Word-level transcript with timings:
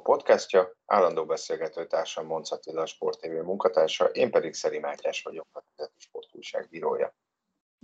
podcastja. 0.00 0.76
Állandó 0.86 1.24
beszélgető 1.24 1.86
társam 1.86 2.26
Monc 2.26 2.50
Attila, 2.50 2.80
a 2.80 2.86
Sport 2.86 3.20
TV 3.20 3.44
munkatársa, 3.44 4.04
én 4.04 4.30
pedig 4.30 4.54
Szeri 4.54 4.78
Mátyás 4.78 5.22
vagyok, 5.22 5.46
a 5.52 5.62
Nemzeti 5.76 6.00
Sport 6.00 6.28
újságírója. 6.32 7.14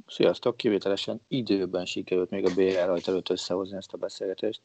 Sziasztok! 0.06 0.56
Kivételesen 0.56 1.25
időben 1.28 1.84
sikerült 1.84 2.31
még 2.31 2.45
a 2.47 2.55
BR 2.55 2.87
rajta 2.87 3.11
előtt 3.11 3.28
összehozni 3.28 3.77
ezt 3.77 3.92
a 3.92 3.97
beszélgetést. 3.97 4.62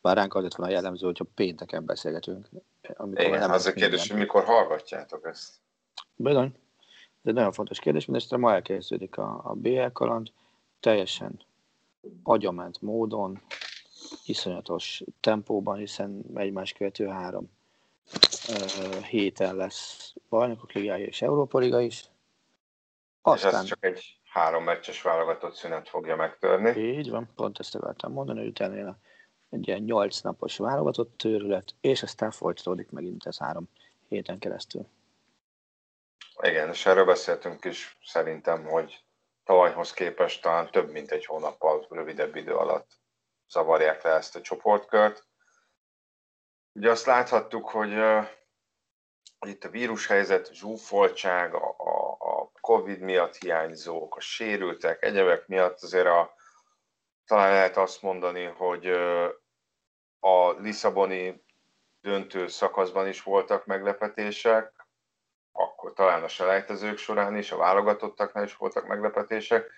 Bár 0.00 0.16
ránk 0.16 0.34
azért 0.34 0.56
van 0.56 0.66
a 0.66 0.70
jellemző, 0.70 1.06
hogyha 1.06 1.24
pénteken 1.34 1.84
beszélgetünk. 1.84 2.48
Amikor 2.94 3.24
Igen, 3.24 3.50
az 3.50 3.66
a 3.66 3.72
kérdés, 3.72 4.08
hogy 4.08 4.18
mikor 4.18 4.44
hallgatjátok 4.44 5.26
ezt? 5.26 5.54
Bizony. 6.14 6.54
Ez 7.22 7.28
egy 7.28 7.34
nagyon 7.34 7.52
fontos 7.52 7.78
kérdés, 7.78 8.04
mindesetre 8.04 8.36
ma 8.36 8.52
elkezdődik 8.52 9.18
a, 9.18 9.40
a 9.44 9.52
BL 9.52 9.86
kaland, 9.92 10.32
teljesen 10.80 11.40
agyament 12.22 12.80
módon, 12.80 13.42
iszonyatos 14.24 15.02
tempóban, 15.20 15.76
hiszen 15.76 16.24
egymás 16.34 16.72
követő 16.72 17.06
három 17.06 17.50
uh, 18.48 19.02
héten 19.02 19.56
lesz 19.56 20.14
bajnokok 20.28 20.72
ligája 20.72 21.04
és 21.04 21.22
Európa 21.22 21.58
Liga 21.58 21.80
is. 21.80 22.04
Aztán... 23.22 23.50
És 23.50 23.58
ez 23.58 23.64
csak 23.64 23.84
egy 23.84 24.18
három 24.24 24.64
meccses 24.64 25.02
válogatott 25.02 25.54
szünet 25.54 25.88
fogja 25.88 26.16
megtörni. 26.16 26.80
Így 26.80 27.10
van, 27.10 27.30
pont 27.34 27.58
ezt 27.58 27.74
akartam 27.74 28.12
mondani, 28.12 28.38
hogy 28.38 28.48
utána 28.48 28.98
egy 29.50 29.68
ilyen 29.68 29.82
nyolc 29.82 30.20
napos 30.20 30.56
válogatott 30.56 31.16
törület, 31.16 31.74
és 31.80 32.02
aztán 32.02 32.30
folytatódik 32.30 32.90
megint 32.90 33.26
ez 33.26 33.38
három 33.38 33.68
héten 34.08 34.38
keresztül. 34.38 34.86
Igen, 36.40 36.68
és 36.68 36.86
erről 36.86 37.04
beszéltünk 37.04 37.64
is 37.64 37.98
szerintem, 38.04 38.64
hogy 38.64 39.04
tavalyhoz 39.44 39.92
képest 39.92 40.42
talán 40.42 40.70
több 40.70 40.90
mint 40.90 41.10
egy 41.10 41.26
hónappal 41.26 41.86
rövidebb 41.90 42.36
idő 42.36 42.54
alatt 42.54 43.00
zavarják 43.52 44.02
le 44.02 44.10
ezt 44.10 44.36
a 44.36 44.40
csoportkört. 44.40 45.26
Ugye 46.72 46.90
azt 46.90 47.06
láthattuk, 47.06 47.68
hogy 47.68 47.92
uh, 47.92 48.26
itt 49.46 49.64
a 49.64 49.68
vírushelyzet, 49.68 50.54
zsúfoltság, 50.54 51.54
a, 51.54 51.74
a, 51.78 52.16
a 52.18 52.50
Covid 52.60 53.00
miatt 53.00 53.36
hiányzók, 53.36 54.16
a 54.16 54.20
sérültek, 54.20 55.02
egyebek 55.02 55.46
miatt 55.46 55.82
azért 55.82 56.06
a, 56.06 56.34
talán 57.26 57.52
lehet 57.52 57.76
azt 57.76 58.02
mondani, 58.02 58.44
hogy 58.44 58.88
uh, 58.88 59.28
a 60.20 60.50
Lisszaboni 60.50 61.44
döntő 62.00 62.46
szakaszban 62.46 63.08
is 63.08 63.22
voltak 63.22 63.66
meglepetések, 63.66 64.86
akkor 65.52 65.92
talán 65.92 66.22
a 66.22 66.28
selejtezők 66.28 66.98
során 66.98 67.36
is, 67.36 67.52
a 67.52 67.56
válogatottaknál 67.56 68.44
is 68.44 68.56
voltak 68.56 68.86
meglepetések. 68.86 69.70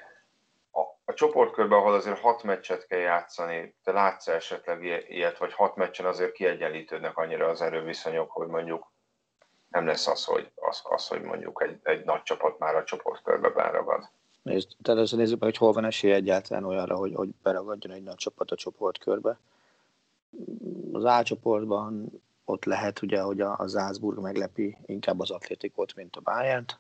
A, 1.05 1.15
csoportkörben, 1.15 1.79
ahol 1.79 1.95
azért 1.95 2.19
hat 2.19 2.43
meccset 2.43 2.87
kell 2.87 2.99
játszani, 2.99 3.75
te 3.85 3.93
látsz 3.93 4.27
esetleg 4.27 4.83
ilyet, 5.09 5.39
vagy 5.39 5.53
hat 5.53 5.77
meccsen 5.77 6.07
azért 6.07 6.33
kiegyenlítődnek 6.33 7.17
annyira 7.17 7.49
az 7.49 7.61
erőviszonyok, 7.61 8.31
hogy 8.31 8.47
mondjuk 8.47 8.93
nem 9.69 9.87
lesz 9.87 10.07
az, 10.07 10.25
hogy, 10.25 10.51
az, 10.55 10.81
az, 10.83 11.09
hogy 11.09 11.23
mondjuk 11.23 11.63
egy, 11.63 11.79
egy 11.83 12.05
nagy 12.05 12.23
csapat 12.23 12.59
már 12.59 12.75
a 12.75 12.85
csoportkörbe 12.85 13.49
beragad. 13.49 14.09
Nézd, 14.43 14.69
először 14.83 15.19
nézzük 15.19 15.41
meg, 15.41 15.49
hogy 15.49 15.59
hol 15.59 15.73
van 15.73 15.85
esély 15.85 16.13
egyáltalán 16.13 16.65
olyanra, 16.65 16.97
hogy, 16.97 17.15
hogy 17.15 17.29
beragadjon 17.43 17.93
egy 17.93 18.03
nagy 18.03 18.17
csapat 18.17 18.51
a 18.51 18.57
csoportkörbe. 18.57 19.39
Az 20.93 21.05
A 21.05 21.23
csoportban 21.23 22.23
ott 22.45 22.65
lehet 22.65 23.03
ugye, 23.03 23.21
hogy 23.21 23.41
a, 23.41 23.69
Salzburg 23.69 24.19
meglepi 24.19 24.77
inkább 24.87 25.21
az 25.21 25.31
Atlétikot, 25.31 25.95
mint 25.95 26.17
a 26.17 26.21
Bayern-t. 26.21 26.79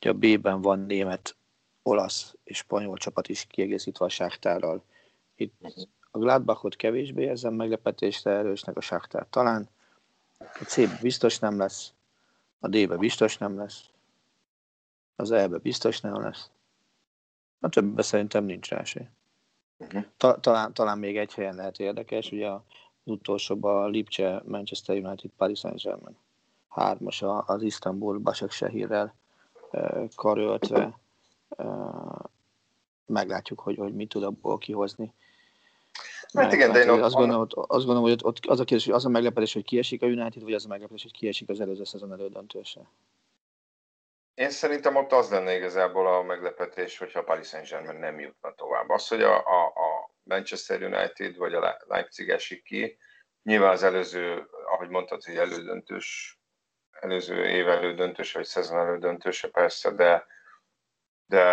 Ugye 0.00 0.10
a 0.10 0.14
B-ben 0.14 0.60
van 0.60 0.78
német, 0.78 1.35
olasz 1.86 2.34
és 2.44 2.56
spanyol 2.56 2.96
csapat 2.96 3.28
is 3.28 3.46
kiegészítve 3.46 4.04
a 4.04 4.08
Sáktárral. 4.08 4.82
Itt 5.34 5.54
a 6.10 6.18
Gladbachot 6.18 6.76
kevésbé 6.76 7.22
érzem 7.22 7.54
meglepetésre 7.54 8.30
erősnek, 8.30 8.76
a 8.76 8.80
Sáktár 8.80 9.26
talán. 9.30 9.68
A 10.38 10.64
C 10.64 11.00
biztos 11.00 11.38
nem 11.38 11.58
lesz, 11.58 11.92
a 12.58 12.68
D-be 12.68 12.96
biztos 12.96 13.38
nem 13.38 13.56
lesz, 13.56 13.84
az 15.16 15.30
E-be 15.30 15.58
biztos 15.58 16.00
nem 16.00 16.20
lesz. 16.20 16.50
A 17.60 17.68
többibe 17.68 18.02
szerintem 18.02 18.44
nincs 18.44 18.68
rá 18.68 18.78
esély. 18.78 19.08
Uh-huh. 19.78 20.04
Ta, 20.16 20.40
talán, 20.40 20.72
talán 20.72 20.98
még 20.98 21.16
egy 21.16 21.34
helyen 21.34 21.54
lehet 21.54 21.78
érdekes, 21.78 22.32
ugye 22.32 22.50
az 22.50 22.60
utolsóban 23.04 23.82
a 23.82 23.86
Lipcse, 23.86 24.42
Manchester 24.44 24.96
United, 24.96 25.30
Paris 25.36 25.58
Saint-Germain. 25.58 26.16
Hármas 26.68 27.22
az 27.46 27.62
Istanbul 27.62 28.18
Başakşehirrel 28.18 29.14
karöltve. 30.14 30.98
Meglátjuk, 33.06 33.60
hogy, 33.60 33.76
hogy 33.76 33.94
mit 33.94 34.08
tud 34.08 34.22
abból 34.22 34.58
kihozni. 34.58 35.14
Hát 36.32 36.52
igen, 36.52 36.72
de 36.72 36.82
én 36.82 36.88
ott, 36.88 37.00
azt, 37.00 37.14
gondolom, 37.14 37.46
azt 37.50 37.84
gondolom, 37.84 38.02
hogy 38.02 38.20
ott, 38.22 38.38
az 38.46 38.60
a 38.60 38.64
kérdés, 38.64 38.86
hogy 38.86 38.94
az 38.94 39.04
a 39.04 39.08
meglepetés, 39.08 39.52
hogy 39.52 39.64
kiesik 39.64 40.02
a 40.02 40.06
United, 40.06 40.42
vagy 40.42 40.52
az 40.52 40.64
a 40.64 40.68
meglepetés, 40.68 41.02
hogy 41.02 41.12
kiesik 41.12 41.48
az 41.48 41.60
előző 41.60 41.84
szezon 41.84 42.12
elődöntőse? 42.12 42.80
Én 44.34 44.50
szerintem 44.50 44.96
ott 44.96 45.12
az 45.12 45.30
lenne 45.30 45.56
igazából 45.56 46.06
a 46.06 46.22
meglepetés, 46.22 46.98
hogyha 46.98 47.18
a 47.18 47.24
Paris 47.24 47.48
Saint-Germain 47.48 47.98
nem 47.98 48.20
jutna 48.20 48.54
tovább. 48.54 48.88
Az, 48.88 49.08
hogy 49.08 49.22
a, 49.22 49.36
a, 49.36 49.66
a 49.66 50.10
Manchester 50.22 50.82
United 50.82 51.36
vagy 51.36 51.54
a 51.54 51.76
Leipzig 51.86 52.28
esik 52.28 52.62
ki. 52.62 52.98
Nyilván 53.42 53.72
az 53.72 53.82
előző, 53.82 54.48
ahogy 54.66 54.88
mondtad, 54.88 55.24
hogy 55.24 55.36
elődöntős, 55.36 56.38
előző 56.90 57.44
év 57.44 57.68
elődöntős, 57.68 58.32
vagy 58.32 58.44
szezon 58.44 58.78
elődöntőse 58.78 59.48
persze, 59.48 59.90
de, 59.90 60.26
de 61.26 61.44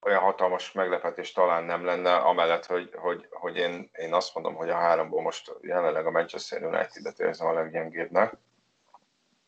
olyan 0.00 0.20
hatalmas 0.20 0.72
meglepetés 0.72 1.32
talán 1.32 1.64
nem 1.64 1.84
lenne, 1.84 2.14
amellett, 2.14 2.66
hogy, 2.66 2.90
hogy, 2.94 3.26
hogy 3.30 3.56
én, 3.56 3.90
én 3.92 4.14
azt 4.14 4.34
mondom, 4.34 4.54
hogy 4.54 4.70
a 4.70 4.76
háromból 4.76 5.22
most 5.22 5.52
jelenleg 5.60 6.06
a 6.06 6.10
Manchester 6.10 6.62
United-et 6.62 7.18
érzem 7.18 7.46
a 7.46 7.52
leggyengébbnek. 7.52 8.36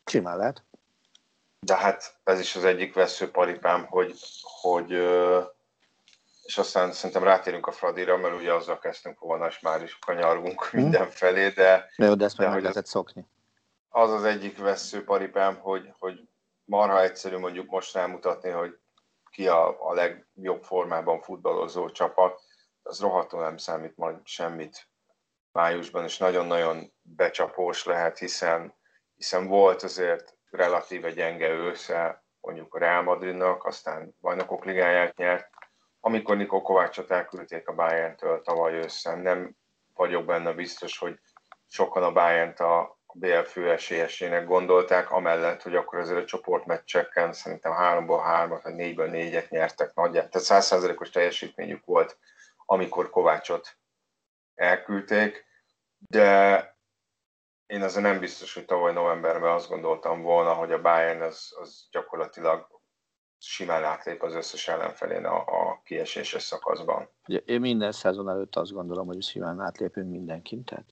Simán 0.04 0.36
lehet. 0.36 0.64
De 1.60 1.76
hát 1.76 2.14
ez 2.24 2.40
is 2.40 2.56
az 2.56 2.64
egyik 2.64 2.94
veszőparipám, 2.94 3.86
hogy, 3.86 4.14
hogy 4.40 4.90
és 6.42 6.58
aztán 6.58 6.92
szerintem 6.92 7.24
rátérünk 7.24 7.66
a 7.66 7.72
Fradira, 7.72 8.16
mert 8.16 8.34
ugye 8.34 8.54
azzal 8.54 8.78
kezdtünk 8.78 9.18
volna, 9.18 9.46
és 9.46 9.60
már 9.60 9.82
is 9.82 9.98
kanyargunk 9.98 10.64
hmm. 10.64 10.80
mindenfelé, 10.82 11.48
de... 11.48 11.90
De 11.96 12.06
jó, 12.06 12.14
de 12.14 12.24
ezt 12.24 12.36
de 12.36 12.48
meg 12.48 12.60
lehetett 12.60 12.86
szokni. 12.86 13.26
Az 13.88 14.10
az 14.10 14.24
egyik 14.24 14.58
veszőparipám, 14.58 15.56
hogy, 15.56 15.92
hogy 15.98 16.28
marha 16.64 17.02
egyszerű 17.02 17.36
mondjuk 17.36 17.70
most 17.70 17.96
elmutatni, 17.96 18.50
hogy 18.50 18.78
ki 19.30 19.48
a, 19.48 19.88
a 19.88 19.94
legjobb 19.94 20.62
formában 20.62 21.20
futballozó 21.20 21.90
csapat, 21.90 22.40
az 22.82 23.00
rohadtul 23.00 23.40
nem 23.40 23.56
számít 23.56 23.96
majd 23.96 24.16
semmit 24.24 24.88
májusban, 25.52 26.04
és 26.04 26.18
nagyon-nagyon 26.18 26.92
becsapós 27.02 27.84
lehet, 27.84 28.18
hiszen, 28.18 28.74
hiszen 29.14 29.46
volt 29.46 29.82
azért 29.82 30.36
relatíve 30.50 31.10
gyenge 31.10 31.48
ősze 31.48 32.24
mondjuk 32.40 32.74
a 32.74 32.78
Real 32.78 33.02
Madridnak, 33.02 33.64
aztán 33.64 34.16
bajnokok 34.20 34.64
ligáját 34.64 35.16
nyert, 35.16 35.50
amikor 36.00 36.36
Nikó 36.36 36.62
Kovácsot 36.62 37.10
elküldték 37.10 37.68
a 37.68 37.74
Bayern-től 37.74 38.42
tavaly 38.42 38.74
ősszel, 38.74 39.16
nem 39.16 39.56
vagyok 39.94 40.24
benne 40.24 40.52
biztos, 40.52 40.98
hogy 40.98 41.18
sokan 41.66 42.02
a 42.02 42.12
Bayern-t 42.12 42.60
a 42.60 42.98
BL 43.14 43.40
fő 43.40 43.70
esélyesének 43.70 44.46
gondolták, 44.46 45.10
amellett, 45.10 45.62
hogy 45.62 45.74
akkor 45.74 45.98
azért 45.98 46.18
a 46.18 46.24
csoportmeccseken 46.24 47.32
szerintem 47.32 47.72
háromból 47.72 48.20
hármat, 48.20 48.62
vagy 48.62 48.74
négyből 48.74 49.08
négyet 49.08 49.50
nyertek 49.50 49.94
nagyját. 49.94 50.30
Tehát 50.30 50.46
százszázalékos 50.46 51.10
teljesítményük 51.10 51.84
volt, 51.84 52.18
amikor 52.66 53.10
Kovácsot 53.10 53.76
elküldték, 54.54 55.44
de 55.98 56.70
én 57.66 57.82
azért 57.82 58.04
nem 58.04 58.18
biztos, 58.18 58.54
hogy 58.54 58.64
tavaly 58.64 58.92
novemberben 58.92 59.50
azt 59.50 59.68
gondoltam 59.68 60.22
volna, 60.22 60.52
hogy 60.52 60.72
a 60.72 60.80
Bayern 60.80 61.22
az, 61.22 61.56
az 61.60 61.88
gyakorlatilag 61.90 62.80
simán 63.38 63.84
átlép 63.84 64.22
az 64.22 64.34
összes 64.34 64.68
ellenfelén 64.68 65.24
a, 65.24 65.36
a 65.36 65.80
kieséses 65.84 66.42
szakaszban. 66.42 67.08
Én 67.44 67.60
minden 67.60 67.92
szezon 67.92 68.28
előtt 68.28 68.56
azt 68.56 68.72
gondolom, 68.72 69.06
hogy 69.06 69.22
simán 69.22 69.60
átlépünk 69.60 70.10
mindenkin, 70.10 70.64
tehát 70.64 70.86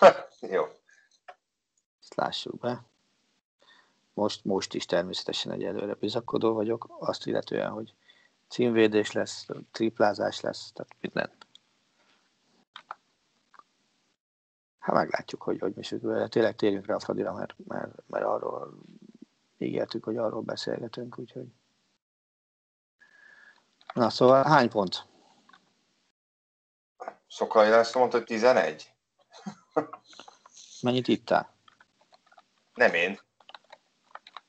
Jó. 0.54 0.64
Ezt 2.04 2.14
lássuk 2.14 2.58
be. 2.58 2.84
Most, 4.14 4.44
most 4.44 4.74
is 4.74 4.86
természetesen 4.86 5.52
egy 5.52 5.64
előre 5.64 5.94
bizakodó 5.94 6.52
vagyok, 6.52 6.86
azt 6.98 7.26
illetően, 7.26 7.70
hogy 7.70 7.94
címvédés 8.48 9.12
lesz, 9.12 9.46
triplázás 9.70 10.40
lesz, 10.40 10.72
tehát 10.72 10.96
minden. 11.00 11.30
Hát 14.78 14.94
meglátjuk, 14.94 15.42
hogy 15.42 15.60
hogy 15.60 15.74
mi 15.74 15.98
vele. 16.00 16.28
Tényleg 16.28 16.56
térjünk 16.56 16.86
rá 16.86 16.94
a 16.94 17.00
Fradira, 17.00 17.32
mert, 17.32 17.54
mert, 17.66 17.92
mert 18.06 18.24
arról 18.24 18.74
ígértük, 19.58 20.04
hogy 20.04 20.16
arról 20.16 20.42
beszélgetünk, 20.42 21.18
úgyhogy 21.18 21.46
Na, 23.94 24.10
szóval 24.10 24.44
hány 24.44 24.68
pont? 24.68 25.06
Szokai 27.28 27.68
László 27.68 28.00
mondta, 28.00 28.18
hogy 28.18 28.26
11? 28.26 28.92
Mennyit 30.80 31.08
ittál? 31.08 31.53
Nem 32.74 32.94
én. 32.94 33.18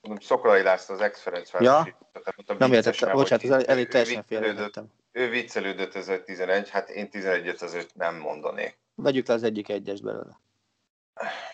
Mondom, 0.02 0.24
Szokolai 0.26 0.62
László 0.62 0.96
az 0.96 1.02
ex-Ferenc 1.02 1.52
Ja. 1.60 1.98
Mondtam, 2.36 2.58
Nem 2.58 2.74
értettem, 2.74 3.12
bocsánat, 3.12 3.44
az 3.46 3.68
elég, 3.68 3.88
teljesen 3.88 4.24
félretettem. 4.24 4.92
ő 5.12 5.30
viccelődött 5.30 5.96
ez 5.96 6.08
a 6.08 6.24
11, 6.24 6.70
hát 6.70 6.90
én 6.90 7.10
11-et 7.12 7.62
azért 7.62 7.96
nem 7.96 8.16
mondanék. 8.16 8.78
Vegyük 8.96 9.28
le 9.28 9.34
az 9.34 9.44
egyik 9.44 9.70
egyes 9.70 10.02
belőle. 10.02 10.40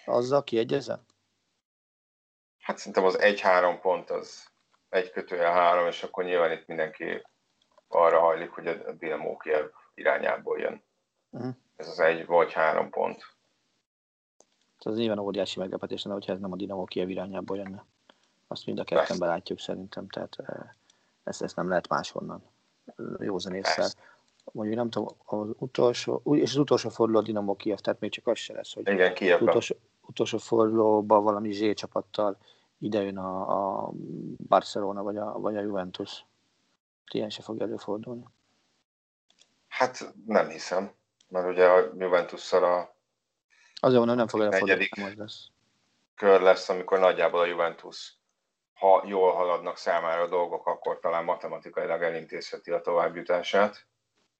Azzal 0.06 0.44
kiegyezel? 0.44 1.06
Hát 2.60 2.78
szerintem 2.78 3.04
az 3.04 3.18
1-3 3.20 3.78
pont 3.82 4.10
az 4.10 4.50
egy 4.90 5.12
kötője 5.12 5.48
3, 5.50 5.88
és 5.88 6.04
akkor 6.04 6.24
nyilván 6.24 6.52
itt 6.52 6.68
mindenki 6.68 7.26
arra 7.88 8.20
hajlik, 8.20 8.50
hogy 8.50 8.68
a 8.68 8.92
Dinamo 8.92 9.38
Kiev 9.38 9.66
irányából 9.94 10.60
jön. 10.60 10.84
Mhm. 11.30 11.50
Ez 11.76 11.88
az 11.88 12.00
egy 12.00 12.26
vagy 12.26 12.54
három 12.54 12.90
pont. 12.90 13.26
Ez 14.86 14.96
nyilván 14.96 15.20
óriási 15.20 15.60
meglepetés 15.60 16.04
lenne, 16.04 16.16
hogyha 16.16 16.34
ez 16.34 16.40
nem 16.40 16.52
a 16.52 16.56
Dinamo 16.56 16.84
Kiev 16.84 17.10
irányából 17.10 17.58
jönne. 17.58 17.86
Azt 18.48 18.66
mind 18.66 18.80
a 18.80 18.84
ketten 18.84 19.18
belátjuk 19.20 19.60
szerintem, 19.60 20.08
tehát 20.08 20.36
eh, 20.38 20.70
ezt, 21.24 21.42
ezt 21.42 21.56
nem 21.56 21.70
lehet 21.70 21.88
máshonnan 21.88 22.44
józan 23.20 23.54
észre. 23.54 23.86
Mondjuk 24.52 24.78
nem 24.78 24.90
tudom, 24.90 25.08
az 25.26 25.48
utolsó, 25.58 26.22
és 26.32 26.52
az 26.52 26.58
utolsó 26.58 26.90
forduló 26.90 27.20
a 27.20 27.22
Dinamo 27.22 27.56
Kiev, 27.56 27.78
tehát 27.78 28.00
még 28.00 28.12
csak 28.12 28.28
az 28.28 28.38
se 28.38 28.54
lesz, 28.54 28.74
hogy 28.74 28.88
Igen, 28.88 29.14
Kievben. 29.14 29.48
utolsó, 29.48 29.76
utolsó 30.02 30.38
fordulóban 30.38 31.24
valami 31.24 31.52
Z 31.52 31.74
csapattal 31.74 32.38
idejön 32.78 33.18
a, 33.18 33.86
a 33.86 33.92
Barcelona 34.48 35.04
vagy 35.04 35.18
a, 35.18 35.40
vagy 35.40 35.58
a 35.58 35.62
Juventus. 35.62 36.26
Ilyen 37.12 37.30
se 37.30 37.42
fog 37.42 37.62
előfordulni. 37.62 38.24
Hát 39.68 40.14
nem 40.26 40.50
hiszem, 40.50 40.92
mert 41.28 41.48
ugye 41.48 41.66
a 41.66 41.92
Juventusszal 41.98 42.64
a 42.64 42.91
Azért 43.84 43.98
mondom, 43.98 44.16
nem 44.16 44.28
fog 44.28 44.40
nem 44.40 44.62
az 44.62 45.16
lesz. 45.16 45.48
kör 46.16 46.42
lesz, 46.42 46.70
amikor 46.70 47.00
nagyjából 47.00 47.40
a 47.40 47.46
Juventus, 47.46 48.14
ha 48.74 49.04
jól 49.06 49.34
haladnak 49.34 49.78
számára 49.78 50.22
a 50.22 50.28
dolgok, 50.28 50.68
akkor 50.68 51.00
talán 51.00 51.24
matematikailag 51.24 52.02
elintézheti 52.02 52.72
a 52.72 52.82
továbbjutását. 52.82 53.86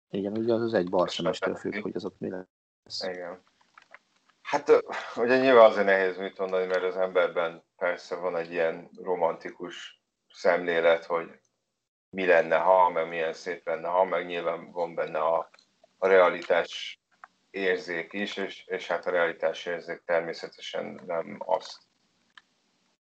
Igen, 0.10 0.38
ugye 0.38 0.54
az 0.54 0.62
az 0.62 0.74
egy 0.74 0.90
Barcelonastól 0.90 1.56
függ, 1.56 1.82
hogy 1.82 1.96
az 1.96 2.06
ott 2.06 2.20
mi 2.20 2.30
lesz. 2.30 3.04
Igen. 3.04 3.44
Hát 4.42 4.84
ugye 5.16 5.40
nyilván 5.40 5.66
azért 5.66 5.86
nehéz 5.86 6.18
mit 6.18 6.38
mondani, 6.38 6.66
mert 6.66 6.84
az 6.84 6.98
emberben 6.98 7.64
persze 7.78 8.16
van 8.16 8.36
egy 8.36 8.52
ilyen 8.52 8.90
romantikus 8.96 10.02
szemlélet, 10.34 11.06
hogy 11.06 11.40
mi 12.10 12.26
lenne, 12.26 12.58
ha, 12.58 12.90
meg 12.90 13.08
milyen 13.08 13.34
szép 13.34 13.66
lenne, 13.66 13.88
ha, 13.88 14.04
meg 14.04 14.26
nyilván 14.26 14.72
van 14.72 14.96
benne 14.96 15.20
a, 15.20 15.50
a 15.98 16.08
realitás 16.08 17.01
érzék 17.52 18.14
is, 18.14 18.38
és, 18.38 18.64
és 18.66 18.88
hát 18.88 19.06
a 19.06 19.12
realitás 19.12 19.66
érzék 19.66 20.02
természetesen 20.06 21.02
nem 21.06 21.38
azt 21.40 21.78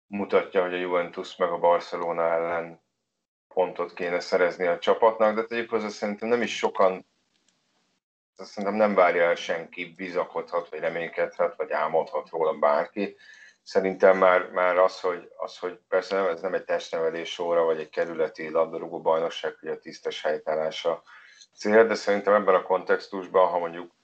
mutatja, 0.07 0.61
hogy 0.61 0.73
a 0.73 0.77
Juventus 0.77 1.35
meg 1.35 1.51
a 1.51 1.59
Barcelona 1.59 2.31
ellen 2.31 2.81
pontot 3.47 3.93
kéne 3.93 4.19
szerezni 4.19 4.65
a 4.65 4.79
csapatnak, 4.79 5.35
de 5.35 5.45
tegyük 5.45 5.69
hozzá, 5.69 5.87
szerintem 5.87 6.29
nem 6.29 6.41
is 6.41 6.57
sokan 6.57 7.05
azt 8.37 8.49
szerintem 8.49 8.79
nem 8.79 8.95
várja 8.95 9.23
el 9.23 9.35
senki, 9.35 9.93
bizakodhat, 9.97 10.69
vagy 10.69 10.79
reménykedhet, 10.79 11.55
vagy 11.55 11.71
álmodhat 11.71 12.29
róla 12.29 12.53
bárki. 12.53 13.15
Szerintem 13.63 14.17
már, 14.17 14.49
már 14.49 14.77
az, 14.77 14.99
hogy, 14.99 15.31
az, 15.37 15.57
hogy 15.57 15.79
persze 15.87 16.15
nem, 16.15 16.27
ez 16.27 16.41
nem 16.41 16.53
egy 16.53 16.63
testnevelés 16.63 17.39
óra, 17.39 17.63
vagy 17.63 17.79
egy 17.79 17.89
kerületi 17.89 18.49
labdarúgó 18.49 19.01
bajnokság, 19.01 19.55
hogy 19.59 19.69
a 19.69 19.79
tisztes 19.79 20.21
helytállása 20.21 21.03
cél, 21.57 21.87
de 21.87 21.95
szerintem 21.95 22.33
ebben 22.33 22.55
a 22.55 22.63
kontextusban, 22.63 23.47
ha 23.47 23.57
mondjuk 23.57 23.94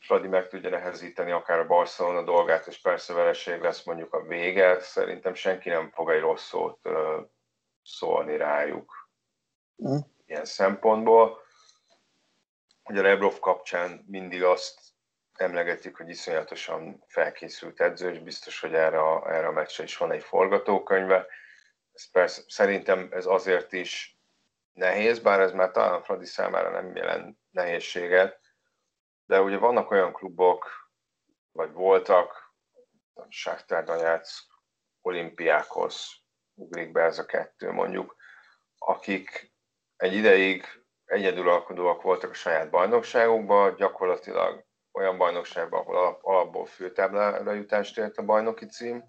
Fradi 0.00 0.28
meg 0.28 0.48
tudja 0.48 0.70
nehezíteni 0.70 1.30
akár 1.30 1.58
a 1.58 1.66
Barcelona 1.66 2.22
dolgát, 2.22 2.66
és 2.66 2.80
persze 2.80 3.12
vereség 3.12 3.60
lesz 3.60 3.84
mondjuk 3.84 4.14
a 4.14 4.22
vége, 4.22 4.80
szerintem 4.80 5.34
senki 5.34 5.68
nem 5.68 5.90
fog 5.90 6.10
egy 6.10 6.20
rossz 6.20 6.46
szót 6.46 6.88
szólni 7.82 8.36
rájuk 8.36 9.00
Mm. 9.88 9.98
ilyen 10.26 10.44
szempontból. 10.44 11.42
Hogy 12.82 12.98
a 12.98 13.02
Rebrov 13.02 13.38
kapcsán 13.38 14.04
mindig 14.06 14.42
azt 14.42 14.80
emlegetjük, 15.34 15.96
hogy 15.96 16.08
iszonyatosan 16.08 17.04
felkészült 17.06 17.80
edző, 17.80 18.10
és 18.10 18.18
biztos, 18.18 18.60
hogy 18.60 18.74
erre 18.74 19.00
a, 19.00 19.34
erre 19.34 19.46
a 19.46 19.52
meccsre 19.52 19.84
is 19.84 19.96
van 19.96 20.12
egy 20.12 20.22
forgatókönyve. 20.22 21.26
Ez 21.92 22.10
persze, 22.10 22.42
szerintem 22.46 23.08
ez 23.10 23.26
azért 23.26 23.72
is 23.72 24.18
nehéz, 24.72 25.18
bár 25.18 25.40
ez 25.40 25.52
már 25.52 25.70
talán 25.70 26.02
Fradi 26.02 26.26
számára 26.26 26.70
nem 26.70 26.96
jelent 26.96 27.38
nehézséget, 27.50 28.40
de 29.30 29.40
ugye 29.40 29.58
vannak 29.58 29.90
olyan 29.90 30.12
klubok, 30.12 30.90
vagy 31.52 31.72
voltak, 31.72 32.54
Sáktár 33.28 33.84
Donetsk, 33.84 34.44
Olimpiákhoz 35.00 36.10
ugrik 36.54 36.92
be 36.92 37.02
ez 37.02 37.18
a 37.18 37.26
kettő 37.26 37.72
mondjuk, 37.72 38.16
akik 38.78 39.52
egy 39.96 40.14
ideig 40.14 40.64
egyedülalkodóak 41.04 42.02
voltak 42.02 42.30
a 42.30 42.34
saját 42.34 42.70
bajnokságukban, 42.70 43.74
gyakorlatilag 43.74 44.64
olyan 44.92 45.18
bajnokságban, 45.18 45.80
ahol 45.80 45.96
alap, 45.96 46.24
alapból 46.24 46.66
főtáblára 46.66 47.52
jutást 47.52 47.98
ért 47.98 48.18
a 48.18 48.24
bajnoki 48.24 48.66
cím. 48.66 49.04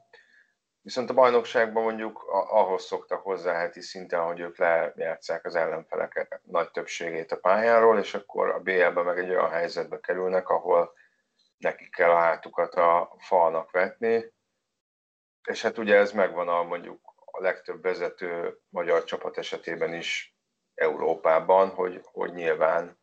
Viszont 0.82 1.10
a 1.10 1.14
bajnokságban 1.14 1.84
mondjuk 1.84 2.24
ahhoz 2.28 2.84
szoktak 2.84 3.22
hozzá 3.22 3.54
heti 3.54 3.82
szinten, 3.82 4.24
hogy 4.24 4.40
ők 4.40 4.58
lejátszák 4.58 5.46
az 5.46 5.56
ellenfeleket 5.56 6.42
nagy 6.44 6.72
többségét 6.72 7.32
a 7.32 7.40
pályáról, 7.40 8.00
és 8.00 8.14
akkor 8.14 8.50
a 8.50 8.60
BL-ben 8.60 9.06
meg 9.06 9.18
egy 9.18 9.30
olyan 9.30 9.50
helyzetbe 9.50 10.00
kerülnek, 10.00 10.50
ahol 10.50 10.94
nekik 11.58 11.96
kell 11.96 12.10
a 12.10 12.20
hátukat 12.20 12.74
a 12.74 13.16
falnak 13.18 13.72
vetni, 13.72 14.34
és 15.50 15.62
hát 15.62 15.78
ugye 15.78 15.96
ez 15.96 16.12
megvan 16.12 16.48
a 16.48 16.64
mondjuk 16.64 17.14
a 17.26 17.42
legtöbb 17.42 17.82
vezető 17.82 18.58
magyar 18.70 19.04
csapat 19.04 19.38
esetében 19.38 19.94
is 19.94 20.36
Európában, 20.74 21.70
hogy, 21.70 22.02
hogy 22.04 22.34
nyilván 22.34 23.00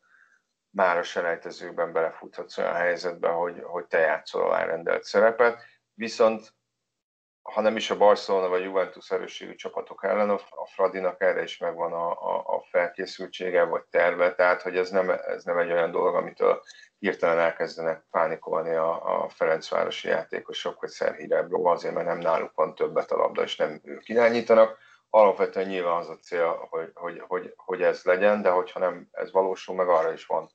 már 0.71 0.97
a 0.97 1.03
selejtezőkben 1.03 1.93
belefuthatsz 1.93 2.59
olyan 2.59 2.75
helyzetbe, 2.75 3.29
hogy, 3.29 3.63
hogy 3.63 3.87
te 3.87 3.99
játszol 3.99 4.67
rendelt 4.67 5.03
szerepet, 5.03 5.63
viszont 5.95 6.57
ha 7.53 7.61
nem 7.61 7.77
is 7.77 7.91
a 7.91 7.97
Barcelona 7.97 8.49
vagy 8.49 8.63
Juventus 8.63 9.11
erősségű 9.11 9.55
csapatok 9.55 10.05
ellen, 10.05 10.31
a 10.31 10.67
Fradinak 10.67 11.21
erre 11.21 11.43
is 11.43 11.59
megvan 11.59 11.93
a, 11.93 12.11
a, 12.11 12.39
a 12.39 12.63
felkészültsége 12.71 13.65
vagy 13.65 13.83
terve, 13.91 14.35
tehát 14.35 14.63
hogy 14.63 14.77
ez 14.77 14.91
nem, 14.91 15.11
ez 15.11 15.45
nem 15.45 15.59
egy 15.59 15.73
olyan 15.73 15.91
dolog, 15.91 16.15
amitől 16.15 16.63
hirtelen 16.99 17.39
elkezdenek 17.39 18.05
pánikolni 18.11 18.75
a, 18.75 19.23
a 19.25 19.29
Ferencvárosi 19.29 20.09
játékosok, 20.09 20.81
vagy 20.81 20.91
Szerhír 20.91 21.33
Ebro, 21.33 21.65
azért, 21.65 21.95
mert 21.95 22.07
nem 22.07 22.19
náluk 22.19 22.55
van 22.55 22.75
többet 22.75 23.11
a 23.11 23.17
labda, 23.17 23.43
és 23.43 23.57
nem 23.57 23.81
ők 23.85 24.09
irányítanak. 24.09 24.79
Alapvetően 25.11 25.67
nyilván 25.67 25.97
az 25.97 26.09
a 26.09 26.19
cél, 26.19 26.67
hogy, 26.71 26.91
hogy, 26.95 27.23
hogy, 27.27 27.53
hogy 27.57 27.83
ez 27.83 28.05
legyen, 28.05 28.43
de 28.43 28.51
hogyha 28.51 28.81
nem 28.81 29.09
ez 29.13 29.33
valósul, 29.33 29.75
meg 29.75 29.89
arra 29.89 30.13
is 30.13 30.27
van 30.27 30.51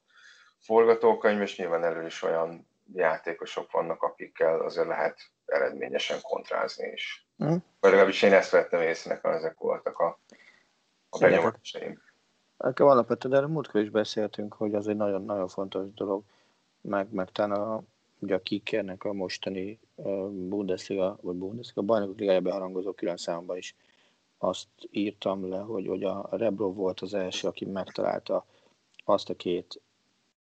forgatókönyv, 0.59 1.41
és 1.41 1.57
nyilván 1.57 1.83
elő 1.83 2.05
is 2.05 2.23
olyan 2.23 2.67
játékosok 2.93 3.71
vannak, 3.71 4.03
akikkel 4.03 4.59
azért 4.59 4.88
lehet 4.88 5.19
eredményesen 5.45 6.17
kontrázni 6.21 6.91
is. 6.91 7.27
Mhm. 7.35 7.55
Vagy 7.79 7.91
legalábbis 7.91 8.21
én 8.21 8.33
ezt 8.33 8.51
vettem 8.51 8.81
észre, 8.81 9.13
nekem 9.13 9.31
ezek 9.31 9.57
voltak 9.57 9.97
a, 9.97 10.19
a 11.09 11.17
benyomásaim. 11.17 12.01
Nekem 12.57 12.88
alapvetően 12.88 13.35
erről 13.35 13.47
múltkor 13.47 13.81
is 13.81 13.89
beszéltünk, 13.89 14.53
hogy 14.53 14.75
az 14.75 14.88
egy 14.88 14.95
nagyon-nagyon 14.95 15.47
fontos 15.47 15.93
dolog, 15.93 16.23
meg, 16.81 17.12
meg 17.12 17.31
talán 17.31 17.62
a, 17.62 17.83
ugye 18.19 18.35
a 18.35 18.41
Kikernek 18.41 19.03
a 19.03 19.13
mostani 19.13 19.79
uh, 19.95 20.29
Bundesliga, 20.29 21.17
vagy 21.21 21.35
Bundesliga 21.35 21.81
bajnokok 21.81 22.19
ligája 22.19 22.41
beharangozó 22.41 22.91
külön 22.93 23.17
számban 23.17 23.57
is 23.57 23.75
azt 24.38 24.67
írtam 24.91 25.50
le, 25.50 25.57
hogy, 25.57 25.88
hogy 25.88 26.03
a 26.03 26.27
Rebrov 26.31 26.75
volt 26.75 27.00
az 27.00 27.13
első, 27.13 27.47
aki 27.47 27.65
megtalálta 27.65 28.45
azt 29.05 29.29
a 29.29 29.35
két 29.35 29.81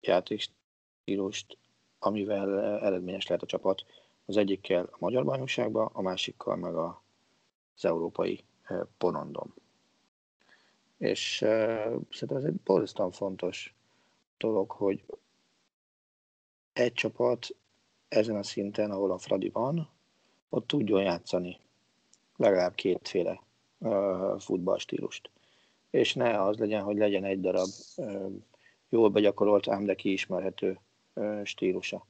játékstílust, 0.00 1.56
amivel 1.98 2.60
eredményes 2.60 3.26
lehet 3.26 3.42
a 3.42 3.46
csapat. 3.46 3.84
Az 4.32 4.38
egyikkel 4.38 4.88
a 4.90 4.96
Magyar 4.98 5.24
Bajnokságban, 5.24 5.90
a 5.92 6.02
másikkal 6.02 6.56
meg 6.56 6.76
a, 6.76 7.02
az 7.76 7.84
Európai 7.84 8.44
Porondon. 8.98 9.54
És 10.98 11.40
uh, 11.42 11.48
szerintem 12.10 12.36
ez 12.36 12.44
egy 12.44 12.54
borzasztóan 12.54 13.10
fontos 13.10 13.74
dolog, 14.38 14.70
hogy 14.70 15.04
egy 16.72 16.92
csapat 16.92 17.48
ezen 18.08 18.36
a 18.36 18.42
szinten, 18.42 18.90
ahol 18.90 19.10
a 19.10 19.18
Fradi 19.18 19.48
van, 19.48 19.88
ott 20.48 20.66
tudjon 20.66 21.02
játszani 21.02 21.58
legalább 22.36 22.74
kétféle 22.74 23.42
uh, 23.78 24.38
futballstílust. 24.40 25.30
És 25.90 26.14
ne 26.14 26.42
az 26.42 26.58
legyen, 26.58 26.82
hogy 26.82 26.96
legyen 26.96 27.24
egy 27.24 27.40
darab 27.40 27.68
uh, 27.96 28.30
jól 28.88 29.10
begyakorolt, 29.10 29.68
ám 29.68 29.84
de 29.84 29.94
kiismerhető 29.94 30.78
uh, 31.14 31.44
stílusa. 31.44 32.06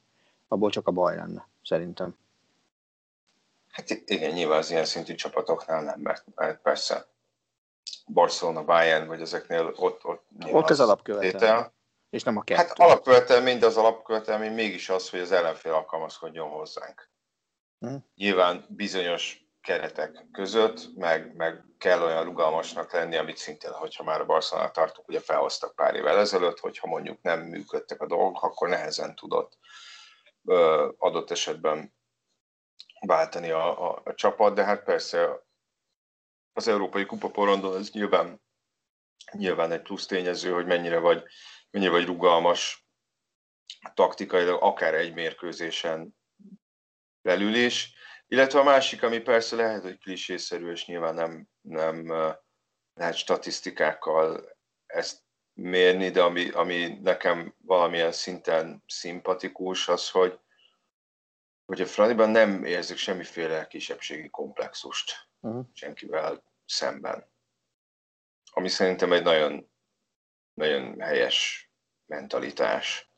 Abból 0.48 0.70
csak 0.70 0.86
a 0.86 0.92
baj 0.92 1.16
lenne, 1.16 1.50
szerintem. 1.64 2.16
Hát 3.72 3.90
igen, 3.90 4.32
nyilván 4.32 4.58
az 4.58 4.70
ilyen 4.70 4.84
szintű 4.84 5.14
csapatoknál 5.14 5.82
nem, 5.82 6.00
mert, 6.00 6.24
mert 6.34 6.62
persze 6.62 7.06
Barcelona, 8.06 8.64
Bayern, 8.64 9.06
vagy 9.06 9.20
ezeknél 9.20 9.72
ott, 9.76 10.04
ott, 10.04 10.24
ott 10.52 10.70
az 10.70 10.80
alapkövetelmény. 10.80 11.70
És 12.10 12.22
nem 12.22 12.36
a 12.36 12.42
kettő. 12.42 12.60
Hát 12.60 12.78
alapkövetelmény, 12.78 13.58
de 13.58 13.66
az 13.66 13.76
alapkövetelmény 13.76 14.52
mégis 14.52 14.88
az, 14.88 15.10
hogy 15.10 15.20
az 15.20 15.32
ellenfél 15.32 15.72
alkalmazkodjon 15.72 16.48
hozzánk. 16.48 17.10
Hm. 17.78 17.96
Nyilván 18.14 18.64
bizonyos 18.68 19.42
keretek 19.60 20.26
között, 20.32 20.96
meg, 20.96 21.36
meg 21.36 21.64
kell 21.78 22.02
olyan 22.02 22.24
rugalmasnak 22.24 22.92
lenni, 22.92 23.16
amit 23.16 23.36
szintén, 23.36 23.70
hogyha 23.70 24.04
már 24.04 24.20
a 24.20 24.24
Barcelona 24.24 24.70
tartunk, 24.70 25.08
ugye 25.08 25.20
felhoztak 25.20 25.74
pár 25.74 25.94
évvel 25.94 26.18
ezelőtt, 26.18 26.58
hogyha 26.58 26.86
mondjuk 26.86 27.22
nem 27.22 27.40
működtek 27.40 28.00
a 28.00 28.06
dolgok, 28.06 28.42
akkor 28.42 28.68
nehezen 28.68 29.14
tudott 29.14 29.58
adott 30.96 31.30
esetben 31.30 31.94
váltani 33.06 33.50
a, 33.50 33.90
a, 33.90 34.02
a 34.04 34.14
csapat, 34.14 34.54
de 34.54 34.64
hát 34.64 34.84
persze 34.84 35.46
az 36.52 36.68
Európai 36.68 37.06
Kupa 37.06 37.30
porondon 37.30 37.76
ez 37.76 37.90
nyilván, 37.90 38.42
nyilván 39.32 39.72
egy 39.72 39.82
plusz 39.82 40.06
tényező, 40.06 40.52
hogy 40.52 40.66
mennyire 40.66 40.98
vagy, 40.98 41.24
mennyire 41.70 41.90
vagy 41.90 42.06
rugalmas 42.06 42.86
taktikailag, 43.94 44.62
akár 44.62 44.94
egy 44.94 45.14
mérkőzésen 45.14 46.16
belül 47.20 47.54
is. 47.54 47.94
Illetve 48.26 48.58
a 48.58 48.64
másik, 48.64 49.02
ami 49.02 49.20
persze 49.20 49.56
lehet, 49.56 49.82
hogy 49.82 49.98
klisészerű, 49.98 50.70
és 50.70 50.86
nyilván 50.86 51.14
nem, 51.14 51.48
nem 51.60 52.06
lehet 52.94 53.14
statisztikákkal 53.14 54.56
ezt 54.86 55.22
mérni, 55.54 56.10
de 56.10 56.22
ami, 56.22 56.50
ami 56.50 56.98
nekem 57.02 57.54
valamilyen 57.58 58.12
szinten 58.12 58.82
szimpatikus, 58.86 59.88
az, 59.88 60.10
hogy, 60.10 60.40
hogy 61.64 61.80
a 61.80 61.86
Fradiban 61.86 62.30
nem 62.30 62.64
érzik 62.64 62.96
semmiféle 62.96 63.66
kisebbségi 63.66 64.28
komplexust 64.30 65.28
uh-huh. 65.40 65.66
senkivel 65.72 66.44
szemben. 66.64 67.30
Ami 68.50 68.68
szerintem 68.68 69.12
egy 69.12 69.22
nagyon, 69.22 69.70
nagyon 70.54 71.00
helyes 71.00 71.70
mentalitás. 72.06 73.10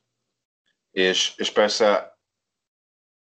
És, 0.91 1.35
és 1.37 1.51
persze 1.51 2.19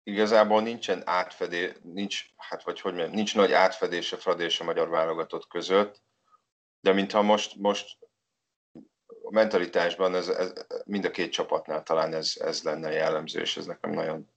igazából 0.03 0.63
nincsen 0.63 1.03
átfedés, 1.05 1.73
nincs, 1.83 2.25
hát 2.37 2.63
vagy 2.63 2.81
hogy 2.81 2.95
mondjam, 2.95 3.15
nincs 3.15 3.35
nagy 3.35 3.53
átfedés 3.53 4.13
a 4.13 4.17
Fradi 4.17 4.45
és 4.45 4.61
a 4.61 4.65
magyar 4.65 4.89
válogatott 4.89 5.47
között, 5.47 6.03
de 6.81 6.93
mintha 6.93 7.23
most, 7.23 7.57
most 7.57 7.99
a 9.31 9.33
mentalitásban 9.33 10.15
ez, 10.15 10.29
ez, 10.29 10.53
mind 10.85 11.05
a 11.05 11.11
két 11.11 11.33
csapatnál 11.33 11.83
talán 11.83 12.13
ez, 12.15 12.33
ez 12.39 12.63
lenne 12.63 12.91
jellemző, 12.91 13.41
és 13.41 13.57
ez 13.57 13.67
nekem 13.67 13.91
nagyon, 13.91 14.29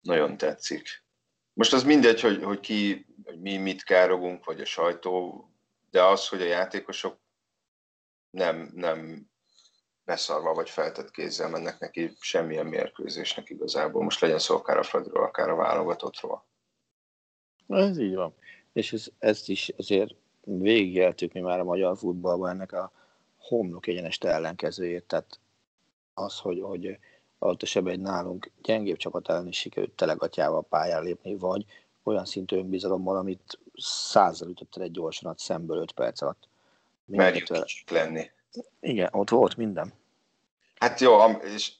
nagyon 0.00 0.36
tetszik. 0.36 1.04
Most 1.52 1.72
az 1.72 1.84
mindegy, 1.84 2.20
hogy, 2.20 2.42
hogy 2.42 2.60
ki, 2.60 3.06
hogy 3.24 3.40
mi 3.40 3.56
mit 3.56 3.82
károgunk, 3.82 4.44
vagy 4.44 4.60
a 4.60 4.64
sajtó, 4.64 5.44
de 5.90 6.02
az, 6.02 6.28
hogy 6.28 6.40
a 6.40 6.46
játékosok 6.46 7.18
nem, 8.30 8.70
nem 8.74 9.30
beszarva 10.04 10.54
vagy 10.54 10.70
feltett 10.70 11.10
kézzel 11.10 11.48
mennek 11.48 11.78
neki 11.78 12.12
semmilyen 12.20 12.66
mérkőzésnek 12.66 13.50
igazából. 13.50 14.02
Most 14.02 14.20
legyen 14.20 14.38
szó 14.38 14.54
akár 14.54 14.78
a 14.78 14.82
Fradiról, 14.82 15.24
akár 15.24 15.48
a 15.48 15.56
válogatottról. 15.56 16.44
Ez 17.68 17.98
így 17.98 18.14
van. 18.14 18.34
És 18.72 18.92
ez, 18.92 19.06
ezt 19.18 19.48
is 19.48 19.72
azért 19.76 20.14
végigéltük 20.44 21.32
mi 21.32 21.40
már 21.40 21.60
a 21.60 21.64
magyar 21.64 21.96
futballban 21.96 22.50
ennek 22.50 22.72
a 22.72 22.92
homlok 23.48 23.86
egyenest 23.86 24.24
ellenkezőjét. 24.24 25.04
Tehát 25.04 25.38
az, 26.14 26.38
hogy, 26.38 26.60
hogy 26.60 26.98
esetben 27.62 27.92
egy 27.92 28.00
nálunk 28.00 28.50
gyengébb 28.62 28.96
csapat 28.96 29.28
ellen 29.28 29.46
is 29.46 29.58
sikerült 29.58 29.92
telegatjával 29.92 30.62
pályára 30.62 31.02
lépni, 31.02 31.36
vagy 31.36 31.64
olyan 32.02 32.24
szintű 32.24 32.56
önbizalommal, 32.56 33.16
amit 33.16 33.58
százal 33.76 34.48
ütötted 34.48 34.82
egy 34.82 34.90
gyorsanat 34.90 35.38
szemből 35.38 35.78
öt 35.78 35.92
perc 35.92 36.22
alatt. 36.22 36.48
Merjük 37.04 37.46
lenni. 37.90 38.30
Igen, 38.80 39.08
ott 39.12 39.28
volt 39.28 39.56
minden. 39.56 39.92
Hát 40.78 41.00
jó, 41.00 41.20
és, 41.30 41.72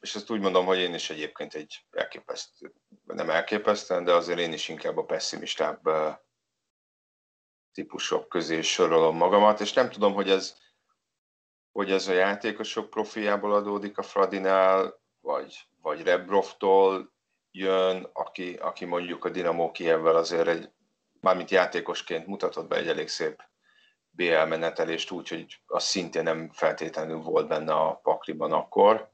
és 0.00 0.14
ezt 0.14 0.30
úgy 0.30 0.40
mondom, 0.40 0.66
hogy 0.66 0.78
én 0.78 0.94
is 0.94 1.10
egyébként 1.10 1.54
egy 1.54 1.84
elképesztő, 1.90 2.72
nem 3.06 3.30
elképesztően, 3.30 4.04
de 4.04 4.12
azért 4.12 4.38
én 4.38 4.52
is 4.52 4.68
inkább 4.68 4.96
a 4.96 5.04
pessimistább 5.04 5.88
típusok 7.72 8.28
közé 8.28 8.60
sorolom 8.60 9.16
magamat, 9.16 9.60
és 9.60 9.72
nem 9.72 9.90
tudom, 9.90 10.12
hogy 10.12 10.30
ez, 10.30 10.56
hogy 11.72 11.90
ez 11.90 12.08
a 12.08 12.12
játékosok 12.12 12.90
profiából 12.90 13.52
adódik 13.54 13.98
a 13.98 14.02
Fradinál, 14.02 15.00
vagy, 15.20 15.68
vagy 15.82 16.02
Rebroftól 16.02 17.12
jön, 17.50 18.08
aki, 18.12 18.54
aki 18.54 18.84
mondjuk 18.84 19.24
a 19.24 19.30
Dinamo 19.30 19.70
Kievvel 19.70 20.16
azért 20.16 20.48
egy, 20.48 20.70
mármint 21.20 21.50
játékosként 21.50 22.26
mutatott 22.26 22.68
be 22.68 22.76
egy 22.76 22.88
elég 22.88 23.08
szép 23.08 23.48
BL 24.10 24.44
menetelést 24.44 25.10
úgy, 25.10 25.28
hogy 25.28 25.62
az 25.66 25.84
szintén 25.84 26.22
nem 26.22 26.50
feltétlenül 26.52 27.18
volt 27.18 27.48
benne 27.48 27.72
a 27.74 27.94
pakliban 27.94 28.52
akkor. 28.52 29.12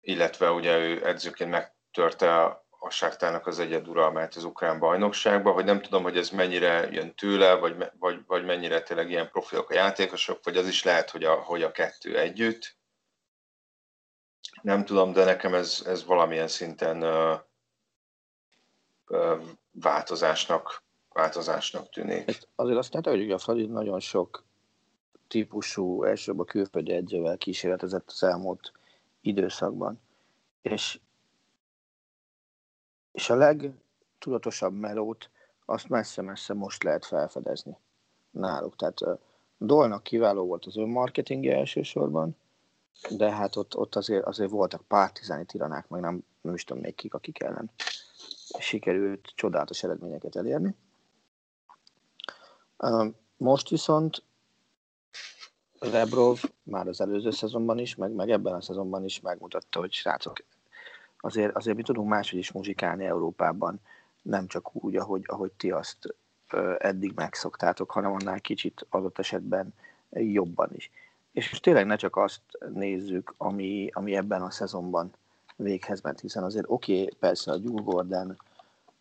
Illetve 0.00 0.50
ugye 0.50 0.78
ő 0.78 1.06
edzőként 1.06 1.50
megtörte 1.50 2.66
a 2.78 2.90
Sáktárnak 2.90 3.46
az 3.46 3.58
egyeduralmát 3.58 4.34
az 4.34 4.44
ukrán 4.44 4.78
bajnokságban, 4.78 5.52
hogy 5.52 5.64
nem 5.64 5.82
tudom, 5.82 6.02
hogy 6.02 6.16
ez 6.16 6.30
mennyire 6.30 6.88
jön 6.90 7.14
tőle, 7.14 7.54
vagy, 7.54 7.76
vagy, 7.98 8.20
vagy 8.26 8.44
mennyire 8.44 8.82
tényleg 8.82 9.10
ilyen 9.10 9.30
profilok 9.30 9.70
a 9.70 9.74
játékosok, 9.74 10.44
vagy 10.44 10.56
az 10.56 10.66
is 10.66 10.82
lehet, 10.82 11.10
hogy 11.10 11.24
a, 11.24 11.34
hogy 11.34 11.62
a 11.62 11.72
kettő 11.72 12.18
együtt. 12.18 12.76
Nem 14.62 14.84
tudom, 14.84 15.12
de 15.12 15.24
nekem 15.24 15.54
ez, 15.54 15.82
ez 15.86 16.04
valamilyen 16.04 16.48
szinten 16.48 17.02
ö, 17.02 17.34
ö, 19.06 19.36
változásnak, 19.70 20.82
változásnak 21.08 21.90
tűnik. 21.90 22.28
Ezt 22.28 22.48
azért 22.54 22.78
azt 22.78 22.92
ne 22.92 23.10
hogy 23.10 23.30
a 23.30 23.38
Fradi 23.38 23.66
nagyon 23.66 24.00
sok 24.00 24.44
típusú, 25.28 26.04
elsőbb 26.04 26.38
a 26.38 26.44
külföldi 26.44 26.92
edzővel 26.92 27.36
kísérletezett 27.36 28.06
az 28.06 28.22
elmúlt 28.22 28.72
időszakban. 29.20 30.00
És, 30.62 31.00
és 33.12 33.30
a 33.30 33.34
legtudatosabb 33.34 34.72
melót 34.72 35.30
azt 35.64 35.88
messze-messze 35.88 36.54
most 36.54 36.82
lehet 36.82 37.04
felfedezni 37.04 37.76
náluk. 38.30 38.76
Tehát 38.76 39.00
Dolnak 39.58 40.02
kiváló 40.02 40.46
volt 40.46 40.66
az 40.66 40.76
önmarketingje 40.76 41.56
elsősorban, 41.56 42.36
de 43.10 43.30
hát 43.30 43.56
ott, 43.56 43.76
ott 43.76 43.94
azért, 43.94 44.24
azért 44.24 44.50
voltak 44.50 44.82
pártizáni 44.88 45.44
tiranák, 45.44 45.88
meg 45.88 46.00
nem, 46.00 46.24
nem 46.40 46.54
is 46.54 46.64
tudom 46.64 46.82
még 46.82 46.94
kik, 46.94 47.14
akik 47.14 47.42
ellen 47.42 47.70
sikerült 48.58 49.32
csodálatos 49.34 49.82
eredményeket 49.82 50.36
elérni. 50.36 50.74
Most 53.36 53.68
viszont 53.68 54.22
Rebrov 55.78 56.42
már 56.62 56.88
az 56.88 57.00
előző 57.00 57.30
szezonban 57.30 57.78
is, 57.78 57.94
meg, 57.94 58.12
meg 58.12 58.30
ebben 58.30 58.54
a 58.54 58.60
szezonban 58.60 59.04
is 59.04 59.20
megmutatta, 59.20 59.78
hogy 59.78 59.92
srácok, 59.92 60.44
azért, 61.20 61.56
azért 61.56 61.76
mi 61.76 61.82
tudunk 61.82 62.08
máshogy 62.08 62.38
is 62.38 62.52
muzsikálni 62.52 63.04
Európában, 63.04 63.80
nem 64.22 64.46
csak 64.46 64.84
úgy, 64.84 64.96
ahogy, 64.96 65.22
ahogy 65.26 65.52
ti 65.52 65.70
azt 65.70 66.14
eddig 66.78 67.12
megszoktátok, 67.14 67.90
hanem 67.90 68.12
annál 68.12 68.40
kicsit 68.40 68.86
adott 68.88 69.18
esetben 69.18 69.74
jobban 70.10 70.68
is. 70.74 70.90
És 71.32 71.50
most 71.50 71.62
tényleg 71.62 71.86
ne 71.86 71.96
csak 71.96 72.16
azt 72.16 72.40
nézzük, 72.74 73.34
ami, 73.36 73.90
ami 73.92 74.16
ebben 74.16 74.42
a 74.42 74.50
szezonban 74.50 75.10
véghez 75.56 76.00
ment, 76.00 76.20
hiszen 76.20 76.44
azért 76.44 76.64
oké, 76.68 77.02
okay, 77.02 77.14
persze 77.18 77.52
a 77.52 77.58
Gordon, 77.58 78.36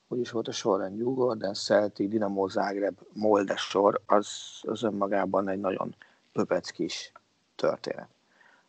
hogy 0.08 0.20
is 0.20 0.32
volt 0.32 0.48
a 0.48 0.52
sorrend, 0.52 0.98
Gyul 0.98 1.14
Gordon, 1.14 1.54
Celtic, 1.54 2.10
Dinamo 2.10 2.48
Zagreb, 2.48 2.98
Molde 3.14 3.56
sor, 3.56 4.02
az, 4.06 4.28
az 4.62 4.84
önmagában 4.84 5.50
egy 5.50 5.60
nagyon 5.60 5.96
pöpeckis 6.32 7.12
történet. 7.56 8.08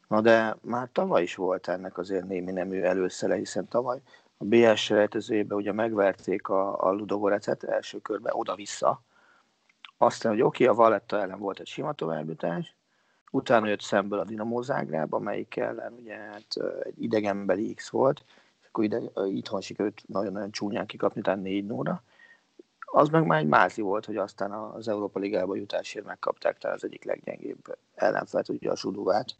Na 0.08 0.20
de 0.20 0.56
már 0.60 0.88
tavaly 0.92 1.22
is 1.22 1.34
volt 1.34 1.68
ennek 1.68 1.98
azért 1.98 2.26
némi 2.26 2.52
nemű 2.52 2.80
előszele, 2.80 3.34
hiszen 3.34 3.68
tavaly 3.68 4.00
a 4.36 4.44
BS 4.44 4.88
rejtezőjében 4.88 5.58
ugye 5.58 5.72
megverték 5.72 6.48
a, 6.48 6.86
a 6.86 6.92
Ludogorecet 6.92 7.64
első 7.64 7.98
körbe 7.98 8.30
oda-vissza. 8.34 9.02
Aztán, 9.96 10.32
hogy 10.32 10.42
oké, 10.42 10.64
okay, 10.64 10.76
a 10.76 10.82
Valletta 10.82 11.20
ellen 11.20 11.38
volt 11.38 11.60
egy 11.60 11.66
sima 11.66 11.92
továbbjutás, 11.92 12.74
utána 13.30 13.66
jött 13.66 13.80
szemből 13.80 14.18
a 14.18 14.24
Dinamo 14.24 14.62
Zágráb, 14.62 15.14
amelyik 15.14 15.56
ellen 15.56 15.92
ugye 15.92 16.16
hát 16.16 16.56
egy 16.82 17.02
idegenbeli 17.02 17.74
X 17.74 17.88
volt, 17.88 18.24
és 18.60 18.66
akkor 18.66 18.84
ide, 18.84 19.00
itthon 19.26 19.60
sikerült 19.60 20.02
nagyon-nagyon 20.06 20.50
csúnyán 20.50 20.86
kikapni, 20.86 21.20
tehát 21.20 21.42
4 21.42 21.66
0 21.66 22.02
az 22.90 23.08
meg 23.08 23.26
már 23.26 23.40
egy 23.40 23.46
mázi 23.46 23.80
volt, 23.80 24.04
hogy 24.04 24.16
aztán 24.16 24.52
az 24.52 24.88
Európa 24.88 25.18
Ligába 25.18 25.56
jutásért 25.56 26.04
megkapták 26.04 26.58
talán 26.58 26.76
az 26.76 26.84
egyik 26.84 27.04
leggyengébb 27.04 27.78
ellenfelt, 27.94 28.48
ugye 28.48 28.70
a 28.70 28.76
Suduvát. 28.76 29.36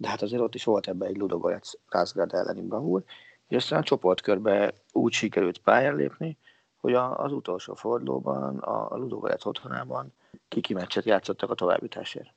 De 0.00 0.08
hát 0.08 0.22
azért 0.22 0.42
ott 0.42 0.54
is 0.54 0.64
volt 0.64 0.88
ebben 0.88 1.08
egy 1.08 1.16
Ludogorec 1.16 1.72
Rázgárd 1.88 2.34
elleni 2.34 2.60
bravúr, 2.60 3.04
és 3.48 3.56
aztán 3.56 3.78
a 3.78 3.82
csoportkörbe 3.82 4.74
úgy 4.92 5.12
sikerült 5.12 5.58
pályán 5.58 5.96
lépni, 5.96 6.38
hogy 6.76 6.94
a, 6.94 7.18
az 7.18 7.32
utolsó 7.32 7.74
fordulóban, 7.74 8.58
a, 8.58 8.92
a 8.92 8.96
Ludogorec 8.96 9.44
otthonában 9.44 10.12
kiki 10.48 10.74
meccset 10.74 11.04
játszottak 11.04 11.50
a 11.50 11.54
továbbításért. 11.54 12.34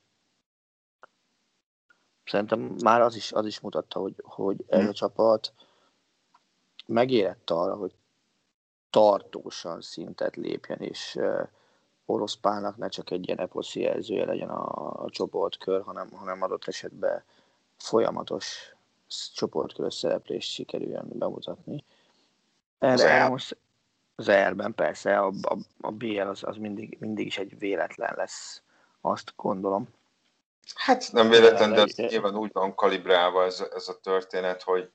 Szerintem 2.25 2.75
már 2.84 3.01
az 3.01 3.15
is, 3.15 3.32
az 3.32 3.46
is 3.46 3.60
mutatta, 3.60 4.00
hogy, 4.00 4.15
hogy 4.24 4.63
ez 4.68 4.88
a 4.88 4.94
csapat 4.94 5.53
megérett 6.86 7.50
arra, 7.50 7.75
hogy 7.75 7.96
tartósan 8.89 9.82
szintet 9.82 10.36
lépjen, 10.36 10.80
és 10.80 11.15
uh, 11.15 11.48
orosz 12.06 12.36
pálnak 12.36 12.77
ne 12.77 12.88
csak 12.88 13.12
egy 13.12 13.27
ilyen 13.27 13.39
eposzi 13.39 13.80
jelzője 13.80 14.25
legyen 14.25 14.50
a, 14.50 14.91
a 15.03 15.10
csoportkör, 15.10 15.82
hanem, 15.82 16.10
hanem 16.12 16.41
adott 16.41 16.68
esetben 16.68 17.24
folyamatos 17.82 18.76
csoportkörös 19.34 19.94
szereplést 19.94 20.52
sikerüljön 20.52 21.08
bemutatni. 21.14 21.84
Erre, 22.80 23.28
most 23.28 23.58
az 24.16 24.28
ER-ben 24.28 24.74
persze, 24.76 25.20
a, 25.20 25.32
a, 25.42 25.58
a 25.82 25.92
BL 25.92 26.22
az, 26.22 26.44
az 26.44 26.58
mindig, 26.58 26.98
mindig 27.00 27.26
is 27.26 27.38
egy 27.38 27.60
véletlen 27.60 28.14
lesz, 28.16 28.62
azt 29.02 29.34
gondolom. 29.36 29.88
Hát 30.76 31.12
nem 31.12 31.30
véletlen, 31.30 31.74
de 31.74 31.86
nyilván 31.96 32.36
úgy 32.36 32.52
van 32.54 32.76
kalibrálva 32.76 33.44
ez, 33.46 33.64
ez 33.74 33.88
a 33.88 34.00
történet, 34.00 34.62
hogy 34.62 34.92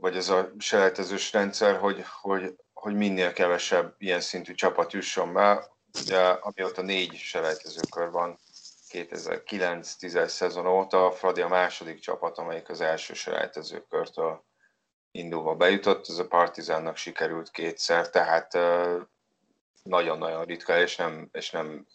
vagy 0.00 0.16
ez 0.16 0.28
a 0.28 0.52
selejtezős 0.58 1.32
rendszer, 1.32 1.76
hogy, 1.76 2.04
hogy, 2.20 2.56
hogy 2.72 2.94
minél 2.94 3.32
kevesebb 3.32 3.94
ilyen 3.98 4.20
szintű 4.20 4.54
csapat 4.54 4.92
jusson 4.92 5.32
be. 5.32 5.70
Ugye, 6.00 6.18
amióta 6.18 6.82
négy 6.82 7.14
selejtezőkör 7.14 8.10
van, 8.10 8.38
2009-10 8.92 10.26
szezon 10.26 10.66
óta, 10.66 11.06
a 11.06 11.10
Fradi 11.10 11.40
a 11.40 11.48
második 11.48 11.98
csapat, 11.98 12.38
amelyik 12.38 12.68
az 12.68 12.80
első 12.80 13.14
selejtezőkörtől 13.14 14.44
indulva 15.10 15.54
bejutott, 15.54 16.08
ez 16.08 16.18
a 16.18 16.26
Partizánnak 16.26 16.96
sikerült 16.96 17.50
kétszer, 17.50 18.10
tehát 18.10 18.58
nagyon-nagyon 19.82 20.44
ritka, 20.44 20.78
és 20.78 20.96
nem, 20.96 21.28
és 21.32 21.50
nem 21.50 21.86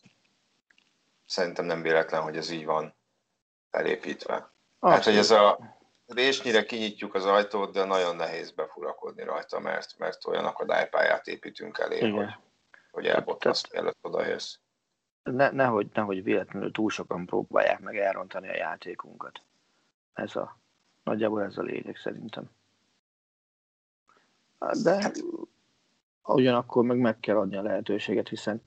szerintem 1.25 1.66
nem 1.66 1.82
véletlen, 1.82 2.22
hogy 2.22 2.38
ez 2.38 2.50
így 2.50 2.66
van 2.66 2.96
felépítve. 3.72 4.54
Ah, 4.80 4.92
hát, 4.92 5.04
hogy 5.04 5.18
ez 5.18 5.32
a 5.32 5.60
résnyire 6.06 6.66
kinyitjuk 6.66 7.14
az 7.14 7.25
ajtót, 7.25 7.72
de 7.72 7.84
nagyon 7.84 8.16
nehéz 8.16 8.52
befurakodni 8.52 9.24
rajta, 9.24 9.60
mert, 9.60 9.98
mert 9.98 10.28
olyan 10.28 10.46
akadálypályát 10.46 11.28
építünk 11.28 11.78
elé, 11.78 11.98
Igen. 11.98 12.12
hogy, 12.12 12.30
hogy 12.92 13.08
elbotlasz, 13.08 13.72
mielőtt 13.72 13.98
odaérsz. 14.02 14.60
Ne, 15.32 15.50
nehogy, 15.51 15.89
nehogy 15.94 16.24
véletlenül 16.24 16.72
túl 16.72 16.89
sokan 16.89 17.25
próbálják 17.25 17.79
meg 17.79 17.98
elrontani 17.98 18.50
a 18.50 18.55
játékunkat. 18.55 19.41
Ez 20.13 20.36
a, 20.36 20.58
nagyjából 21.03 21.44
ez 21.44 21.58
a 21.58 21.62
lényeg 21.62 21.96
szerintem. 21.96 22.50
De 24.84 25.12
ugyanakkor 26.24 26.84
meg 26.84 26.98
meg 26.98 27.20
kell 27.20 27.38
adni 27.38 27.55
a 27.55 27.62
lehetőséget, 27.62 28.29
hiszen 28.29 28.62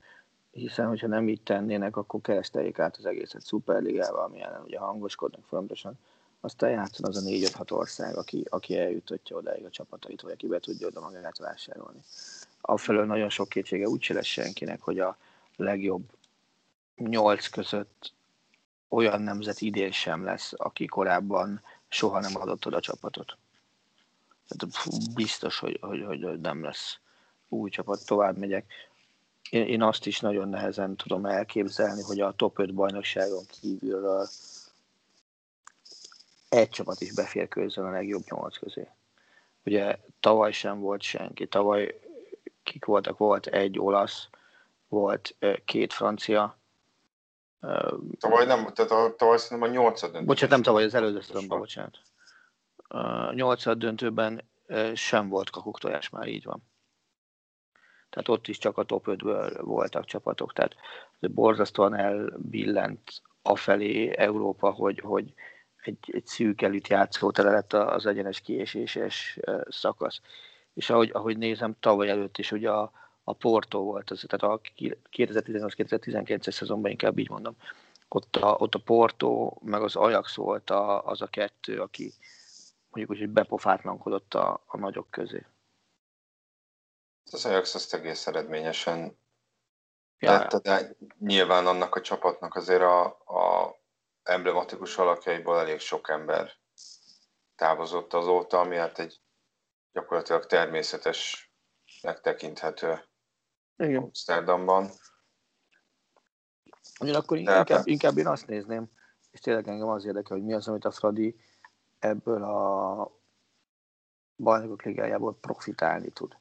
hiszen 0.50 0.86
hogyha 0.86 1.06
nem 1.06 1.28
így 1.28 1.42
tennének, 1.42 1.96
akkor 1.96 2.20
kereszteljék 2.20 2.78
át 2.78 2.96
az 2.96 3.06
egészet 3.06 3.42
szuperligával, 3.42 4.24
ami 4.24 4.42
ellen 4.42 4.62
ugye 4.62 4.78
hangoskodnak 4.78 5.44
fontosan, 5.44 5.98
aztán 6.40 6.70
játszon 6.70 7.06
az 7.08 7.16
a 7.16 7.28
4-5-6 7.28 7.72
ország, 7.72 8.16
aki, 8.16 8.44
aki 8.48 8.78
eljutatja 8.78 9.36
odáig 9.36 9.64
a 9.64 9.70
csapatait, 9.70 10.20
vagy 10.20 10.32
aki 10.32 10.46
be 10.46 10.58
tudja 10.58 10.86
oda 10.86 11.00
magát 11.00 11.38
vásárolni. 11.38 12.00
Afelől 12.60 13.06
nagyon 13.06 13.28
sok 13.28 13.48
kétsége 13.48 13.88
úgy 13.88 14.06
lesz 14.08 14.24
senkinek, 14.24 14.80
hogy 14.80 14.98
a 14.98 15.16
legjobb 15.56 16.02
nyolc 16.98 17.46
között 17.46 18.12
olyan 18.88 19.22
nemzet 19.22 19.60
idén 19.60 19.92
sem 19.92 20.24
lesz, 20.24 20.52
aki 20.56 20.86
korábban 20.86 21.62
soha 21.88 22.20
nem 22.20 22.36
adott 22.36 22.66
oda 22.66 22.80
csapatot. 22.80 23.36
Tehát 24.48 24.74
biztos, 25.14 25.58
hogy, 25.58 25.78
hogy, 25.80 26.04
hogy, 26.04 26.22
hogy 26.22 26.40
nem 26.40 26.62
lesz 26.64 26.98
új 27.48 27.70
csapat. 27.70 28.06
Tovább 28.06 28.36
megyek. 28.36 28.72
Én, 29.50 29.66
én 29.66 29.82
azt 29.82 30.06
is 30.06 30.20
nagyon 30.20 30.48
nehezen 30.48 30.96
tudom 30.96 31.26
elképzelni, 31.26 32.02
hogy 32.02 32.20
a 32.20 32.32
top 32.32 32.58
5 32.58 32.74
bajnokságon 32.74 33.44
kívülről 33.60 34.28
egy 36.48 36.68
csapat 36.68 37.00
is 37.00 37.14
beférkőzön 37.14 37.84
a 37.84 37.90
legjobb 37.90 38.22
nyolc 38.30 38.58
közé. 38.58 38.88
Ugye 39.64 39.98
tavaly 40.20 40.52
sem 40.52 40.80
volt 40.80 41.02
senki, 41.02 41.46
tavaly 41.46 42.00
kik 42.62 42.84
voltak? 42.84 43.18
Volt 43.18 43.46
egy 43.46 43.78
olasz, 43.78 44.28
volt 44.88 45.36
két 45.64 45.92
francia. 45.92 46.58
Tavaly 48.18 48.46
nem, 48.46 48.66
tehát 48.72 48.90
a, 48.90 49.14
tavaly 49.16 49.38
szerintem 49.38 49.70
a 49.70 49.72
nyolcad 49.72 50.10
döntő. 50.10 50.26
Bocsánat, 50.26 50.50
nem 50.50 50.62
tavaly, 50.62 50.84
az 50.84 50.94
előző 50.94 51.20
szezonban, 51.20 51.58
bocsánat. 51.58 51.98
A 52.76 53.32
nyolcad 53.32 53.78
döntőben 53.78 54.50
sem 54.94 55.28
volt 55.28 55.50
kakuktojás, 55.50 56.08
már 56.08 56.26
így 56.26 56.44
van. 56.44 56.62
Tehát 58.10 58.28
ott 58.28 58.48
is 58.48 58.58
csak 58.58 58.78
a 58.78 58.84
top 58.84 59.04
5-ből 59.08 59.58
voltak 59.60 60.04
csapatok, 60.04 60.52
tehát 60.52 60.76
borzasztóan 61.20 61.94
elbillent 61.94 63.22
afelé 63.42 64.16
Európa, 64.16 64.70
hogy, 64.70 65.00
hogy 65.00 65.34
egy, 65.82 65.98
egy 66.12 66.26
szűk 66.26 66.62
elit 66.62 66.88
játszótere 66.88 67.50
lett 67.50 67.72
az 67.72 68.06
egyenes 68.06 68.40
kieséses 68.40 69.38
szakasz. 69.68 70.20
És 70.74 70.90
ahogy, 70.90 71.10
ahogy 71.12 71.38
nézem, 71.38 71.76
tavaly 71.80 72.08
előtt 72.08 72.38
is 72.38 72.52
ugye 72.52 72.70
a, 72.70 72.92
a 73.28 73.32
Porto 73.32 73.82
volt, 73.82 74.10
az, 74.10 74.24
tehát 74.26 74.54
a 74.54 74.60
2018-2019-es 75.16 76.52
szezonban 76.52 76.90
inkább 76.90 77.18
így 77.18 77.30
mondom, 77.30 77.56
ott 78.08 78.36
a, 78.36 78.54
ott 78.58 78.74
a 78.74 78.82
Porto, 78.84 79.56
meg 79.60 79.82
az 79.82 79.96
Ajax 79.96 80.34
volt 80.34 80.70
a, 80.70 81.04
az 81.04 81.22
a 81.22 81.26
kettő, 81.26 81.80
aki 81.80 82.14
mondjuk 82.90 83.10
úgy, 83.10 83.18
hogy 83.18 83.28
bepofátlankodott 83.28 84.34
a, 84.34 84.62
a 84.66 84.76
nagyok 84.76 85.10
közé. 85.10 85.46
Az 87.32 87.44
Ajax 87.44 87.74
azt 87.74 87.94
egész 87.94 88.26
eredményesen 88.26 89.18
ja. 90.18 90.38
tette, 90.38 90.58
de 90.58 90.96
nyilván 91.18 91.66
annak 91.66 91.94
a 91.94 92.00
csapatnak 92.00 92.54
azért 92.54 92.82
a, 92.82 93.04
a 93.06 93.76
emblematikus 94.22 94.96
alakjaiból 94.96 95.58
elég 95.58 95.78
sok 95.78 96.08
ember 96.08 96.52
távozott 97.56 98.14
azóta, 98.14 98.60
ami 98.60 98.76
hát 98.76 98.98
egy 98.98 99.20
gyakorlatilag 99.92 100.46
természetesnek 100.46 102.20
tekinthető 102.20 103.07
Igen. 103.78 104.02
Amsterdamban. 104.02 104.90
Ugyanakkor 107.00 107.38
De 107.38 107.58
inkább, 107.58 107.86
inkább 107.86 108.16
én 108.16 108.26
azt 108.26 108.46
nézném, 108.46 108.90
és 109.30 109.40
tényleg 109.40 109.68
engem 109.68 109.88
az 109.88 110.04
érdekel, 110.04 110.36
hogy 110.36 110.46
mi 110.46 110.52
az, 110.52 110.68
amit 110.68 110.84
a 110.84 110.90
Fradi 110.90 111.36
ebből 111.98 112.42
a 112.42 113.10
bajnokok 114.36 114.82
ligájából 114.82 115.38
profitálni 115.40 116.10
tud. 116.10 116.36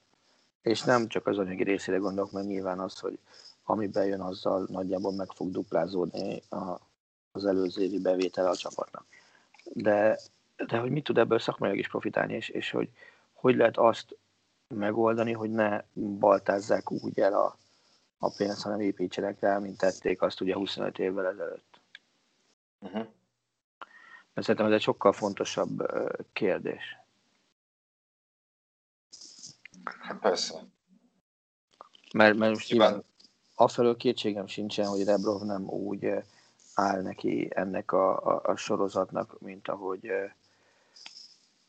És 0.61 0.81
nem 0.81 1.07
csak 1.07 1.27
az 1.27 1.37
anyagi 1.37 1.63
részére 1.63 1.97
gondolok, 1.97 2.31
mert 2.31 2.47
nyilván 2.47 2.79
az, 2.79 2.99
hogy 2.99 3.19
ami 3.63 3.87
bejön, 3.87 4.21
azzal 4.21 4.65
nagyjából 4.69 5.13
meg 5.13 5.31
fog 5.35 5.51
duplázódni 5.51 6.41
a 6.49 6.85
az 7.37 7.45
előző 7.45 7.81
évi 7.81 7.99
bevétel 7.99 8.47
a 8.47 8.55
csapatnak. 8.55 9.05
De, 9.63 10.19
de 10.67 10.77
hogy 10.77 10.91
mit 10.91 11.03
tud 11.03 11.17
ebből 11.17 11.39
szakmailag 11.39 11.79
is 11.79 11.87
profitálni, 11.87 12.33
és, 12.33 12.49
és 12.49 12.71
hogy 12.71 12.89
hogy 13.33 13.55
lehet 13.55 13.77
azt 13.77 14.17
megoldani, 14.67 15.31
hogy 15.31 15.49
ne 15.49 15.83
baltázzák 15.93 16.91
úgy 16.91 17.19
el 17.19 17.33
a, 17.33 17.57
a 18.17 18.29
pénzt, 18.37 18.61
hanem 18.61 18.79
építsenek 18.79 19.39
rá, 19.39 19.57
mint 19.57 19.77
tették 19.77 20.21
azt 20.21 20.41
ugye 20.41 20.55
25 20.55 20.99
évvel 20.99 21.27
ezelőtt. 21.27 21.81
Uh-huh. 22.79 23.05
Mert 24.33 24.47
szerintem 24.47 24.65
ez 24.65 24.71
egy 24.71 24.81
sokkal 24.81 25.13
fontosabb 25.13 25.85
kérdés. 26.33 26.97
Hát 29.83 30.19
persze. 30.19 30.63
Mert, 32.13 32.37
mert 32.37 32.51
most 32.53 32.69
nyilván 32.69 33.03
afelől 33.55 33.97
kétségem 33.97 34.47
sincsen, 34.47 34.87
hogy 34.87 35.03
Rebrov 35.03 35.41
nem 35.41 35.69
úgy 35.69 36.13
áll 36.73 37.01
neki 37.01 37.49
ennek 37.55 37.91
a, 37.91 38.25
a, 38.25 38.41
a 38.43 38.55
sorozatnak, 38.55 39.39
mint 39.39 39.67
ahogy 39.67 40.11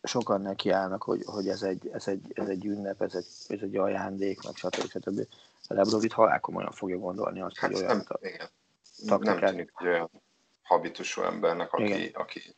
sokan 0.08 0.40
neki 0.40 0.70
állnak, 0.70 1.02
hogy, 1.02 1.22
hogy 1.26 1.48
ez, 1.48 1.62
egy, 1.62 1.88
ez, 1.92 2.08
egy, 2.08 2.32
ez 2.34 2.48
egy 2.48 2.64
ünnep, 2.64 3.02
ez 3.02 3.14
egy, 3.14 3.26
ez 3.48 3.62
egy 3.62 3.76
ajándék, 3.76 4.42
meg 4.42 4.56
stb. 4.56 4.88
stb. 4.88 5.26
A 5.68 5.74
Lebrovit 5.74 6.12
halálkomolyan 6.12 6.70
fogja 6.70 6.98
gondolni 6.98 7.40
azt, 7.40 7.58
hát 7.58 7.70
hogy 7.70 7.80
olyan 7.80 8.04
nem, 8.06 8.18
igen. 8.20 9.36
nem 9.36 9.38
tűnik 9.38 9.72
egy 9.78 9.86
olyan 9.86 10.10
habitusú 10.62 11.22
embernek, 11.22 11.72
aki, 11.72 12.10
aki, 12.14 12.54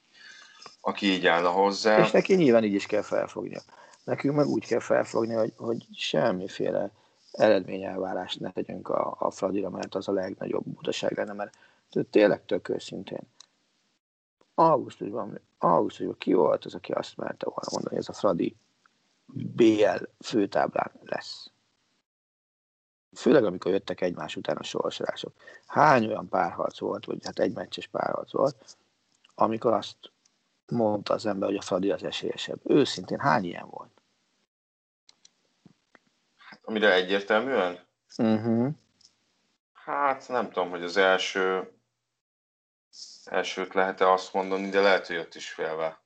aki 0.80 1.06
így 1.06 1.26
állna 1.26 1.50
hozzá. 1.50 1.98
És 1.98 2.10
neki 2.10 2.34
nyilván 2.34 2.64
így 2.64 2.74
is 2.74 2.86
kell 2.86 3.02
felfognia. 3.02 3.60
Nekünk 4.04 4.36
meg 4.36 4.46
úgy 4.46 4.66
kell 4.66 4.80
felfogni, 4.80 5.34
hogy, 5.34 5.52
hogy 5.56 5.86
semmiféle 5.94 6.90
eredményelvárást 7.32 8.40
ne 8.40 8.52
tegyünk 8.52 8.88
a, 8.88 9.16
a 9.18 9.30
Fradira, 9.30 9.70
mert 9.70 9.94
az 9.94 10.08
a 10.08 10.12
legnagyobb 10.12 10.64
butaság 10.64 11.16
lenne, 11.16 11.32
mert 11.32 11.54
tényleg 12.10 12.44
tök 12.44 12.68
őszintén. 12.68 13.20
Augusztusban, 14.60 15.40
augusztusban 15.58 16.18
ki 16.18 16.32
volt 16.32 16.64
az, 16.64 16.74
aki 16.74 16.92
azt 16.92 17.16
merte 17.16 17.46
volna 17.46 17.68
mondani, 17.70 17.96
ez 17.96 18.08
a 18.08 18.12
Fradi 18.12 18.56
BL 19.26 20.04
főtáblán 20.18 20.92
lesz. 21.04 21.50
Főleg 23.16 23.44
amikor 23.44 23.72
jöttek 23.72 24.00
egymás 24.00 24.36
után 24.36 24.56
a 24.56 24.62
sorsolások. 24.62 25.32
Hány 25.66 26.06
olyan 26.06 26.28
párharc 26.28 26.78
volt, 26.78 27.04
vagy 27.04 27.24
hát 27.24 27.38
egy 27.38 27.54
meccses 27.54 27.86
párharc 27.86 28.32
volt, 28.32 28.76
amikor 29.34 29.72
azt 29.72 29.96
mondta 30.66 31.14
az 31.14 31.26
ember, 31.26 31.48
hogy 31.48 31.58
a 31.58 31.62
Fradi 31.62 31.90
az 31.90 32.04
esélyesebb. 32.04 32.60
Őszintén 32.62 33.18
hány 33.18 33.44
ilyen 33.44 33.68
volt? 33.70 34.02
Hát, 36.36 36.60
amire 36.64 36.92
egyértelműen? 36.92 37.78
Uh-huh. 38.18 38.68
Hát 39.72 40.28
nem 40.28 40.50
tudom, 40.50 40.70
hogy 40.70 40.82
az 40.82 40.96
első 40.96 41.72
elsőt 43.30 43.74
lehet-e 43.74 44.10
azt 44.10 44.32
mondani, 44.32 44.68
de 44.68 44.80
lehet, 44.80 45.06
hogy 45.06 45.16
ott 45.16 45.34
is 45.34 45.50
félve 45.50 46.02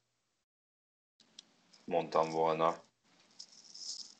mondtam 1.84 2.30
volna. 2.30 2.82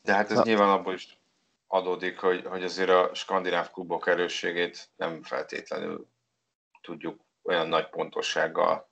De 0.01 0.13
hát 0.13 0.31
ez 0.31 0.37
Na. 0.37 0.43
nyilván 0.43 0.69
abból 0.69 0.93
is 0.93 1.19
adódik, 1.67 2.19
hogy, 2.19 2.45
hogy 2.45 2.63
azért 2.63 2.89
a 2.89 3.13
skandináv 3.13 3.71
klubok 3.71 4.07
erősségét 4.07 4.89
nem 4.95 5.23
feltétlenül 5.23 6.07
tudjuk 6.81 7.21
olyan 7.43 7.67
nagy 7.67 7.89
pontossággal 7.89 8.89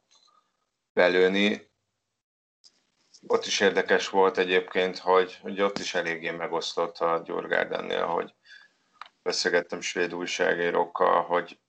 belőni. 0.93 1.71
Ott 3.27 3.45
is 3.45 3.59
érdekes 3.59 4.09
volt 4.09 4.37
egyébként, 4.37 4.97
hogy, 4.97 5.37
hogy 5.41 5.61
ott 5.61 5.77
is 5.77 5.93
eléggé 5.93 6.29
megosztott 6.29 6.97
a 6.97 7.21
Gyurgárdennél, 7.25 8.05
hogy 8.05 8.35
beszélgettem 9.21 9.81
svéd 9.81 10.13
újságírókkal, 10.13 11.23
hogy, 11.23 11.59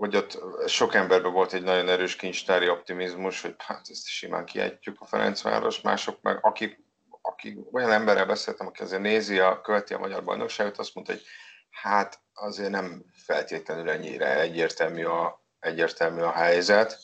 hogy 0.00 0.16
ott 0.16 0.38
sok 0.68 0.94
emberben 0.94 1.32
volt 1.32 1.52
egy 1.52 1.62
nagyon 1.62 1.88
erős 1.88 2.16
kincstári 2.16 2.68
optimizmus, 2.68 3.42
hogy 3.42 3.54
hát 3.58 3.88
ezt 3.90 4.06
simán 4.06 4.44
kiejtjük 4.44 5.00
a 5.00 5.04
Ferencváros, 5.04 5.80
mások 5.80 6.22
meg, 6.22 6.38
akik, 6.44 6.84
akik 7.20 7.74
olyan 7.74 7.92
emberrel 7.92 8.26
beszéltem, 8.26 8.66
aki 8.66 8.82
azért 8.82 9.02
nézi, 9.02 9.38
a, 9.38 9.60
követi 9.60 9.94
a 9.94 9.98
magyar 9.98 10.24
bajnokságot, 10.24 10.78
azt 10.78 10.94
mondta, 10.94 11.12
hogy 11.12 11.22
hát 11.70 12.20
azért 12.32 12.70
nem 12.70 13.04
feltétlenül 13.12 13.90
ennyire 13.90 14.40
egyértelmű 14.40 15.04
a, 15.04 15.44
egyértelmű 15.58 16.20
a 16.20 16.32
helyzet. 16.32 16.98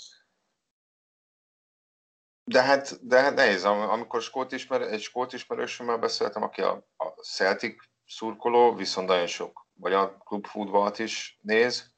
De 2.45 2.63
hát, 2.63 3.07
de 3.07 3.21
hát 3.21 3.35
nehéz, 3.35 3.65
amikor 3.65 4.23
skót 4.23 4.53
ismer, 4.53 4.81
egy 4.81 5.03
skót 5.03 5.33
ismerősömmel 5.33 5.99
beszéltem, 5.99 6.43
aki 6.43 6.61
a, 6.61 6.87
a 6.97 7.05
Celtic 7.07 7.77
szurkoló, 8.07 8.75
viszont 8.75 9.09
nagyon 9.09 9.27
sok 9.27 9.67
magyar 9.73 10.17
klubfutballt 10.25 10.99
is 10.99 11.39
néz, 11.43 11.95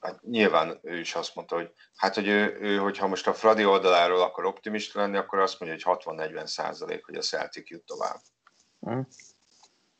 hát 0.00 0.22
nyilván 0.22 0.78
ő 0.82 0.98
is 0.98 1.14
azt 1.14 1.34
mondta, 1.34 1.54
hogy 1.54 1.72
hát, 1.96 2.14
hogy 2.14 2.26
ő, 2.26 2.58
ő, 2.60 2.76
hogyha 2.76 3.06
most 3.06 3.26
a 3.26 3.34
Fradi 3.34 3.64
oldaláról 3.64 4.22
akar 4.22 4.44
optimista 4.44 5.00
lenni, 5.00 5.16
akkor 5.16 5.38
azt 5.38 5.60
mondja, 5.60 5.78
hogy 5.84 5.98
60-40 6.04 6.46
százalék, 6.46 7.04
hogy 7.04 7.16
a 7.16 7.20
Celtic 7.20 7.70
jut 7.70 7.84
tovább. 7.84 8.20
Mm. 8.90 9.00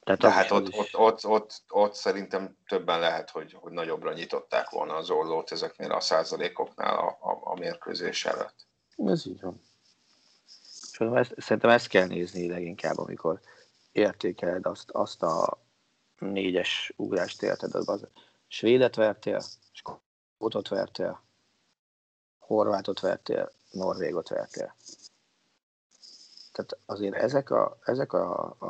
Tehát, 0.04 0.20
Tehát 0.20 0.50
ott, 0.50 0.74
ott, 0.74 0.96
ott, 0.96 1.26
ott, 1.26 1.62
ott, 1.68 1.94
szerintem 1.94 2.56
többen 2.66 3.00
lehet, 3.00 3.30
hogy, 3.30 3.52
hogy 3.60 3.72
nagyobbra 3.72 4.12
nyitották 4.12 4.70
volna 4.70 4.94
az 4.94 5.10
ollót 5.10 5.52
ezeknél 5.52 5.92
a 5.92 6.00
százalékoknál 6.00 6.98
a, 6.98 7.08
a, 7.08 7.40
a 7.42 7.54
mérkőzés 7.58 8.24
előtt. 8.24 8.66
Ez 8.96 9.26
így 9.26 9.40
van. 9.40 9.60
ezt, 11.14 11.34
szerintem 11.36 11.70
ezt 11.70 11.88
kell 11.88 12.06
nézni 12.06 12.48
leginkább, 12.48 12.98
amikor 12.98 13.40
értékeled 13.92 14.66
azt, 14.66 14.90
azt 14.90 15.22
a 15.22 15.62
négyes 16.18 16.92
ugrást 16.96 17.42
érted, 17.42 17.74
az 17.74 18.06
svédet 18.46 18.94
vertél, 18.94 19.40
skótot 19.78 20.68
vertél, 20.68 21.22
horvátot 22.38 23.00
vertél, 23.00 23.50
norvégot 23.70 24.28
vertél. 24.28 24.74
Tehát 26.52 26.78
azért 26.86 27.14
ezek 27.14 27.50
a, 27.50 27.78
ezek 27.84 28.12
a, 28.12 28.56
a, 28.58 28.66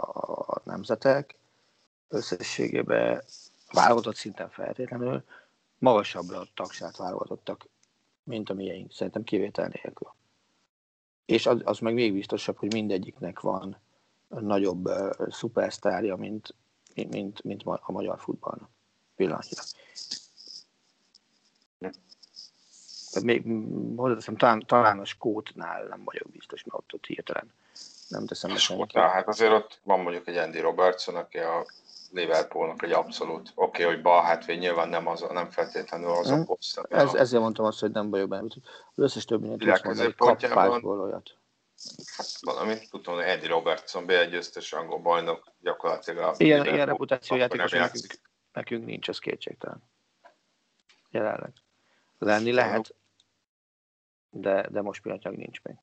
a 0.47 0.61
nemzetek 0.65 1.35
összességében 2.09 3.23
válogatott 3.73 4.17
szinten 4.17 4.51
feltétlenül 4.51 5.25
magasabbra 5.79 6.47
tagsát 6.55 6.97
válogatottak, 6.97 7.69
mint 8.23 8.51
a 8.51 8.55
miénk, 8.55 8.93
szerintem 8.93 9.25
kivétel 9.25 9.71
nélkül. 9.83 10.13
És 11.25 11.47
az, 11.47 11.61
az 11.65 11.79
meg 11.79 11.95
még 11.95 12.13
biztosabb, 12.13 12.57
hogy 12.57 12.73
mindegyiknek 12.73 13.41
van 13.41 13.81
nagyobb 14.29 14.87
uh, 14.87 15.29
szupersztárja, 15.29 16.17
mint, 16.17 16.55
mint, 16.95 17.43
mint 17.43 17.63
a 17.65 17.93
magyar 17.93 18.21
futballnak 18.21 18.71
pillanatnyilag. 19.17 19.65
Tehát 23.11 23.29
még 23.29 23.45
hozzáteszem, 23.97 24.37
talán, 24.37 24.65
talán 24.67 24.99
a 24.99 25.05
Skótnál 25.05 25.85
nem 25.85 26.05
vagyok 26.05 26.31
biztos, 26.31 26.65
mert 26.65 26.83
ott, 26.83 26.95
ott 26.95 27.07
hirtelen 27.07 27.53
nem 28.09 28.27
teszem 28.27 28.51
a 28.51 28.57
Skótnál, 28.57 29.09
hát 29.09 29.29
azért 29.29 29.53
ott 29.53 29.81
van 29.83 30.01
mondjuk 30.01 30.29
egy 30.29 30.37
Andy 30.37 30.61
Robertson, 30.61 31.17
aki 31.17 31.39
a 31.39 31.67
Liverpoolnak 32.11 32.83
egy 32.83 32.93
abszolút, 32.93 33.53
oké, 33.55 33.83
okay, 33.83 33.95
hogy 33.95 34.03
bal 34.03 34.23
hátvéd 34.23 34.59
nyilván 34.59 34.89
nem, 34.89 35.07
az, 35.07 35.25
nem 35.31 35.51
feltétlenül 35.51 36.11
az 36.11 36.29
hmm. 36.29 36.41
a 36.41 36.45
poszt. 36.45 36.81
Ez, 36.89 37.15
a... 37.15 37.19
Ezért 37.19 37.43
mondtam 37.43 37.65
azt, 37.65 37.81
hogy 37.81 37.91
nem 37.91 38.11
vagyok 38.11 38.29
benne. 38.29 38.47
Az 38.95 39.03
összes 39.03 39.25
többi 39.25 39.49
tudsz 39.49 39.83
mondani, 39.83 40.15
hogy 40.17 40.39
kap 40.41 40.85
olyat. 40.85 41.37
Hát 42.17 42.27
valami, 42.41 42.75
tudom, 42.91 43.15
hogy 43.15 43.25
Eddie 43.25 43.49
Robertson, 43.49 44.05
B1 44.07 44.27
győztes 44.31 44.73
angol 44.73 44.99
bajnok, 44.99 45.53
gyakorlatilag 45.61 46.25
a 46.25 46.35
ilyen, 46.37 46.67
ilyen 46.67 46.87
reputációjátékos 46.87 47.71
nekünk, 47.71 48.05
nekünk 48.53 48.85
nincs, 48.85 49.09
az 49.09 49.19
kétségtelen. 49.19 49.83
Jelenleg. 51.11 51.53
Lenni 52.19 52.53
lehet, 52.53 52.97
de, 54.31 54.69
de 54.69 54.83
most 54.83 55.03
pillanatnyilag 55.03 55.39
nincs 55.39 55.63
még. 55.63 55.77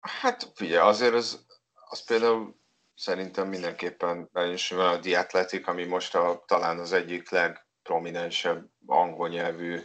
Hát 0.00 0.52
figyelj, 0.54 0.88
azért 0.88 1.14
az, 1.14 1.46
az 1.72 2.04
például 2.04 2.56
szerintem 2.94 3.48
mindenképpen 3.48 4.30
is 4.52 4.70
van 4.70 4.94
a 4.94 4.98
The 4.98 5.18
Athletic, 5.18 5.68
ami 5.68 5.84
most 5.84 6.14
a, 6.14 6.42
talán 6.46 6.78
az 6.78 6.92
egyik 6.92 7.30
legprominensebb 7.30 8.70
angol 8.86 9.28
nyelvű 9.28 9.82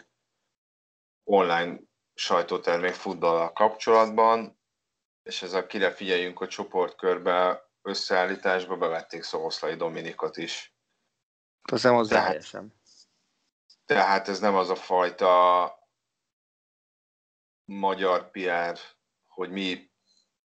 online 1.23 1.79
sajtótermék 2.13 2.93
futballal 2.93 3.51
kapcsolatban, 3.51 4.59
és 5.23 5.41
ez 5.41 5.53
a 5.53 5.65
kire 5.65 5.91
figyeljünk 5.91 6.41
a 6.41 6.47
csoportkörbe 6.47 7.69
összeállításba 7.81 8.77
bevették 8.77 9.23
Szoboszlai 9.23 9.75
Dominikot 9.75 10.37
is. 10.37 10.75
Az 11.71 11.83
nem 11.83 11.95
az 11.95 12.11
helyesen. 12.11 12.73
Tehát 13.85 14.27
ez 14.27 14.39
nem 14.39 14.55
az 14.55 14.69
a 14.69 14.75
fajta 14.75 15.71
magyar 17.65 18.31
PR, 18.31 18.77
hogy 19.27 19.49
mi 19.49 19.91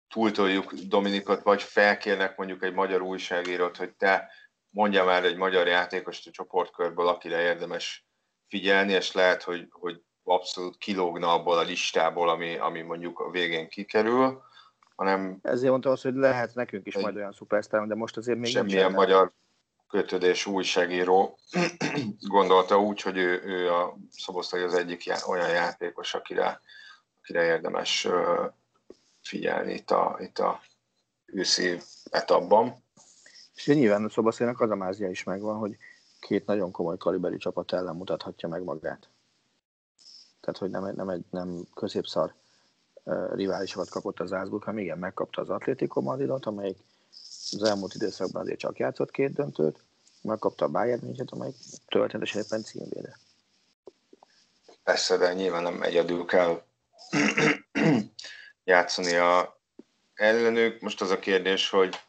túltoljuk 0.09 0.73
Dominikot, 0.73 1.43
vagy 1.43 1.63
felkérnek 1.63 2.37
mondjuk 2.37 2.65
egy 2.65 2.73
magyar 2.73 3.03
újságírót, 3.03 3.77
hogy 3.77 3.95
te 3.95 4.33
mondja 4.71 5.05
már 5.05 5.25
egy 5.25 5.37
magyar 5.37 5.67
játékost 5.67 6.27
a 6.27 6.31
csoportkörből, 6.31 7.09
akire 7.09 7.41
érdemes 7.41 8.07
figyelni, 8.49 8.93
és 8.93 9.13
lehet, 9.13 9.43
hogy, 9.43 9.67
hogy 9.71 10.03
abszolút 10.23 10.77
kilógna 10.79 11.33
abból 11.33 11.59
a 11.59 11.63
listából, 11.63 12.29
ami, 12.29 12.57
ami 12.57 12.81
mondjuk 12.81 13.19
a 13.19 13.31
végén 13.31 13.69
kikerül, 13.69 14.43
hanem... 14.97 15.39
Ezért 15.43 15.71
mondta 15.71 15.91
azt, 15.91 16.03
hogy 16.03 16.15
lehet 16.15 16.55
nekünk 16.55 16.87
is 16.87 16.97
majd 16.97 17.17
olyan 17.17 17.33
szupersztár, 17.33 17.87
de 17.87 17.95
most 17.95 18.17
azért 18.17 18.39
még 18.39 18.51
Semmilyen 18.51 18.93
magyar 18.93 19.33
kötődés 19.91 20.47
újságíró 20.47 21.39
gondolta 22.21 22.81
úgy, 22.81 23.01
hogy 23.01 23.17
ő, 23.17 23.43
ő 23.45 23.73
a 23.73 23.97
Szoboszlai 24.11 24.63
az 24.63 24.75
egyik 24.75 25.05
já, 25.05 25.17
olyan 25.27 25.49
játékos, 25.49 26.15
akire, 26.15 26.61
akire 27.23 27.45
érdemes 27.45 28.09
figyelni 29.23 29.73
itt 29.73 29.91
a, 29.91 30.17
itt 30.21 30.39
a 30.39 30.61
őszi 31.27 31.81
etapban. 32.11 32.85
És 33.55 33.67
nyilván 33.67 34.05
a 34.05 34.09
Szoboszlainak 34.09 34.61
az 34.61 34.71
a 34.71 34.77
mázia 34.77 35.09
is 35.09 35.25
megvan, 35.25 35.59
hogy 35.59 35.77
két 36.21 36.47
nagyon 36.47 36.71
komoly 36.71 36.97
kaliberi 36.97 37.37
csapat 37.37 37.73
ellen 37.73 37.97
mutathatja 37.97 38.49
meg 38.49 38.63
magát. 38.63 39.09
Tehát, 40.41 40.59
hogy 40.59 40.71
nem, 40.71 40.95
nem, 40.95 41.09
egy, 41.09 41.25
nem 41.31 41.65
középszar 41.75 42.35
riválisokat 43.33 43.89
kapott 43.89 44.21
az 44.21 44.33
Ázburg, 44.33 44.63
hanem 44.63 44.81
igen, 44.81 44.99
megkapta 44.99 45.41
az 45.41 45.49
Atlético 45.49 46.01
Madridot, 46.01 46.47
amelyik 46.47 46.79
az 47.53 47.63
elmúlt 47.63 47.95
időszakban 47.95 48.43
azért 48.43 48.59
csak 48.59 48.79
játszott 48.79 49.11
két 49.11 49.33
döntőt, 49.33 49.85
megkapta 50.23 50.65
a 50.65 50.69
Bayern 50.69 51.05
München, 51.05 51.29
amelyik 51.31 51.57
történetesen 51.87 52.43
éppen 52.43 52.63
címvéde. 52.63 53.19
Persze, 54.83 55.17
de 55.17 55.35
nyilván 55.35 55.63
nem 55.63 55.83
egyedül 55.83 56.25
kell 56.25 56.63
játszani 58.65 59.15
a 59.15 59.61
ellenük. 60.15 60.81
Most 60.81 61.01
az 61.01 61.11
a 61.11 61.19
kérdés, 61.19 61.71
hogy, 61.71 62.01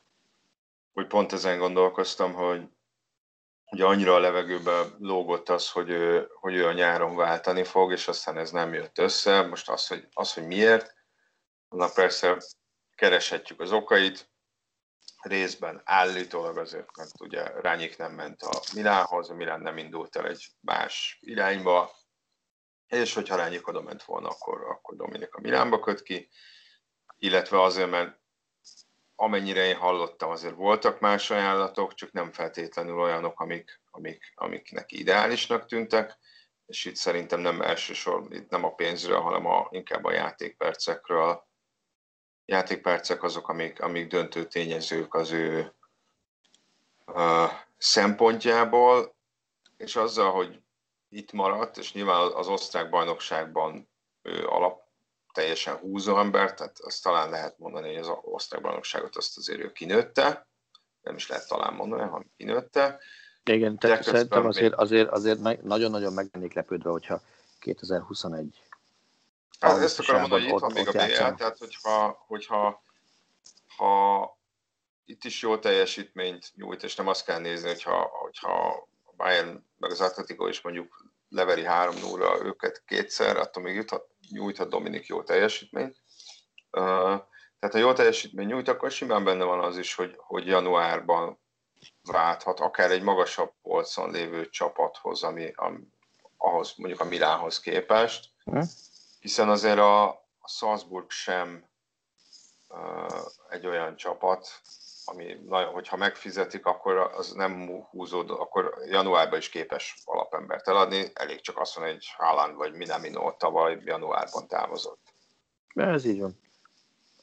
hogy 0.93 1.07
pont 1.07 1.33
ezen 1.33 1.57
gondolkoztam, 1.57 2.33
hogy 2.33 2.69
ugye 3.71 3.85
annyira 3.85 4.13
a 4.15 4.19
levegőbe 4.19 4.85
lógott 4.99 5.49
az, 5.49 5.69
hogy 5.69 5.89
ő, 5.89 6.27
hogy 6.39 6.55
ő 6.55 6.67
a 6.67 6.73
nyáron 6.73 7.15
váltani 7.15 7.63
fog, 7.63 7.91
és 7.91 8.07
aztán 8.07 8.37
ez 8.37 8.51
nem 8.51 8.73
jött 8.73 8.97
össze. 8.97 9.41
Most 9.41 9.69
az, 9.69 9.87
hogy, 9.87 10.07
az, 10.13 10.33
hogy 10.33 10.47
miért, 10.47 10.95
annak 11.69 11.93
persze 11.93 12.37
kereshetjük 12.95 13.59
az 13.59 13.71
okait, 13.71 14.30
részben 15.21 15.81
állítólag 15.83 16.57
azért, 16.57 16.97
mert 16.97 17.21
ugye 17.21 17.61
Rányik 17.61 17.97
nem 17.97 18.13
ment 18.13 18.41
a 18.41 18.59
Milánhoz, 18.73 19.29
a 19.29 19.33
Milán 19.33 19.61
nem 19.61 19.77
indult 19.77 20.15
el 20.15 20.27
egy 20.27 20.47
más 20.59 21.17
irányba, 21.21 21.91
és 22.87 23.13
hogyha 23.13 23.35
Rányik 23.35 23.67
oda 23.67 23.81
ment 23.81 24.03
volna, 24.03 24.27
akkor, 24.27 24.63
akkor 24.69 24.95
Dominik 24.95 25.33
a 25.35 25.41
Milánba 25.41 25.79
köt 25.79 26.01
ki, 26.01 26.29
illetve 27.17 27.61
azért, 27.61 27.89
mert 27.89 28.19
amennyire 29.15 29.65
én 29.65 29.75
hallottam, 29.75 30.29
azért 30.29 30.55
voltak 30.55 30.99
más 30.99 31.31
ajánlatok, 31.31 31.93
csak 31.93 32.11
nem 32.11 32.31
feltétlenül 32.31 32.99
olyanok, 32.99 33.39
amik, 33.39 33.81
amik, 33.91 34.31
amik 34.35 34.71
neki 34.71 34.99
ideálisnak 34.99 35.65
tűntek, 35.65 36.17
és 36.65 36.85
itt 36.85 36.95
szerintem 36.95 37.39
nem 37.39 37.61
elsősorban, 37.61 38.33
itt 38.33 38.49
nem 38.49 38.63
a 38.63 38.73
pénzről, 38.73 39.19
hanem 39.19 39.45
a, 39.45 39.67
inkább 39.69 40.03
a 40.03 40.11
játékpercekről. 40.11 41.47
Játékpercek 42.51 43.23
azok, 43.23 43.49
amik, 43.49 43.81
amik 43.81 44.07
döntő 44.07 44.45
tényezők 44.45 45.13
az 45.13 45.31
ő 45.31 45.73
uh, 47.05 47.49
szempontjából, 47.77 49.15
és 49.77 49.95
azzal, 49.95 50.31
hogy 50.31 50.61
itt 51.09 51.31
maradt, 51.31 51.77
és 51.77 51.93
nyilván 51.93 52.31
az 52.31 52.47
osztrák 52.47 52.89
bajnokságban 52.89 53.89
ő 54.21 54.45
alap 54.45 54.81
teljesen 55.33 55.75
húzó 55.75 56.17
ember, 56.17 56.53
tehát 56.53 56.79
azt 56.79 57.03
talán 57.03 57.29
lehet 57.29 57.59
mondani, 57.59 57.87
hogy 57.87 57.97
az 57.97 58.11
osztrák 58.21 58.61
bajnokságot 58.61 59.15
azt 59.15 59.37
azért 59.37 59.59
ő 59.59 59.71
kinőtte, 59.71 60.47
nem 61.01 61.15
is 61.15 61.27
lehet 61.27 61.47
talán 61.47 61.73
mondani, 61.73 62.01
hanem 62.01 62.31
kinőtte. 62.37 62.99
Igen, 63.43 63.77
tehát 63.77 64.03
szerintem 64.03 64.45
azért, 64.45 64.73
azért, 64.73 65.09
azért 65.09 65.61
nagyon-nagyon 65.61 66.13
meg 66.13 66.29
lennék 66.31 66.53
lepődve, 66.53 66.89
hogyha 66.89 67.21
2021 67.59 68.61
Hát 69.59 69.81
ezt 69.81 69.99
akarom 69.99 70.21
mondani, 70.21 70.43
hogy 70.43 70.53
itt 70.53 70.59
van 70.59 70.71
még 70.71 70.87
a 70.87 70.91
BL, 70.91 71.35
tehát 71.35 71.57
hogyha, 71.57 72.23
hogyha 72.27 72.83
ha 73.77 74.39
itt 75.05 75.23
is 75.23 75.41
jó 75.41 75.57
teljesítményt 75.57 76.51
nyújt, 76.55 76.83
és 76.83 76.95
nem 76.95 77.07
azt 77.07 77.25
kell 77.25 77.39
nézni, 77.39 77.67
hogyha, 77.67 78.01
hogyha 78.01 78.67
a 79.03 79.13
Bayern 79.15 79.65
meg 79.77 79.91
az 79.91 80.01
Atletico 80.01 80.47
is 80.47 80.61
mondjuk 80.61 81.05
leveri 81.29 81.65
3 81.65 81.95
0 81.95 82.39
őket 82.43 82.83
kétszer, 82.85 83.37
attól 83.37 83.63
még 83.63 83.75
juthat, 83.75 84.07
nyújthat 84.29 84.69
Dominik 84.69 85.05
jó 85.05 85.23
teljesítményt. 85.23 86.01
Tehát 86.71 87.71
ha 87.71 87.77
jó 87.77 87.93
teljesítmény 87.93 88.47
nyújt, 88.47 88.67
akkor 88.67 88.91
simán 88.91 89.23
benne 89.23 89.43
van 89.43 89.59
az 89.59 89.77
is, 89.77 89.95
hogy, 89.95 90.13
hogy 90.17 90.47
januárban 90.47 91.39
válthat 92.03 92.59
akár 92.59 92.91
egy 92.91 93.01
magasabb 93.01 93.53
polcon 93.61 94.11
lévő 94.11 94.49
csapathoz, 94.49 95.23
ami, 95.23 95.51
ami 95.55 95.79
ahhoz 96.37 96.73
mondjuk 96.77 97.01
a 97.01 97.05
Milánhoz 97.05 97.59
képest, 97.59 98.29
hm? 98.43 98.61
Hiszen 99.21 99.49
azért 99.49 99.77
a, 99.77 100.09
a 100.39 100.47
Salzburg 100.47 101.09
sem 101.09 101.65
uh, 102.69 103.21
egy 103.49 103.67
olyan 103.67 103.95
csapat, 103.95 104.61
ami, 105.05 105.37
hogyha 105.73 105.97
megfizetik, 105.97 106.65
akkor 106.65 106.97
az 106.97 107.31
nem 107.31 107.83
húzód, 107.89 108.29
akkor 108.29 108.77
januárban 108.85 109.39
is 109.39 109.49
képes 109.49 110.01
alapembert 110.05 110.67
eladni, 110.67 111.11
elég 111.13 111.41
csak 111.41 111.59
azt 111.59 111.75
mondani, 111.75 111.97
hogy 111.97 112.07
Haaland 112.17 112.55
vagy 112.55 112.73
Minamino 112.73 113.31
tavaly 113.31 113.81
januárban 113.83 114.47
távozott. 114.47 115.13
Ez 115.73 116.05
így 116.05 116.19
van. 116.19 116.39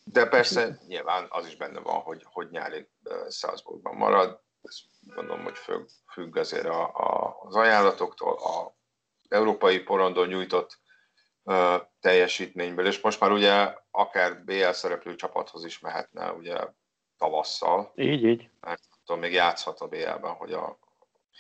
De 0.05 0.29
persze 0.29 0.81
nyilván 0.87 1.27
az 1.31 1.47
is 1.47 1.57
benne 1.57 1.81
van, 1.81 2.01
hogy, 2.01 2.27
hogy 2.33 2.51
nyári 2.51 2.89
Salzburgban 3.29 3.95
marad, 3.95 4.41
ezt 4.63 4.79
gondolom, 5.15 5.43
hogy 5.43 5.59
függ, 5.59 5.89
függ 6.13 6.37
azért 6.37 6.67
a, 6.67 6.83
a, 6.95 7.41
az 7.43 7.55
ajánlatoktól, 7.55 8.33
a 8.33 8.75
európai 9.29 9.79
porondon 9.79 10.29
nyújtott 10.29 10.79
teljesítményből, 12.01 12.87
és 12.87 13.01
most 13.01 13.21
már 13.21 13.31
ugye 13.31 13.75
akár 13.91 14.45
BL 14.45 14.71
szereplő 14.71 15.15
csapathoz 15.15 15.65
is 15.65 15.79
mehetne, 15.79 16.33
ugye 16.33 16.57
tavasszal. 17.17 17.93
Így, 17.95 18.25
így. 18.25 18.51
Mert 18.61 18.83
attól 18.91 19.17
még 19.17 19.33
játszhat 19.33 19.81
a 19.81 19.89
BL-ben, 19.89 20.33
hogy 20.33 20.53
a, 20.53 20.79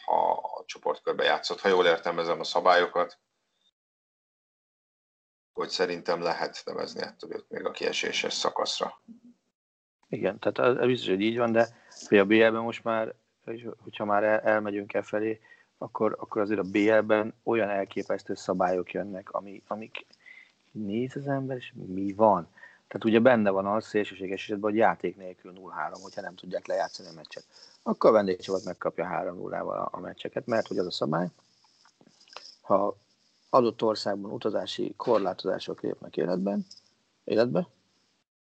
ha 0.04 0.32
a 0.32 0.64
csoportkörbe 0.64 1.24
játszott. 1.24 1.60
Ha 1.60 1.68
jól 1.68 1.86
értelmezem 1.86 2.40
a 2.40 2.44
szabályokat, 2.44 3.18
hogy 5.52 5.68
szerintem 5.68 6.22
lehet 6.22 6.62
nevezni 6.64 7.02
ettől 7.02 7.34
őt 7.34 7.48
még 7.48 7.64
a 7.64 7.70
kieséses 7.70 8.32
szakaszra. 8.32 9.02
Igen, 10.08 10.38
tehát 10.38 10.78
ez 10.78 10.86
biztos, 10.86 11.08
hogy 11.08 11.20
így 11.20 11.36
van, 11.36 11.52
de 11.52 11.68
a 12.10 12.24
BL-ben 12.24 12.62
most 12.62 12.84
már, 12.84 13.14
hogyha 13.78 14.04
már 14.04 14.24
el, 14.24 14.40
elmegyünk 14.40 14.94
e 14.94 15.02
felé, 15.02 15.40
akkor, 15.78 16.16
akkor 16.18 16.42
azért 16.42 16.60
a 16.60 16.70
BL-ben 16.70 17.34
olyan 17.42 17.68
elképesztő 17.68 18.34
szabályok 18.34 18.92
jönnek, 18.92 19.30
ami, 19.30 19.62
amik 19.66 20.06
néz 20.70 21.16
az 21.16 21.26
ember, 21.26 21.56
és 21.56 21.72
mi 21.86 22.12
van. 22.12 22.48
Tehát 22.88 23.04
ugye 23.04 23.20
benne 23.20 23.50
van 23.50 23.66
az 23.66 23.86
szélsőséges 23.86 24.42
esetben, 24.42 24.70
hogy 24.70 24.78
játék 24.78 25.16
nélkül 25.16 25.52
0-3, 25.54 25.98
hogyha 26.02 26.20
nem 26.20 26.34
tudják 26.34 26.66
lejátszani 26.66 27.08
a 27.08 27.14
meccset. 27.14 27.44
Akkor 27.82 28.10
a 28.10 28.12
vendégcsapat 28.12 28.64
megkapja 28.64 29.04
3 29.04 29.36
0 29.36 29.62
val 29.62 29.88
a 29.92 30.00
meccseket, 30.00 30.46
mert 30.46 30.66
hogy 30.66 30.78
az 30.78 30.86
a 30.86 30.90
szabály, 30.90 31.28
ha 32.60 32.96
adott 33.50 33.82
országban 33.82 34.32
utazási 34.32 34.94
korlátozások 34.96 35.80
lépnek 35.80 36.16
életben, 36.16 36.66
életbe, 37.24 37.68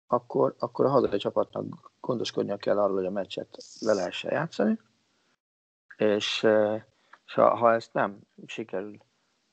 akkor, 0.07 0.55
akkor 0.59 0.85
a 0.85 0.91
hazai 0.91 1.19
csapatnak 1.19 1.91
gondoskodnia 2.01 2.57
kell 2.57 2.79
arról, 2.79 2.97
hogy 2.97 3.07
a 3.07 3.11
meccset 3.11 3.57
le 3.81 3.93
lehessen 3.93 4.33
játszani, 4.33 4.79
és, 5.97 6.47
és 7.33 7.39
ha, 7.39 7.57
ha 7.57 7.73
ezt 7.73 7.93
nem 7.93 8.19
sikerül 8.47 8.97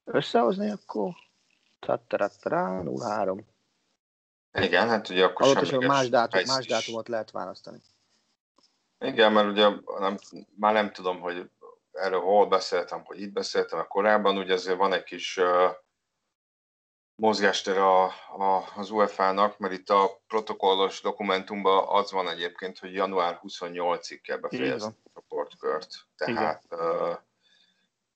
összehozni, 0.04 0.70
akkor 0.70 1.14
0-3 2.86 3.44
igen, 4.52 4.88
hát 4.88 5.10
ugye 5.10 5.26
akkor 5.26 5.48
Adott 5.48 5.66
sem 5.66 5.86
más, 5.86 6.10
dátum, 6.10 6.42
más 6.46 6.66
dátumot 6.66 7.08
lehet 7.08 7.32
választani. 7.32 7.82
Igen, 9.00 9.32
mert 9.32 9.48
ugye 9.48 9.70
nem, 10.00 10.18
már 10.56 10.74
nem 10.74 10.92
tudom, 10.92 11.20
hogy 11.20 11.50
erről 11.92 12.20
hol 12.20 12.48
beszéltem, 12.48 13.04
hogy 13.04 13.22
itt 13.22 13.32
beszéltem, 13.32 13.80
a 13.80 13.88
korábban 13.88 14.38
ugye 14.38 14.54
azért 14.54 14.78
van 14.78 14.94
egy 14.94 15.04
kis 15.04 15.38
uh, 15.38 15.72
mozgástér 17.16 17.78
a, 17.78 18.04
a, 18.04 18.72
az 18.76 18.92
UEFA-nak, 18.92 19.58
mert 19.58 19.74
itt 19.74 19.90
a 19.90 20.22
protokollos 20.28 21.02
dokumentumban 21.02 21.88
az 21.88 22.12
van 22.12 22.30
egyébként, 22.30 22.80
hogy 22.80 22.94
január 22.94 23.40
28-ig 23.44 24.20
kell 24.24 24.38
befejezni 24.38 24.96
a 25.04 25.10
csoportkört. 25.14 25.96
Tehát, 26.16 26.64
uh, 26.70 27.18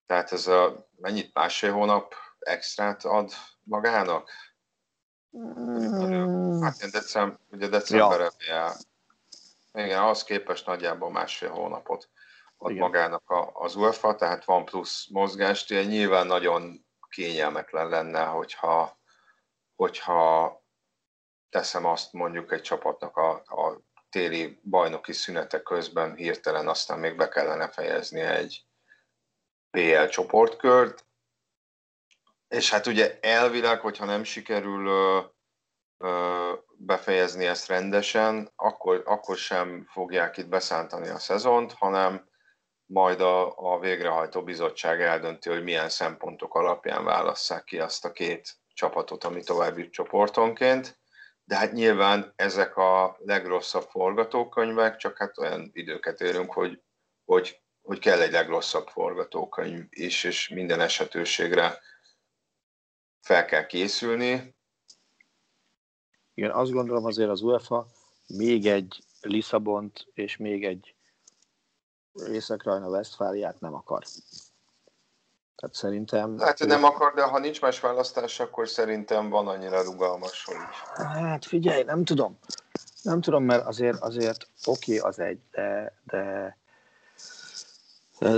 tehát 0.06 0.32
ez 0.32 0.48
a, 0.48 0.88
mennyit 0.96 1.34
másfél 1.34 1.72
hónap 1.72 2.14
extrát 2.40 3.06
ad 3.06 3.32
magának? 3.64 4.30
Mm. 5.38 6.62
Hát 6.62 6.92
december, 6.92 7.40
ugye 7.52 7.68
decemberre 7.68 8.32
ja. 8.38 8.74
Igen, 9.74 10.04
az 10.04 10.24
képest 10.24 10.66
nagyjából 10.66 11.12
másfél 11.12 11.50
hónapot 11.50 12.10
ad 12.58 12.72
Igen. 12.72 12.84
magának 12.84 13.30
a, 13.30 13.52
az 13.54 13.76
UEFA, 13.76 14.16
tehát 14.16 14.46
van 14.46 14.66
plusz 14.66 15.08
mozgást, 15.10 15.70
nyilván 15.70 16.28
nagyon 16.28 16.86
kényelmetlen 17.10 17.90
lenne, 17.90 18.24
hogyha, 18.24 18.98
hogyha 19.76 20.62
teszem 21.50 21.86
azt 21.86 22.14
mondjuk 22.14 22.52
egy 22.52 22.62
csapatnak 22.62 23.18
a, 23.18 23.32
a 23.32 23.82
téli 24.10 24.60
bajnoki 24.64 25.14
szünete 25.14 25.62
közben 25.62 26.16
hirtelen 26.16 26.68
aztán 26.68 27.00
még 27.00 27.16
be 27.18 27.30
kellene 27.30 27.70
fejezni 27.70 28.20
egy 28.20 28.66
PL 29.78 30.06
csoportkört, 30.06 31.06
és 32.48 32.70
hát 32.70 32.88
ugye 32.88 33.20
elvileg, 33.22 33.80
hogyha 33.80 34.06
nem 34.06 34.24
sikerül 34.24 34.88
ö, 34.88 35.20
ö, 35.98 36.54
befejezni 36.78 37.46
ezt 37.46 37.68
rendesen, 37.68 38.52
akkor, 38.56 39.02
akkor 39.06 39.38
sem 39.38 39.86
fogják 39.92 40.38
itt 40.38 40.48
beszántani 40.48 41.08
a 41.08 41.20
szezont, 41.20 41.74
hanem 41.74 42.30
majd 42.86 43.22
a, 43.22 43.58
a 43.74 43.80
végrehajtó 43.80 44.44
bizottság 44.44 45.02
eldönti, 45.02 45.50
hogy 45.50 45.64
milyen 45.64 45.90
szempontok 45.90 46.56
alapján 46.56 47.04
válasszák 47.04 47.64
ki 47.64 47.80
azt 47.80 48.06
a 48.06 48.12
két 48.12 48.50
csapatot, 48.74 49.24
ami 49.24 49.44
tovább 49.44 49.78
jut 49.78 49.92
csoportonként. 49.92 51.00
De 51.44 51.56
hát 51.58 51.72
nyilván 51.72 52.34
ezek 52.36 52.78
a 52.78 53.16
legrosszabb 53.20 53.90
forgatókönyvek, 53.90 54.96
csak 54.96 55.18
hát 55.18 55.38
olyan 55.38 55.70
időket 55.74 56.22
élünk, 56.22 56.54
hogy, 56.54 56.82
hogy, 57.26 57.63
hogy 57.84 58.00
kell 58.00 58.22
egy 58.22 58.32
legrosszabb 58.32 58.88
forgatókönyv 58.88 59.86
is, 59.90 60.24
és 60.24 60.48
minden 60.48 60.80
esetőségre 60.80 61.80
fel 63.22 63.46
kell 63.46 63.66
készülni. 63.66 64.56
Igen, 66.34 66.52
azt 66.52 66.72
gondolom 66.72 67.06
azért 67.06 67.30
az 67.30 67.42
UEFA 67.42 67.88
még 68.28 68.66
egy 68.68 69.04
Lisszabont 69.22 70.08
és 70.14 70.38
még 70.38 70.66
egy 70.66 70.96
Észak-Rajna 72.32 72.88
Westfáliát 72.88 73.60
nem 73.60 73.74
akar. 73.74 74.04
Tehát 75.56 75.76
szerintem... 75.76 76.40
Hát 76.40 76.60
nem 76.60 76.84
akar, 76.84 77.14
de 77.14 77.24
ha 77.24 77.40
nincs 77.40 77.62
más 77.62 77.80
választás, 77.80 78.40
akkor 78.40 78.70
szerintem 78.70 79.30
van 79.30 79.48
annyira 79.48 79.84
rugalmas, 79.84 80.44
hogy... 80.44 80.56
Hát 80.96 81.46
figyelj, 81.46 81.84
nem 81.84 82.04
tudom. 82.06 82.40
Nem 83.02 83.22
tudom, 83.22 83.44
mert 83.44 83.66
azért, 83.66 84.00
azért 84.00 84.48
oké 84.66 84.98
okay, 84.98 85.10
az 85.10 85.20
egy, 85.20 85.40
de 85.52 85.94
de 86.04 86.58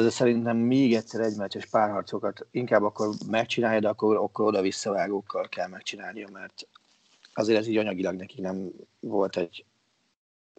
szerintem 0.10 0.58
még 0.58 0.96
egyszer 0.96 1.22
egy 1.22 1.36
meccses 1.36 1.66
párharcokat 1.66 2.48
inkább 2.52 2.84
akkor 2.84 3.10
megcsinálja, 3.28 3.80
de 3.80 3.88
akkor, 3.88 4.16
akkor 4.16 4.46
oda 4.46 4.62
visszavágókkal 4.62 5.48
kell 5.50 5.68
megcsinálnia, 5.68 6.28
mert 6.32 6.68
azért 7.34 7.60
ez 7.60 7.68
így 7.68 7.78
anyagilag 7.78 8.16
neki 8.16 8.42
nem 8.42 8.72
volt 9.00 9.38
egy 9.38 9.66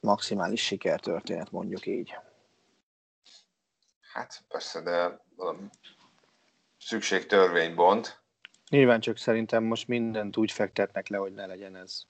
maximális 0.01 0.65
sikertörténet, 0.65 1.51
mondjuk 1.51 1.87
így. 1.87 2.15
Hát 4.13 4.45
persze, 4.49 4.81
de 4.81 5.21
valami 5.37 5.69
szükség 6.79 7.27
törvénybont. 7.27 8.21
Nyilván 8.69 9.01
csak 9.01 9.17
szerintem 9.17 9.65
most 9.65 9.89
mindent 9.89 10.37
úgy 10.37 10.53
fektetnek 10.53 11.09
le, 11.09 11.17
hogy 11.17 11.33
ne 11.33 11.47
legyen 11.47 11.77
ez, 11.77 12.03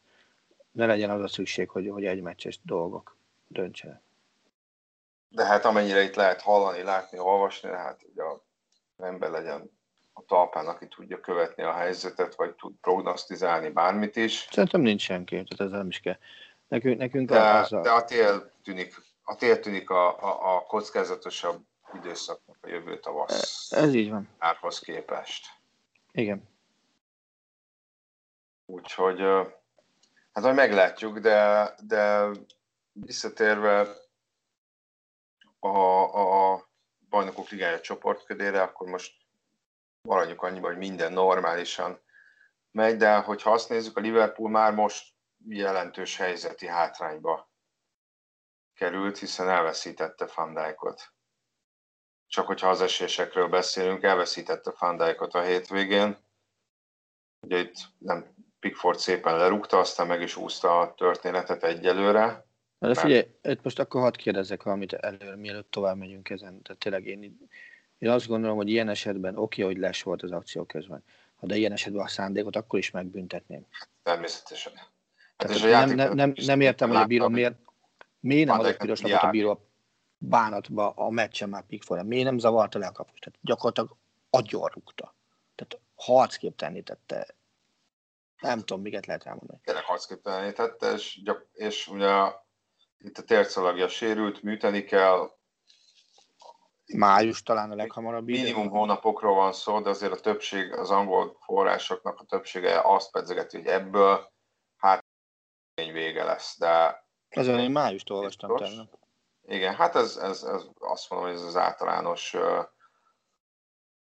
ne 0.72 0.86
legyen 0.86 1.10
az 1.10 1.22
a 1.22 1.28
szükség, 1.28 1.68
hogy, 1.68 1.88
hogy 1.88 2.04
egy 2.04 2.20
meccses 2.20 2.58
dolgok. 2.62 3.16
döntse. 3.48 4.02
De 5.28 5.44
hát 5.44 5.64
amennyire 5.64 6.02
itt 6.02 6.14
lehet 6.14 6.40
hallani, 6.40 6.82
látni, 6.82 7.18
olvasni, 7.18 7.68
hát 7.68 8.00
ugye 8.10 8.22
a 8.22 8.44
ember 8.96 9.30
legyen 9.30 9.70
a 10.12 10.24
talpán, 10.24 10.66
aki 10.66 10.88
tudja 10.88 11.20
követni 11.20 11.62
a 11.62 11.72
helyzetet, 11.72 12.34
vagy 12.34 12.54
tud 12.54 12.74
prognosztizálni 12.80 13.70
bármit 13.70 14.16
is. 14.16 14.48
Szerintem 14.50 14.80
nincs 14.80 15.02
senki, 15.02 15.34
tehát 15.34 15.60
ez 15.72 15.78
nem 15.78 15.88
is 15.88 16.00
kell. 16.00 16.16
Nekünk, 16.68 16.98
nekünk 16.98 17.28
De, 17.28 17.40
az 17.40 17.72
a... 17.72 17.80
de 17.80 17.90
a 17.90 18.04
tél 18.04 18.52
tűnik, 18.62 18.94
a 19.22 19.36
tél 19.36 19.60
tűnik 19.60 19.90
a, 19.90 20.22
a, 20.22 20.56
a 20.56 20.60
kockázatosabb 20.60 21.62
időszaknak 21.94 22.56
a 22.60 22.68
jövő 22.68 22.98
tavasz 22.98 23.72
Ez 23.72 23.94
így 23.94 24.10
van. 24.10 24.28
árhoz 24.38 24.78
képest. 24.78 25.46
Igen. 26.12 26.48
Úgyhogy 28.66 29.20
hát 30.32 30.44
majd 30.44 30.54
meglátjuk, 30.54 31.18
de, 31.18 31.70
de 31.86 32.26
visszatérve 32.92 33.86
a, 35.58 36.52
a 36.52 36.68
bajnokok 37.08 37.48
ligája 37.48 37.80
csoportködére, 37.80 38.62
akkor 38.62 38.88
most 38.88 39.12
maradjuk 40.02 40.42
annyiban, 40.42 40.70
hogy 40.70 40.78
minden 40.78 41.12
normálisan 41.12 42.00
megy, 42.70 42.96
de 42.96 43.16
hogyha 43.16 43.52
azt 43.52 43.68
nézzük, 43.68 43.96
a 43.96 44.00
Liverpool 44.00 44.50
már 44.50 44.74
most 44.74 45.14
jelentős 45.48 46.16
helyzeti 46.16 46.66
hátrányba 46.66 47.50
került, 48.74 49.18
hiszen 49.18 49.48
elveszítette 49.48 50.28
Van 50.34 50.54
Dijkot. 50.54 51.14
Csak 52.26 52.46
hogyha 52.46 52.68
az 52.68 52.80
esésekről 52.80 53.48
beszélünk, 53.48 54.02
elveszítette 54.02 54.72
Van 54.78 54.96
Dijkot 54.96 55.34
a 55.34 55.42
hétvégén. 55.42 56.24
Ugye 57.40 57.58
itt 57.58 57.74
nem 57.98 58.34
Pickford 58.60 58.98
szépen 58.98 59.36
lerúgta, 59.36 59.78
aztán 59.78 60.06
meg 60.06 60.20
is 60.22 60.36
úszta 60.36 60.80
a 60.80 60.94
történetet 60.94 61.64
egyelőre. 61.64 62.46
Na 62.78 62.88
de 62.88 62.94
figyelj, 62.94 63.26
itt 63.42 63.62
most 63.62 63.78
akkor 63.78 64.00
hadd 64.00 64.16
kérdezzek 64.16 64.62
valamit 64.62 64.92
előre, 64.92 65.36
mielőtt 65.36 65.70
tovább 65.70 65.96
megyünk 65.96 66.30
ezen. 66.30 66.62
Tehát 66.62 66.80
tényleg 66.80 67.06
én, 67.06 67.48
én 67.98 68.10
azt 68.10 68.26
gondolom, 68.26 68.56
hogy 68.56 68.68
ilyen 68.68 68.88
esetben 68.88 69.36
oké, 69.36 69.62
hogy 69.62 69.78
les 69.78 70.02
volt 70.02 70.22
az 70.22 70.32
akció 70.32 70.64
közben. 70.64 71.04
Ha 71.36 71.46
de 71.46 71.56
ilyen 71.56 71.72
esetben 71.72 72.04
a 72.04 72.08
szándékot, 72.08 72.56
akkor 72.56 72.78
is 72.78 72.90
megbüntetném. 72.90 73.66
Természetesen. 74.02 74.72
Hát 74.74 74.90
Tehát 75.36 75.56
és 75.56 75.62
nem, 75.62 75.90
nem, 75.90 76.14
nem, 76.14 76.32
nem 76.36 76.60
értem, 76.60 76.88
hogy 76.88 76.96
a 76.96 77.06
bíró 77.06 77.28
miért, 77.28 77.56
miért 78.20 78.48
nem 78.48 78.58
adott 78.58 78.76
piros 78.76 79.00
lapot 79.00 79.22
a 79.22 79.30
bíró 79.30 79.68
bánatba 80.18 80.90
a 80.90 81.10
meccsen 81.10 81.48
már 81.48 81.62
Pickford. 81.66 82.06
Miért 82.06 82.24
nem 82.24 82.38
zavarta 82.38 82.78
le 82.78 82.86
a 82.86 82.92
kapust? 82.92 83.22
Tehát 83.22 83.38
gyakorlatilag 83.42 83.96
agyon 84.30 84.70
rúgta. 84.74 85.14
Tehát 85.54 85.84
harcképtelenné 85.94 86.80
tette. 86.80 87.26
Nem 88.40 88.58
tudom, 88.58 88.82
miket 88.82 89.06
lehet 89.06 89.26
elmondani. 89.26 89.60
tényleg 89.64 89.84
harcképtelenítette, 89.84 90.92
és, 90.92 91.20
gyak- 91.24 91.48
és 91.52 91.88
ugye 91.88 92.08
itt 92.98 93.18
a 93.18 93.22
térszalagja 93.22 93.88
sérült, 93.88 94.42
műteni 94.42 94.84
kell, 94.84 95.36
Május 96.94 97.42
talán 97.42 97.70
a 97.70 97.74
leghamarabb 97.74 98.28
ide. 98.28 98.42
minimum 98.42 98.68
hónapokról 98.68 99.34
van 99.34 99.52
szó, 99.52 99.80
de 99.80 99.88
azért 99.88 100.12
a 100.12 100.20
többség, 100.20 100.72
az 100.72 100.90
angol 100.90 101.36
forrásoknak 101.40 102.20
a 102.20 102.24
többsége 102.24 102.80
azt 102.80 103.10
pedzegeti, 103.10 103.56
hogy 103.56 103.66
ebből 103.66 104.32
hát 104.76 105.04
vége 105.74 106.24
lesz, 106.24 106.58
de 106.58 107.04
Azon 107.30 107.58
én 107.58 107.70
májust 107.70 108.10
olvastam 108.10 108.56
tegnap. 108.56 108.98
igen, 109.42 109.74
hát 109.74 109.94
ez, 109.94 110.16
ez, 110.16 110.42
ez 110.42 110.62
azt 110.78 111.10
mondom, 111.10 111.28
hogy 111.28 111.38
ez 111.38 111.44
az 111.44 111.56
általános 111.56 112.34
ö, 112.34 112.62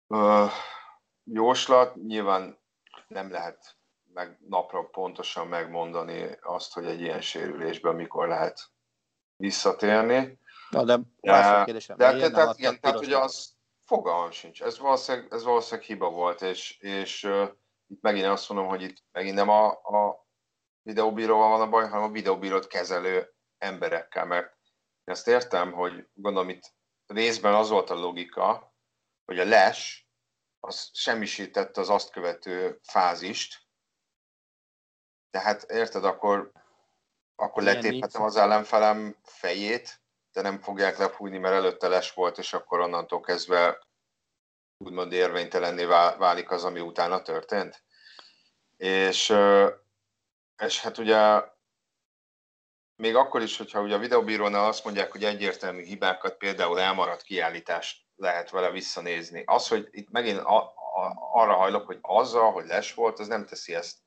ö, 0.08 0.46
jóslat. 1.24 1.96
Nyilván 1.96 2.60
nem 3.08 3.32
lehet 3.32 3.78
meg 4.14 4.38
napra 4.48 4.84
pontosan 4.84 5.48
megmondani 5.48 6.38
azt, 6.42 6.74
hogy 6.74 6.86
egy 6.86 7.02
ilyen 7.02 7.22
sérülésből 7.22 7.94
mikor 7.94 8.28
lehet 8.28 8.75
visszatérni. 9.38 10.40
Na, 10.70 10.84
de 10.84 11.00
a 11.22 11.64
kérdésre, 11.64 11.96
de, 11.96 12.12
nem 12.12 12.32
tehát, 12.32 12.58
igen, 12.58 12.80
tehát 12.80 13.00
ugye 13.00 13.18
az 13.18 13.56
fogalmam 13.86 14.32
sincs. 14.32 14.62
Ez 14.64 14.80
valószínűleg, 14.80 15.34
ez 15.34 15.44
valószínűleg 15.44 15.86
hiba 15.86 16.10
volt, 16.10 16.42
és, 16.42 16.78
és 16.80 17.24
uh, 17.24 17.50
itt 17.88 18.02
megint 18.02 18.26
azt 18.26 18.50
mondom, 18.50 18.68
hogy 18.68 18.82
itt 18.82 19.04
megint 19.12 19.36
nem 19.36 19.50
a, 19.50 19.68
a 19.68 20.28
videóbíróval 20.82 21.50
van 21.50 21.62
a 21.62 21.70
baj, 21.70 21.88
hanem 21.88 22.04
a 22.04 22.12
videóbírót 22.12 22.68
kezelő 22.68 23.34
emberekkel, 23.58 24.26
mert 24.26 24.46
én 25.04 25.14
ezt 25.14 25.28
értem, 25.28 25.72
hogy 25.72 26.08
gondolom 26.14 26.50
itt 26.50 26.74
részben 27.06 27.54
az 27.54 27.70
volt 27.70 27.90
a 27.90 27.96
logika, 27.96 28.76
hogy 29.26 29.40
a 29.40 29.46
les 29.46 30.10
az 30.60 30.90
semmisítette 30.94 31.82
az 31.82 31.90
azt 31.90 32.12
követő 32.12 32.80
fázist, 32.84 33.64
tehát 35.30 35.64
érted, 35.64 36.06
akkor, 36.06 36.52
akkor 37.36 37.64
Ilyen 37.64 37.76
letéphetem 37.76 38.22
nincs. 38.22 38.34
az 38.34 38.42
ellenfelem 38.42 39.16
fejét, 39.24 40.02
de 40.32 40.42
nem 40.42 40.60
fogják 40.60 40.98
lefújni, 40.98 41.38
mert 41.38 41.56
előtte 41.56 41.88
les 41.88 42.14
volt, 42.14 42.38
és 42.38 42.54
akkor 42.54 42.80
onnantól 42.80 43.22
kezdve 43.22 43.80
úgymond 44.78 45.12
érvénytelenné 45.12 45.86
vá- 45.86 46.18
válik 46.18 46.52
az, 46.52 46.64
ami 46.64 46.80
utána 46.80 47.22
történt. 47.22 47.84
És, 48.78 49.34
és 50.58 50.82
hát 50.82 50.98
ugye 50.98 51.44
még 52.96 53.16
akkor 53.16 53.42
is, 53.42 53.58
hogyha 53.58 53.82
ugye 53.82 53.96
a 53.96 54.00
videóbírónál 54.00 54.66
azt 54.66 54.84
mondják, 54.84 55.12
hogy 55.12 55.24
egyértelmű 55.24 55.84
hibákat, 55.84 56.38
például 56.38 56.80
elmaradt 56.80 57.22
kiállítást 57.22 58.04
lehet 58.16 58.50
vele 58.50 58.72
visszanézni. 58.72 59.44
Az, 59.46 59.68
hogy 59.68 59.88
itt 59.92 60.10
megint 60.10 60.40
a, 60.40 60.58
a, 60.64 61.14
arra 61.32 61.54
hajlok, 61.54 61.86
hogy 61.86 61.98
azzal, 62.02 62.52
hogy 62.52 62.66
les 62.66 62.94
volt, 62.94 63.20
az 63.20 63.28
nem 63.28 63.46
teszi 63.46 63.76
ezt, 63.76 63.98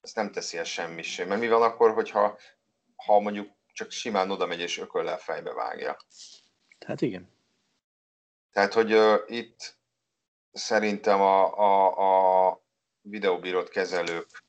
ezt 0.00 0.16
nem 0.16 0.32
teszi 0.32 0.58
ezt 0.58 0.70
semmisé. 0.70 1.24
Mert 1.24 1.40
mi 1.40 1.48
van 1.48 1.62
akkor, 1.62 1.94
hogyha 1.94 2.38
ha 3.04 3.20
mondjuk 3.20 3.52
csak 3.72 3.90
simán 3.90 4.30
oda 4.30 4.46
megy 4.46 4.60
és 4.60 4.78
ököllel 4.78 5.18
fejbe 5.18 5.52
vágja. 5.52 5.96
Hát 6.86 7.00
igen. 7.00 7.32
Tehát, 8.50 8.72
hogy 8.72 8.92
uh, 8.92 9.22
itt 9.26 9.78
szerintem 10.52 11.20
a, 11.20 11.58
a, 11.58 12.48
a 12.48 12.62
videóbírót 13.00 13.68
kezelők 13.68 14.44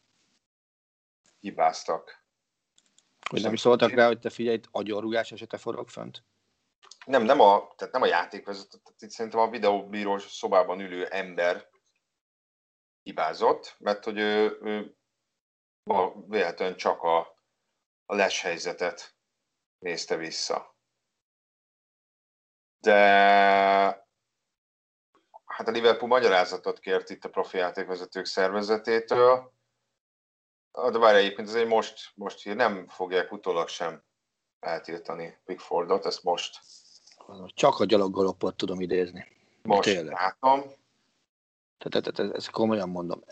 hibáztak. 1.40 2.24
Hogy 3.30 3.42
nem 3.42 3.54
is 3.54 3.60
szóltak 3.60 3.92
rá, 3.92 4.06
hogy 4.06 4.20
te 4.20 4.30
figyelj, 4.30 4.60
agyonrugás 4.72 5.32
esete 5.32 5.58
forog 5.58 5.90
fönt? 5.90 6.24
Nem, 7.06 7.24
nem 7.24 7.40
a, 7.40 7.74
tehát 7.76 7.94
nem 7.94 8.02
a 8.02 8.06
játékvezető, 8.06 8.78
tehát 8.84 9.02
itt 9.02 9.10
szerintem 9.10 9.40
a 9.40 9.50
videóbírós 9.50 10.32
szobában 10.32 10.80
ülő 10.80 11.06
ember 11.06 11.70
hibázott, 13.04 13.76
mert 13.80 14.04
hogy 14.04 14.18
ő, 14.18 14.60
ő 14.62 14.98
véletlenül 16.28 16.76
csak 16.76 17.02
a, 17.02 17.35
a 18.06 18.16
les 18.16 18.42
helyzetet 18.42 19.16
nézte 19.80 20.16
vissza. 20.16 20.76
De 22.80 22.94
hát 25.46 25.68
a 25.68 25.72
Liverpool 25.72 26.10
magyarázatot 26.10 26.80
kért 26.80 27.10
itt 27.10 27.26
a 27.26 27.30
profi 27.30 27.58
játékvezetők 27.58 28.26
szervezetétől, 28.26 29.54
de 30.72 30.98
várj 30.98 31.18
egyébként, 31.18 31.48
ez 31.48 31.56
egy 31.56 31.68
most, 31.68 32.12
most 32.16 32.46
nem 32.46 32.88
fogják 32.88 33.32
utólag 33.32 33.68
sem 33.68 34.04
eltiltani 34.60 35.38
Pickfordot, 35.46 36.06
ezt 36.06 36.24
most, 36.24 36.60
Csak 37.54 37.80
a 37.80 37.86
gyaloggaloppot 37.86 38.56
tudom 38.58 38.82
idézni. 38.82 39.28
most 39.62 39.90
Tényleg. 39.90 40.14
látom. 40.14 40.62
Tehát, 41.78 42.04
tehát, 42.04 42.14
tehát 42.14 42.36
ezt 42.36 42.50
komolyan 42.50 42.90
mondom. 42.90 43.24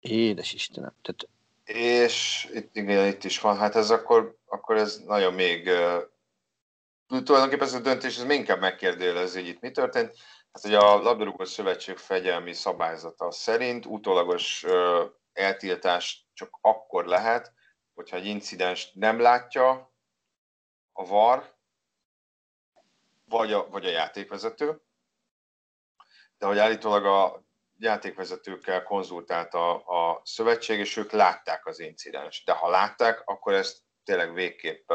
Édes 0.00 0.52
Istenem. 0.52 0.94
Tehát 1.02 1.28
És 1.68 2.48
itt, 2.52 2.76
igen, 2.76 3.06
itt 3.06 3.24
is 3.24 3.40
van, 3.40 3.56
hát 3.56 3.76
ez 3.76 3.90
akkor, 3.90 4.36
akkor 4.46 4.76
ez 4.76 4.98
nagyon 5.06 5.34
még 5.34 5.66
uh, 5.66 7.22
tulajdonképpen 7.22 7.66
ez 7.66 7.72
a 7.72 7.80
döntés, 7.80 8.16
ez 8.16 8.24
még 8.24 8.38
inkább 8.38 8.60
megkérdőjelezi, 8.60 9.40
hogy 9.40 9.48
itt 9.48 9.60
mi 9.60 9.70
történt. 9.70 10.16
Hát 10.52 10.64
ugye 10.64 10.78
a 10.78 11.02
labdarúgó 11.02 11.44
szövetség 11.44 11.96
fegyelmi 11.96 12.52
szabályzata 12.52 13.30
szerint 13.30 13.86
utólagos 13.86 14.62
uh, 14.62 15.00
eltiltás 15.32 16.28
csak 16.34 16.58
akkor 16.60 17.06
lehet, 17.06 17.52
hogyha 17.94 18.16
egy 18.16 18.26
incidens 18.26 18.92
nem 18.92 19.20
látja 19.20 19.92
a 20.92 21.06
VAR, 21.06 21.56
vagy 23.24 23.52
a, 23.52 23.68
vagy 23.68 23.86
a 23.86 23.90
játékvezető, 23.90 24.80
de 26.38 26.46
hogy 26.46 26.58
állítólag 26.58 27.04
a 27.04 27.47
játékvezetőkkel 27.78 28.82
konzultált 28.82 29.54
a, 29.54 29.74
a 29.74 30.20
szövetség, 30.24 30.78
és 30.78 30.96
ők 30.96 31.10
látták 31.10 31.66
az 31.66 31.78
incidens. 31.78 32.44
De 32.44 32.52
ha 32.52 32.68
látták, 32.68 33.22
akkor 33.24 33.52
ezt 33.52 33.78
tényleg 34.04 34.32
végképp 34.32 34.92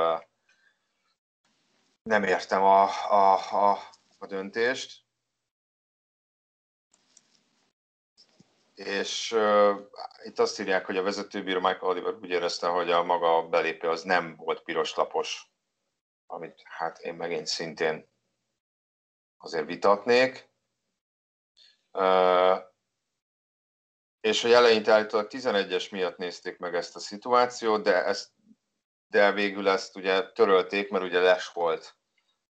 nem 2.04 2.24
értem 2.24 2.64
a, 2.64 2.84
a, 3.10 3.34
a, 3.52 3.80
a 4.18 4.26
döntést. 4.26 5.02
És 8.74 9.32
uh, 9.32 9.80
itt 10.24 10.40
azt 10.40 10.60
írják, 10.60 10.86
hogy 10.86 10.98
a 10.98 11.04
vezetőbíró 11.04 11.60
Michael 11.60 11.92
Oliver 11.92 12.14
úgy 12.14 12.30
érezte, 12.30 12.68
hogy 12.68 12.92
a 12.92 13.04
maga 13.04 13.48
belépő 13.48 13.90
az 13.90 14.04
nem 14.04 14.36
volt 14.36 14.64
piros 14.64 14.96
lapos, 14.96 15.52
amit 16.26 16.62
hát 16.64 16.98
én 16.98 17.14
megint 17.14 17.48
szintén 17.48 18.12
azért 19.38 19.66
vitatnék. 19.66 20.52
És 24.24 24.42
hogy 24.42 24.52
eleinte 24.52 24.92
állítólag 24.92 25.28
11-es 25.30 25.92
miatt 25.92 26.18
nézték 26.18 26.58
meg 26.58 26.76
ezt 26.76 26.96
a 26.96 27.00
szituációt, 27.00 27.84
de 27.84 28.06
ezt 28.06 28.30
de 29.08 29.32
végül 29.32 29.68
ezt 29.70 29.96
ugye 29.96 30.32
törölték, 30.32 30.90
mert 30.90 31.04
ugye 31.04 31.20
les 31.20 31.52
volt 31.52 31.96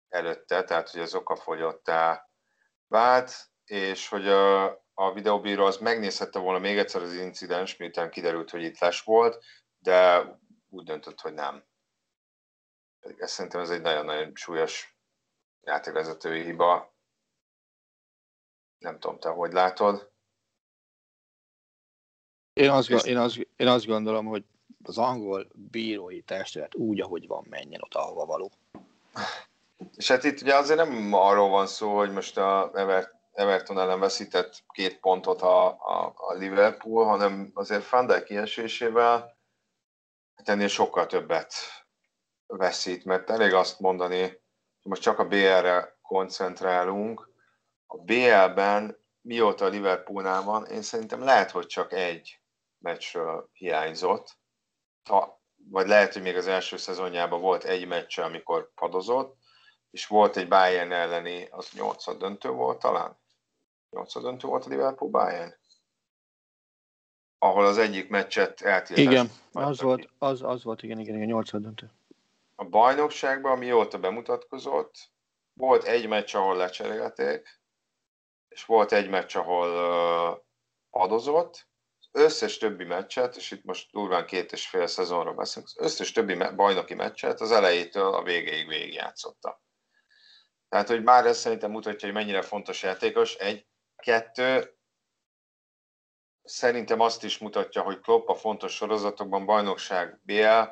előtte, 0.08 0.64
tehát 0.64 0.90
hogy 0.90 1.00
az 1.00 1.14
okafogyottá 1.14 2.30
vált, 2.86 3.50
és 3.64 4.08
hogy 4.08 4.28
a, 4.28 4.64
a 4.94 5.12
videóbíró 5.12 5.64
az 5.64 5.76
megnézhette 5.76 6.38
volna 6.38 6.58
még 6.58 6.78
egyszer 6.78 7.02
az 7.02 7.14
incidens, 7.14 7.76
miután 7.76 8.10
kiderült, 8.10 8.50
hogy 8.50 8.62
itt 8.62 8.78
les 8.78 9.02
volt, 9.02 9.44
de 9.78 10.24
úgy 10.68 10.84
döntött, 10.84 11.20
hogy 11.20 11.34
nem. 11.34 11.64
Ez 13.16 13.30
szerintem 13.30 13.60
ez 13.60 13.70
egy 13.70 13.82
nagyon-nagyon 13.82 14.32
súlyos 14.34 14.96
játékvezetői 15.60 16.42
hiba. 16.42 16.94
Nem 18.78 18.98
tudom, 18.98 19.18
te 19.18 19.28
hogy 19.28 19.52
látod? 19.52 20.10
Én 22.60 22.70
azt, 22.70 22.90
én, 22.90 23.16
azt, 23.16 23.48
én 23.56 23.66
azt 23.66 23.86
gondolom, 23.86 24.26
hogy 24.26 24.44
az 24.82 24.98
angol 24.98 25.46
bírói 25.70 26.20
testület 26.20 26.74
úgy, 26.74 27.00
ahogy 27.00 27.26
van, 27.26 27.46
menjen 27.48 27.80
oda, 27.84 27.98
ahova 27.98 28.24
való. 28.24 28.50
És 29.96 30.08
hát 30.08 30.24
itt 30.24 30.40
ugye 30.40 30.54
azért 30.54 30.78
nem 30.78 31.12
arról 31.12 31.48
van 31.48 31.66
szó, 31.66 31.96
hogy 31.96 32.12
most 32.12 32.38
a 32.38 32.70
Everton 33.32 33.78
ellen 33.78 34.00
veszített 34.00 34.62
két 34.68 35.00
pontot 35.00 35.42
a, 35.42 35.66
a, 35.66 36.14
a 36.16 36.34
Liverpool, 36.34 37.04
hanem 37.04 37.50
azért 37.54 38.06
Dijk 38.06 38.24
kiesésével 38.24 39.38
hát 40.34 40.48
ennél 40.48 40.68
sokkal 40.68 41.06
többet 41.06 41.54
veszít, 42.46 43.04
mert 43.04 43.30
elég 43.30 43.54
azt 43.54 43.80
mondani, 43.80 44.20
hogy 44.20 44.90
most 44.90 45.02
csak 45.02 45.18
a 45.18 45.26
BR-re 45.26 45.98
koncentrálunk. 46.02 47.28
A 47.86 47.96
BL-ben 47.96 48.98
mióta 49.20 49.64
a 49.64 49.68
Liverpoolnál 49.68 50.42
van, 50.42 50.66
én 50.66 50.82
szerintem 50.82 51.24
lehet, 51.24 51.50
hogy 51.50 51.66
csak 51.66 51.92
egy 51.92 52.39
meccsről 52.80 53.48
hiányzott, 53.52 54.38
ha, 55.08 55.42
vagy 55.70 55.86
lehet, 55.86 56.12
hogy 56.12 56.22
még 56.22 56.36
az 56.36 56.46
első 56.46 56.76
szezonjában 56.76 57.40
volt 57.40 57.64
egy 57.64 57.86
meccs, 57.86 58.18
amikor 58.18 58.72
padozott, 58.74 59.36
és 59.90 60.06
volt 60.06 60.36
egy 60.36 60.48
Bayern 60.48 60.92
elleni, 60.92 61.48
az 61.50 61.70
nyolcad 61.72 62.18
döntő 62.18 62.48
volt 62.48 62.78
talán? 62.78 63.18
Nyolcad 63.90 64.22
döntő 64.22 64.48
volt 64.48 64.64
a 64.64 64.68
Liverpool 64.68 65.10
Bayern? 65.10 65.58
Ahol 67.38 67.66
az 67.66 67.78
egyik 67.78 68.08
meccset 68.08 68.60
eltiltás. 68.60 69.04
Igen, 69.04 69.30
az 69.52 69.80
volt, 69.80 70.08
az, 70.18 70.42
az 70.42 70.64
volt, 70.64 70.82
igen, 70.82 70.98
igen, 70.98 71.14
igen, 71.14 71.26
nyolcad 71.26 71.62
döntő. 71.62 71.90
A 72.54 72.64
bajnokságban, 72.64 73.58
mióta 73.58 73.98
bemutatkozott, 73.98 74.94
volt 75.52 75.84
egy 75.84 76.08
meccs, 76.08 76.34
ahol 76.34 76.56
lecserélték, 76.56 77.60
és 78.48 78.64
volt 78.64 78.92
egy 78.92 79.08
meccs, 79.08 79.36
ahol 79.36 79.68
uh, 79.68 80.38
adozott, 80.90 81.69
összes 82.12 82.58
többi 82.58 82.84
meccset, 82.84 83.36
és 83.36 83.50
itt 83.50 83.64
most 83.64 83.90
durván 83.90 84.26
két 84.26 84.52
és 84.52 84.68
fél 84.68 84.86
szezonról 84.86 85.34
beszélünk, 85.34 85.70
az 85.74 85.84
összes 85.84 86.12
többi 86.12 86.36
bajnoki 86.56 86.94
meccset 86.94 87.40
az 87.40 87.52
elejétől 87.52 88.14
a 88.14 88.22
végéig 88.22 88.68
végigjátszotta. 88.68 89.62
Tehát, 90.68 90.88
hogy 90.88 91.02
már 91.02 91.26
ez 91.26 91.38
szerintem 91.38 91.70
mutatja, 91.70 92.08
hogy 92.08 92.16
mennyire 92.16 92.42
fontos 92.42 92.82
játékos. 92.82 93.34
Egy, 93.34 93.66
kettő, 93.96 94.78
szerintem 96.42 97.00
azt 97.00 97.24
is 97.24 97.38
mutatja, 97.38 97.82
hogy 97.82 98.00
Klopp 98.00 98.28
a 98.28 98.34
fontos 98.34 98.74
sorozatokban, 98.74 99.46
bajnokság 99.46 100.20
BL, 100.22 100.62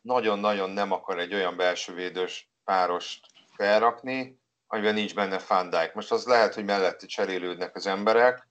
nagyon-nagyon 0.00 0.70
nem 0.70 0.92
akar 0.92 1.18
egy 1.18 1.34
olyan 1.34 1.56
belső 1.56 1.94
védős 1.94 2.50
párost 2.64 3.26
felrakni, 3.56 4.40
amiben 4.66 4.94
nincs 4.94 5.14
benne 5.14 5.38
Van. 5.48 5.74
Most 5.94 6.12
az 6.12 6.26
lehet, 6.26 6.54
hogy 6.54 6.64
mellette 6.64 7.06
cserélődnek 7.06 7.76
az 7.76 7.86
emberek, 7.86 8.47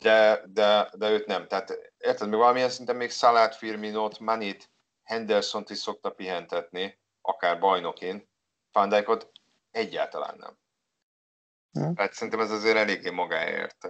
de, 0.00 0.42
de, 0.46 0.90
de 0.96 1.10
őt 1.10 1.26
nem. 1.26 1.48
Tehát 1.48 1.92
érted, 1.98 2.28
még 2.28 2.38
valamilyen 2.38 2.70
szinten 2.70 2.96
még 2.96 3.10
Szalát, 3.10 3.54
Firminót, 3.54 4.18
Manit, 4.18 4.70
Henderson-t 5.02 5.70
is 5.70 5.78
szokta 5.78 6.10
pihentetni, 6.10 7.00
akár 7.20 7.58
bajnokin. 7.58 8.28
Van 8.72 8.88
Dijkot 8.88 9.32
egyáltalán 9.70 10.36
nem. 10.38 10.58
Hm. 11.72 11.92
Hát 11.96 12.12
szerintem 12.12 12.40
ez 12.40 12.50
azért 12.50 12.76
eléggé 12.76 13.10
magáért. 13.10 13.86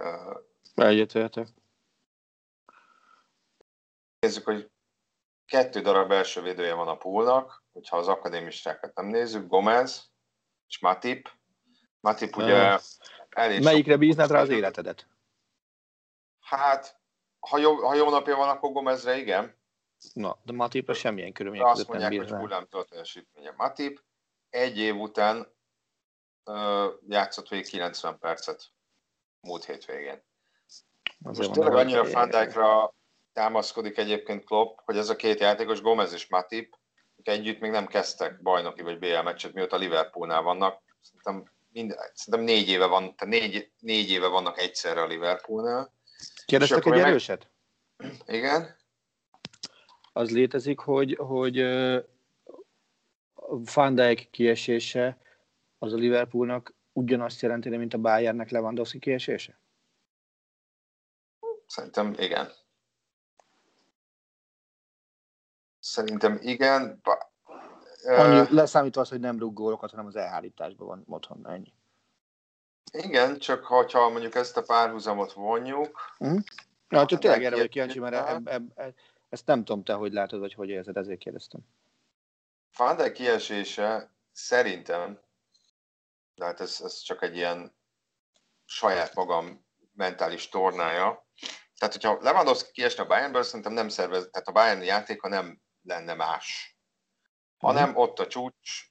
Egyetértek. 0.75 1.47
Nézzük, 4.19 4.45
hogy 4.45 4.71
kettő 5.45 5.81
darab 5.81 6.11
első 6.11 6.41
védője 6.41 6.73
van 6.73 6.87
a 6.87 6.97
poolnak, 6.97 7.63
hogyha 7.71 7.97
az 7.97 8.07
akadémistákat 8.07 8.95
nem 8.95 9.05
nézzük, 9.05 9.47
Gomez 9.47 10.11
és 10.67 10.79
Matip. 10.79 11.29
Matip 11.99 12.35
ugye 12.35 12.79
elég 13.29 13.63
Melyikre 13.63 13.97
bíznád 13.97 14.31
rá 14.31 14.41
az 14.41 14.49
életedet? 14.49 15.10
Hát, 16.57 16.99
ha 17.39 17.57
jó, 17.57 17.75
ha 17.75 17.95
jó 17.95 18.09
napja 18.09 18.35
van, 18.35 18.49
akkor 18.49 18.71
Gomezre 18.71 19.17
igen. 19.17 19.59
Na, 20.13 20.39
de 20.43 20.53
Matipra 20.53 20.93
semmilyen 20.93 21.33
körülmények 21.33 21.71
között 21.71 21.87
nem 21.87 22.09
bír 22.09 22.19
hogy 22.19 22.31
hullámtól 22.31 22.85
teljesítménye. 22.85 23.53
Matip 23.57 24.03
egy 24.49 24.77
év 24.77 24.95
után 24.95 25.53
uh, 26.45 26.93
játszott 27.07 27.47
végig 27.47 27.67
90 27.67 28.19
percet 28.19 28.71
múlt 29.41 29.65
hétvégén. 29.65 30.23
Azért 31.23 31.47
Most 31.47 31.59
tényleg 31.59 31.75
annyira 31.75 32.05
Fandijkra 32.05 32.93
támaszkodik 33.33 33.97
egyébként 33.97 34.45
Klopp, 34.45 34.77
hogy 34.85 34.97
ez 34.97 35.09
a 35.09 35.15
két 35.15 35.39
játékos, 35.39 35.81
Gomez 35.81 36.13
és 36.13 36.27
Matip, 36.27 36.79
együtt 37.23 37.59
még 37.59 37.71
nem 37.71 37.87
kezdtek 37.87 38.41
bajnoki 38.41 38.81
vagy 38.81 38.99
BL 38.99 39.21
meccset, 39.21 39.53
mióta 39.53 39.77
Liverpoolnál 39.77 40.41
vannak. 40.41 40.81
Szerintem, 41.01 41.51
mind, 41.71 41.95
szerintem 42.13 42.55
négy 42.55 42.69
éve 42.69 42.85
van, 42.85 43.15
tehát 43.15 43.33
négy, 43.33 43.71
négy 43.79 44.09
éve 44.09 44.27
vannak 44.27 44.59
egyszerre 44.59 45.01
a 45.01 45.07
Liverpoolnál 45.07 45.93
Kérdeztek 46.51 46.85
egy 46.85 46.99
erőset? 46.99 47.49
Meg... 47.97 48.21
Igen. 48.25 48.75
Az 50.13 50.31
létezik, 50.31 50.79
hogy, 50.79 51.15
hogy 51.15 51.59
Van 53.73 53.95
Dijk 53.95 54.29
kiesése 54.29 55.17
az 55.77 55.93
a 55.93 55.95
Liverpoolnak 55.95 56.73
ugyanazt 56.93 57.41
jelenti, 57.41 57.69
mint 57.69 57.93
a 57.93 57.97
Bayernnek 57.97 58.49
Lewandowski 58.49 58.99
kiesése? 58.99 59.59
Szerintem 61.65 62.15
igen. 62.17 62.51
Szerintem 65.79 66.39
igen. 66.41 66.99
Ba... 67.03 67.33
Annyi, 68.03 68.53
leszámítva 68.53 69.01
az, 69.01 69.09
hogy 69.09 69.19
nem 69.19 69.39
rúg 69.39 69.53
gólokat, 69.53 69.89
hanem 69.89 70.05
az 70.05 70.15
elhárításban 70.15 70.87
van 70.87 71.03
otthon, 71.07 71.47
ennyi. 71.49 71.73
Igen, 72.91 73.39
csak 73.39 73.65
ha 73.65 74.09
mondjuk 74.09 74.35
ezt 74.35 74.57
a 74.57 74.61
párhuzamot 74.61 75.33
vonjuk... 75.33 76.15
Mm. 76.25 76.37
Ja, 76.89 77.05
csak 77.05 77.19
tényleg 77.19 77.43
erre 77.43 77.55
vagy 77.55 77.69
kíváncsi, 77.69 77.99
mert 77.99 78.27
eb, 78.27 78.47
eb, 78.47 78.71
eb, 78.75 78.95
ezt 79.29 79.45
nem 79.45 79.63
tudom 79.63 79.83
te, 79.83 79.93
hogy 79.93 80.13
látod, 80.13 80.39
vagy 80.39 80.53
hogy 80.53 80.69
érzed, 80.69 80.97
ezért 80.97 81.19
kérdeztem. 81.19 81.61
Fandai 82.69 83.11
kiesése 83.11 84.13
szerintem, 84.31 85.19
de 86.35 86.45
hát 86.45 86.59
ez, 86.59 86.81
ez 86.83 86.99
csak 86.99 87.21
egy 87.21 87.35
ilyen 87.35 87.75
saját 88.65 89.15
magam 89.15 89.65
mentális 89.93 90.49
tornája. 90.49 91.27
Tehát, 91.77 91.93
hogyha 91.93 92.17
Lewandowski 92.21 92.71
kiesne 92.71 93.03
a 93.03 93.07
Bayernből, 93.07 93.43
szerintem 93.43 93.73
nem 93.73 93.89
szervez, 93.89 94.27
tehát 94.31 94.47
a 94.47 94.51
Bayern 94.51 94.81
játéka 94.83 95.27
nem 95.27 95.61
lenne 95.81 96.13
más. 96.13 96.77
Hanem 97.57 97.89
mm. 97.89 97.95
ott 97.95 98.19
a 98.19 98.27
csúcs 98.27 98.89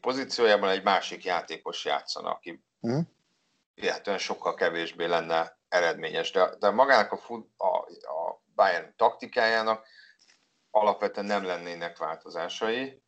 pozíciójában 0.00 0.70
egy 0.70 0.82
másik 0.82 1.24
játékos 1.24 1.84
játszana, 1.84 2.30
aki 2.30 2.64
mm 2.86 3.00
illetően 3.82 4.18
sokkal 4.18 4.54
kevésbé 4.54 5.04
lenne 5.04 5.58
eredményes. 5.68 6.30
De, 6.30 6.56
de 6.58 6.70
magának 6.70 7.12
a, 7.12 7.16
fut, 7.16 7.48
a, 7.56 7.76
a 8.12 8.42
Bayern 8.54 8.94
taktikájának 8.96 9.86
alapvetően 10.70 11.26
nem 11.26 11.44
lennének 11.44 11.98
változásai. 11.98 13.02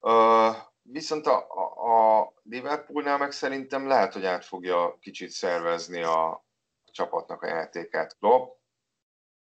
Uh, 0.00 0.56
viszont 0.82 1.26
a, 1.26 1.46
a, 1.48 2.20
a 2.20 2.32
Liverpoolnál 2.42 3.18
meg 3.18 3.32
szerintem 3.32 3.86
lehet, 3.86 4.12
hogy 4.12 4.24
át 4.24 4.44
fogja 4.44 4.96
kicsit 5.00 5.30
szervezni 5.30 6.02
a, 6.02 6.30
a 6.30 6.90
csapatnak 6.92 7.42
a 7.42 7.46
játékát 7.46 8.16
Klopp. 8.18 8.56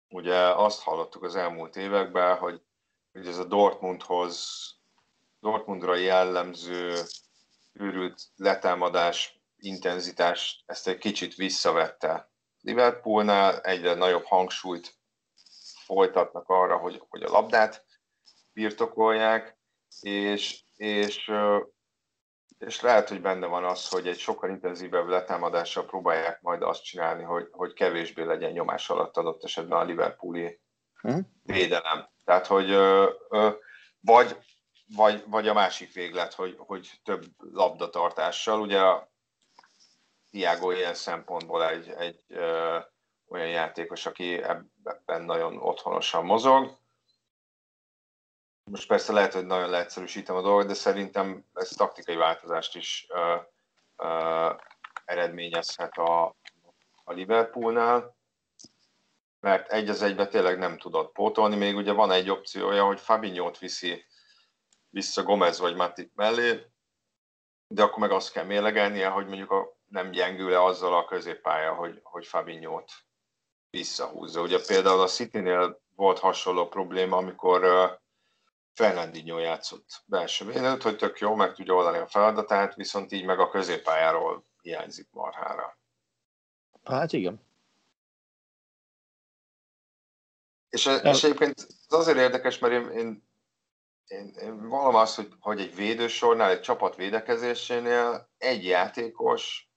Ugye 0.08 0.38
azt 0.38 0.82
hallottuk 0.82 1.22
az 1.22 1.36
elmúlt 1.36 1.76
években, 1.76 2.36
hogy, 2.36 2.62
hogy 3.12 3.26
ez 3.26 3.38
a 3.38 3.44
Dortmundhoz, 3.44 4.66
Dortmundra 5.40 5.94
jellemző 5.94 7.02
őrült 7.72 8.22
letámadás 8.36 9.35
intenzitást 9.66 10.62
ezt 10.66 10.88
egy 10.88 10.98
kicsit 10.98 11.34
visszavette. 11.34 12.30
Liverpoolnál 12.60 13.60
egyre 13.60 13.94
nagyobb 13.94 14.24
hangsúlyt 14.24 14.94
folytatnak 15.84 16.48
arra, 16.48 16.76
hogy, 16.76 17.02
hogy 17.08 17.22
a 17.22 17.30
labdát 17.30 17.84
birtokolják, 18.52 19.58
és, 20.00 20.62
és, 20.76 21.32
és 22.58 22.80
lehet, 22.80 23.08
hogy 23.08 23.20
benne 23.20 23.46
van 23.46 23.64
az, 23.64 23.88
hogy 23.88 24.06
egy 24.06 24.18
sokkal 24.18 24.50
intenzívebb 24.50 25.08
letámadással 25.08 25.86
próbálják 25.86 26.40
majd 26.40 26.62
azt 26.62 26.82
csinálni, 26.82 27.22
hogy, 27.22 27.48
hogy 27.50 27.72
kevésbé 27.72 28.22
legyen 28.22 28.52
nyomás 28.52 28.90
alatt 28.90 29.16
adott 29.16 29.44
esetben 29.44 29.78
a 29.78 29.84
Liverpooli 29.84 30.60
hm? 31.00 31.18
védelem. 31.42 32.08
Tehát, 32.24 32.46
hogy 32.46 32.70
ö, 32.70 33.10
ö, 33.28 33.50
vagy, 34.00 34.36
vagy, 34.96 35.24
vagy 35.26 35.48
a 35.48 35.52
másik 35.52 35.92
véglet, 35.92 36.34
hogy, 36.34 36.54
hogy 36.58 36.90
több 37.04 37.24
labdatartással. 37.38 38.60
Ugye 38.60 38.80
a 38.80 39.10
Tiago 40.36 40.70
ilyen 40.70 40.94
szempontból 40.94 41.68
egy, 41.68 41.88
egy 41.88 42.24
ö, 42.28 42.78
olyan 43.28 43.48
játékos, 43.48 44.06
aki 44.06 44.42
ebben 44.84 45.22
nagyon 45.22 45.58
otthonosan 45.58 46.24
mozog. 46.24 46.78
most 48.70 48.88
persze 48.88 49.12
lehet, 49.12 49.32
hogy 49.32 49.46
nagyon 49.46 49.70
leegyszerűsítem 49.70 50.36
a 50.36 50.42
dolgot, 50.42 50.66
de 50.66 50.74
szerintem 50.74 51.44
ez 51.54 51.68
taktikai 51.68 52.16
változást 52.16 52.76
is 52.76 53.06
uh, 53.08 53.42
uh, 53.96 54.56
eredményezhet 55.04 55.96
a, 55.96 56.24
a 57.04 57.12
Liverpoolnál, 57.12 58.16
mert 59.40 59.72
egy 59.72 59.88
az 59.88 60.02
egybe 60.02 60.26
tényleg 60.26 60.58
nem 60.58 60.78
tudott 60.78 61.12
pótolni. 61.12 61.56
Még 61.56 61.76
ugye 61.76 61.92
van 61.92 62.10
egy 62.10 62.30
opciója, 62.30 62.84
hogy 62.84 63.00
Fabinho-t 63.00 63.58
viszi 63.58 64.04
vissza 64.90 65.22
Gomez 65.22 65.58
vagy 65.58 65.74
Matip 65.74 66.10
mellé, 66.14 66.66
de 67.66 67.82
akkor 67.82 67.98
meg 67.98 68.10
azt 68.10 68.32
kell 68.32 68.44
mérlegelnie, 68.44 69.08
hogy 69.08 69.26
mondjuk 69.26 69.50
a, 69.50 69.75
nem 69.88 70.10
gyengül-e 70.10 70.62
azzal 70.62 70.94
a 70.94 71.04
középpálya, 71.04 71.74
hogy, 71.74 72.00
hogy 72.02 72.26
Fabinho-t 72.26 72.92
visszahúzza. 73.70 74.40
Ugye 74.40 74.58
például 74.66 75.00
a 75.00 75.06
City-nél 75.06 75.80
volt 75.94 76.18
hasonló 76.18 76.68
probléma, 76.68 77.16
amikor 77.16 77.64
uh, 77.64 77.90
Fernandinho 78.74 79.38
játszott 79.38 80.02
belső 80.06 80.44
védőt, 80.44 80.82
hogy 80.82 80.96
tök 80.96 81.18
jó, 81.18 81.34
meg 81.34 81.54
tudja 81.54 81.74
oldani 81.74 81.98
a 81.98 82.06
feladatát, 82.06 82.74
viszont 82.74 83.12
így 83.12 83.24
meg 83.24 83.40
a 83.40 83.48
középpályáról 83.48 84.44
hiányzik 84.60 85.08
marhára. 85.10 85.78
Hát 86.84 87.12
igen. 87.12 87.44
És, 90.68 90.86
és 90.86 91.24
egyébként 91.24 91.66
ez 91.88 91.98
azért 91.98 92.16
érdekes, 92.16 92.58
mert 92.58 92.72
én, 92.72 92.90
én, 92.90 93.22
én, 94.06 94.34
én 94.40 94.68
valami 94.68 94.96
az, 94.96 95.14
hogy, 95.14 95.32
hogy 95.40 95.60
egy 95.60 95.74
védősornál, 95.74 96.50
egy 96.50 96.60
csapat 96.60 96.96
védekezésénél 96.96 98.28
egy 98.38 98.64
játékos 98.64 99.70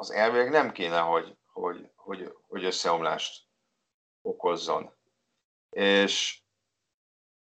az 0.00 0.10
elvileg 0.10 0.50
nem 0.50 0.72
kéne, 0.72 0.98
hogy, 0.98 1.36
hogy, 1.46 1.90
hogy, 1.96 2.34
hogy 2.48 2.64
összeomlást 2.64 3.46
okozzon. 4.22 4.94
És, 5.70 6.42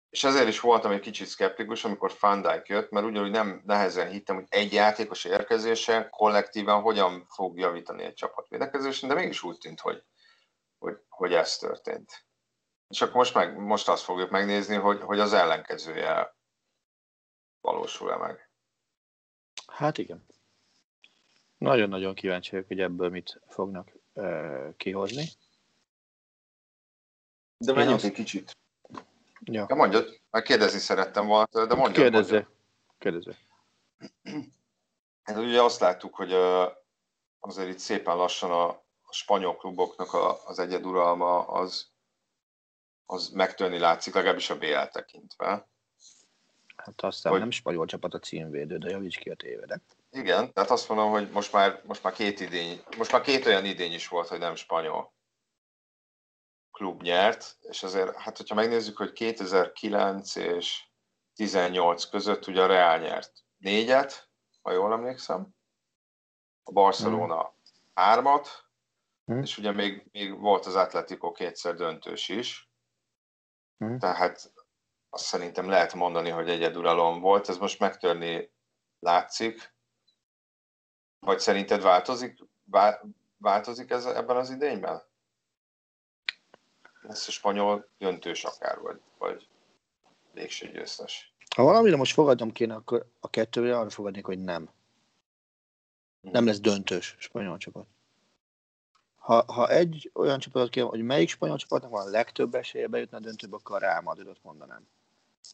és 0.10 0.24
ezért 0.24 0.48
is 0.48 0.60
voltam 0.60 0.92
egy 0.92 1.00
kicsit 1.00 1.28
szkeptikus, 1.28 1.84
amikor 1.84 2.16
Van 2.20 2.42
Dijk 2.42 2.68
jött, 2.68 2.90
mert 2.90 3.06
ugyanúgy 3.06 3.32
nem 3.32 3.62
nehezen 3.66 4.10
hittem, 4.10 4.36
hogy 4.36 4.46
egy 4.50 4.74
játékos 4.74 5.26
érkezése 5.26 6.10
kollektíven 6.10 6.82
hogyan 6.82 7.26
fog 7.30 7.60
javítani 7.60 8.04
egy 8.04 8.14
csapat 8.14 8.48
védekezésen, 8.48 9.10
de 9.10 9.16
mégis 9.16 9.44
úgy 9.44 9.58
tűnt, 9.58 9.80
hogy, 9.80 10.04
hogy, 10.78 10.98
hogy 11.10 11.34
ez 11.34 11.58
történt. 11.58 12.26
És 12.88 13.02
akkor 13.02 13.16
most, 13.16 13.34
meg, 13.34 13.58
most 13.58 13.90
azt 13.90 14.04
fogjuk 14.04 14.30
megnézni, 14.30 14.76
hogy, 14.76 15.02
hogy 15.02 15.20
az 15.20 15.34
ellenkezője 15.34 16.36
valósul-e 17.62 18.16
meg. 18.16 18.52
Hát 19.68 19.98
igen. 19.98 20.26
Nagyon-nagyon 21.58 22.14
kíváncsi 22.14 22.52
vagyok, 22.52 22.68
hogy 22.68 22.80
ebből 22.80 23.10
mit 23.10 23.42
fognak 23.48 23.92
uh, 24.14 24.76
kihozni. 24.78 25.26
De 27.58 27.74
menjünk 27.74 28.04
egy 28.04 28.12
kicsit. 28.12 28.58
Ja. 29.44 29.66
ja 29.70 29.76
mondjad, 29.76 30.20
már 30.30 30.44
kérdezni 30.44 30.80
szerettem 30.80 31.26
volna, 31.26 31.48
de 31.52 31.76
mondjad. 31.76 31.94
Kérdezze. 31.94 32.48
Kérdezze. 32.98 33.38
Hát 35.24 35.38
ugye 35.38 35.62
azt 35.62 35.80
láttuk, 35.80 36.16
hogy 36.16 36.34
azért 37.40 37.70
itt 37.70 37.80
szépen 37.80 38.16
lassan 38.16 38.52
a, 38.52 38.68
a 39.02 39.12
spanyol 39.12 39.56
kluboknak 39.56 40.14
a, 40.14 40.46
az 40.46 40.60
egyeduralma 40.60 41.48
az, 41.48 41.92
az 43.06 43.30
megtörni 43.30 43.80
látszik, 43.80 44.14
legalábbis 44.14 44.50
a 44.50 44.58
BL 44.58 44.84
tekintve. 44.92 45.68
Hát 46.76 47.02
aztán 47.02 47.32
hogy... 47.32 47.42
nem 47.42 47.52
spanyol 47.52 47.86
csapat 47.86 48.14
a 48.14 48.20
címvédő, 48.20 48.78
de 48.78 48.90
javíts 48.90 49.18
ki 49.18 49.30
a 49.30 49.36
tévedek. 49.36 49.82
Igen, 50.10 50.54
tehát 50.54 50.70
azt 50.70 50.90
mondom, 50.90 51.10
hogy 51.10 51.30
most 51.30 51.52
már, 51.52 51.82
most 51.86 52.04
már 52.04 52.14
két 52.14 52.40
idény, 52.40 52.84
most 52.98 53.12
már 53.12 53.22
két 53.22 53.46
olyan 53.46 53.66
idény 53.66 53.94
is 53.94 54.08
volt, 54.08 54.28
hogy 54.28 54.40
nem 54.40 54.56
spanyol 54.56 55.16
klub 56.78 57.02
nyert, 57.02 57.58
és 57.62 57.84
azért, 57.84 58.16
hát 58.16 58.38
hogyha 58.38 58.56
megnézzük, 58.56 58.98
hogy 58.98 59.12
2009 59.12 60.36
és 60.36 60.84
18 61.34 62.06
között 62.06 62.48
ugye 62.48 62.64
a 62.64 62.68
Real 62.68 62.98
nyert 62.98 63.32
négyet, 63.58 64.30
ha 64.62 64.72
jól 64.72 64.94
emlékszem, 64.94 65.56
a 66.64 66.72
Barcelona 66.72 67.42
hmm. 67.42 67.54
hármat, 67.94 68.70
hmm. 69.26 69.42
és 69.42 69.58
ugye 69.58 69.72
még, 69.72 70.08
még 70.12 70.40
volt 70.40 70.66
az 70.66 70.76
Atletico 70.76 71.32
kétszer 71.32 71.76
döntős 71.76 72.30
is, 72.30 72.72
hmm. 73.78 74.00
tehát 74.00 74.52
azt 75.10 75.26
szerintem 75.26 75.70
lehet 75.70 75.94
mondani, 75.94 76.30
hogy 76.30 76.50
egyeduralom 76.50 77.20
volt, 77.20 77.50
ez 77.50 77.58
most 77.58 77.80
megtörni 77.80 78.52
látszik, 79.00 79.76
vagy 81.20 81.40
szerinted 81.40 81.82
változik, 81.82 82.44
változik 83.38 83.90
ez 83.90 84.06
ebben 84.06 84.38
az 84.38 84.50
idényben? 84.50 85.02
Lesz 87.02 87.28
a 87.28 87.32
spanyol 87.32 87.90
döntős 87.98 88.44
akár, 88.44 88.80
vagy, 88.80 89.02
vagy 89.18 89.48
végső 90.34 90.68
győztes. 90.68 91.34
Ha 91.56 91.64
valamire 91.64 91.96
most 91.96 92.14
fogadnom 92.14 92.52
kéne, 92.52 92.74
akkor 92.76 93.06
a 93.20 93.30
kettőre 93.30 93.78
arra 93.78 93.90
fogadnék, 93.90 94.26
hogy 94.26 94.40
nem. 94.40 94.70
Nem 96.22 96.46
lesz 96.46 96.60
döntős 96.60 97.16
spanyol 97.20 97.58
csapat. 97.58 97.88
Ha, 99.16 99.44
ha 99.54 99.70
egy 99.70 100.12
olyan 100.14 100.40
csapatot 100.40 100.70
kéne, 100.70 100.86
hogy 100.86 101.02
melyik 101.02 101.30
spanyol 101.30 101.58
csapatnak 101.58 101.92
van 101.92 102.08
a 102.08 102.10
legtöbb 102.10 102.56
esélye 102.56 102.88
bejutni 102.88 103.18
a 103.18 103.20
döntőbe, 103.20 103.56
akkor 103.56 103.76
a 103.76 103.80
Real 103.80 104.02
Madridot 104.02 104.44
mondanám. 104.44 104.88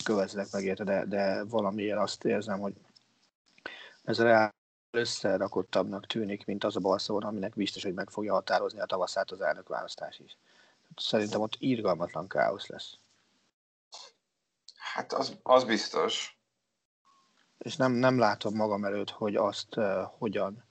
Követlek 0.03 0.51
meg 0.51 0.73
de, 0.73 1.05
de 1.05 1.43
valamiért 1.43 1.97
azt 1.97 2.25
érzem, 2.25 2.59
hogy 2.59 2.73
ez 4.03 4.19
a 4.19 4.23
Real 4.23 4.53
összerakottabbnak 4.93 6.05
tűnik, 6.05 6.45
mint 6.45 6.63
az 6.63 6.75
a 6.75 6.79
Barcelona, 6.79 7.27
aminek 7.27 7.55
biztos, 7.55 7.83
hogy 7.83 7.93
meg 7.93 8.09
fogja 8.09 8.33
határozni 8.33 8.79
a 8.79 8.85
tavaszát 8.85 9.31
az 9.31 9.41
elnök 9.41 9.67
választás 9.67 10.19
is. 10.19 10.37
Szerintem 10.95 11.41
ott 11.41 11.55
írgalmatlan 11.59 12.27
káosz 12.27 12.67
lesz. 12.67 12.97
Hát 14.75 15.13
az, 15.13 15.37
az 15.43 15.63
biztos. 15.63 16.37
És 17.57 17.75
nem, 17.75 17.91
nem 17.91 18.19
látom 18.19 18.55
magam 18.55 18.85
előtt, 18.85 19.09
hogy 19.09 19.35
azt 19.35 19.77
uh, 19.77 20.01
hogyan 20.17 20.63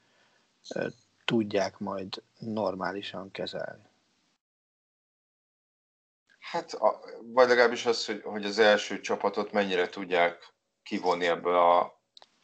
uh, 0.74 0.86
tudják 1.24 1.78
majd 1.78 2.22
normálisan 2.38 3.30
kezelni. 3.30 3.90
Hát, 6.38 6.72
a, 6.72 7.00
vagy 7.22 7.48
legalábbis 7.48 7.86
az, 7.86 8.06
hogy, 8.06 8.22
hogy 8.22 8.44
az 8.44 8.58
első 8.58 9.00
csapatot 9.00 9.52
mennyire 9.52 9.88
tudják 9.88 10.52
kivonni 10.82 11.26
ebből 11.26 11.56
a 11.56 12.01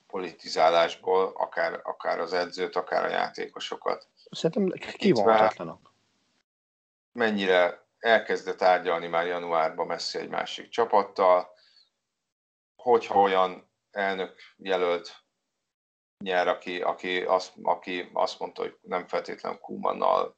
politizálásból, 0.08 1.32
akár, 1.34 1.80
akár 1.82 2.18
az 2.18 2.32
edzőt, 2.32 2.76
akár 2.76 3.04
a 3.04 3.08
játékosokat. 3.08 4.08
Szerintem 4.30 4.78
kivonhatatlanok. 4.96 5.92
Mennyire 7.12 7.86
elkezdett 7.98 8.56
tárgyalni 8.56 9.06
már 9.06 9.26
januárban 9.26 9.86
messzi 9.86 10.18
egy 10.18 10.28
másik 10.28 10.68
csapattal, 10.68 11.48
hogyha 12.76 13.20
olyan 13.20 13.70
elnök 13.90 14.34
jelölt 14.56 15.16
nyer, 16.18 16.48
aki, 16.48 16.80
aki, 16.80 17.20
azt, 17.20 17.52
aki 17.62 18.10
azt 18.12 18.38
mondta, 18.38 18.62
hogy 18.62 18.78
nem 18.80 19.06
feltétlenül 19.06 19.58
Kumannal 19.58 20.36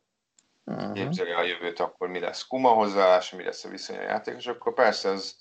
uh-huh. 0.64 0.92
képzeli 0.92 1.30
a 1.30 1.42
jövőt, 1.42 1.80
akkor 1.80 2.08
mi 2.08 2.18
lesz 2.18 2.46
Kuma 2.46 2.68
hozzáállása, 2.68 3.36
mi 3.36 3.44
lesz 3.44 3.64
a 3.64 3.68
viszony 3.68 3.96
a 3.96 4.02
játékos, 4.02 4.46
akkor 4.46 4.74
persze 4.74 5.08
ez, 5.08 5.36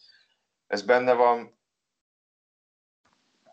ez 0.67 0.81
benne 0.81 1.13
van, 1.13 1.58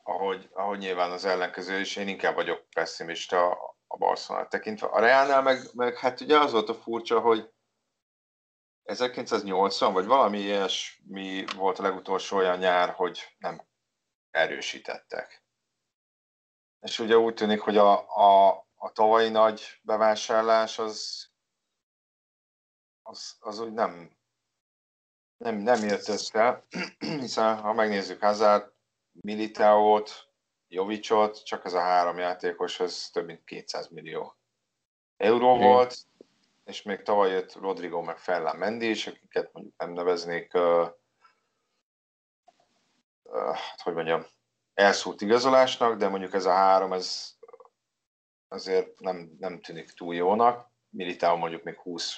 ahogy, 0.06 0.48
ahogy 0.52 0.78
nyilván 0.78 1.10
az 1.10 1.24
ellenkező, 1.24 1.78
és 1.78 1.96
én 1.96 2.08
inkább 2.08 2.34
vagyok 2.34 2.70
pessimista 2.70 3.50
a 3.86 3.96
Barcelona 3.96 4.48
tekintve. 4.48 4.86
A 4.86 5.00
Realnál 5.00 5.42
meg, 5.42 5.74
meg 5.74 5.96
hát 5.96 6.20
ugye 6.20 6.38
az 6.38 6.52
volt 6.52 6.68
a 6.68 6.74
furcsa, 6.74 7.20
hogy 7.20 7.50
1980, 8.82 9.92
vagy 9.92 10.06
valami 10.06 10.38
ilyesmi 10.38 11.44
volt 11.56 11.78
a 11.78 11.82
legutolsó 11.82 12.36
olyan 12.36 12.58
nyár, 12.58 12.90
hogy 12.90 13.34
nem 13.38 13.66
erősítettek. 14.30 15.44
És 16.80 16.98
ugye 16.98 17.16
úgy 17.16 17.34
tűnik, 17.34 17.60
hogy 17.60 17.76
a, 17.76 18.16
a, 18.16 18.48
a 18.74 18.92
tavalyi 18.92 19.28
nagy 19.28 19.80
bevásárlás 19.82 20.78
az, 20.78 21.26
az, 23.02 23.36
az 23.38 23.58
úgy 23.58 23.72
nem, 23.72 24.16
nem, 25.36 25.56
nem 25.56 25.84
jött 25.84 26.08
össze, 26.08 26.66
hiszen 26.98 27.60
ha 27.60 27.72
megnézzük 27.72 28.20
Hazard, 28.20 28.75
Militaót, 29.20 30.28
Jovicsot, 30.68 31.44
csak 31.44 31.64
ez 31.64 31.72
a 31.72 31.80
három 31.80 32.18
játékos, 32.18 32.80
ez 32.80 33.08
több 33.12 33.26
mint 33.26 33.44
200 33.44 33.88
millió 33.88 34.36
euró 35.16 35.54
okay. 35.54 35.66
volt, 35.66 35.96
és 36.64 36.82
még 36.82 37.02
tavaly 37.02 37.30
jött 37.30 37.54
Rodrigo 37.54 38.02
meg 38.02 38.18
Ferland 38.18 38.58
Mendy 38.58 38.90
is, 38.90 39.06
akiket 39.06 39.52
mondjuk 39.52 39.74
nem 39.78 39.92
neveznék, 39.92 40.54
uh, 40.54 40.88
uh, 43.22 43.56
hogy 43.82 43.94
mondjam, 43.94 44.26
elszúrt 44.74 45.20
igazolásnak, 45.20 45.98
de 45.98 46.08
mondjuk 46.08 46.34
ez 46.34 46.44
a 46.44 46.52
három, 46.52 46.92
ez 46.92 47.34
azért 48.48 49.00
nem, 49.00 49.36
nem 49.38 49.60
tűnik 49.60 49.90
túl 49.90 50.14
jónak. 50.14 50.70
Militao 50.88 51.36
mondjuk 51.36 51.62
még 51.62 51.78
20 51.78 52.16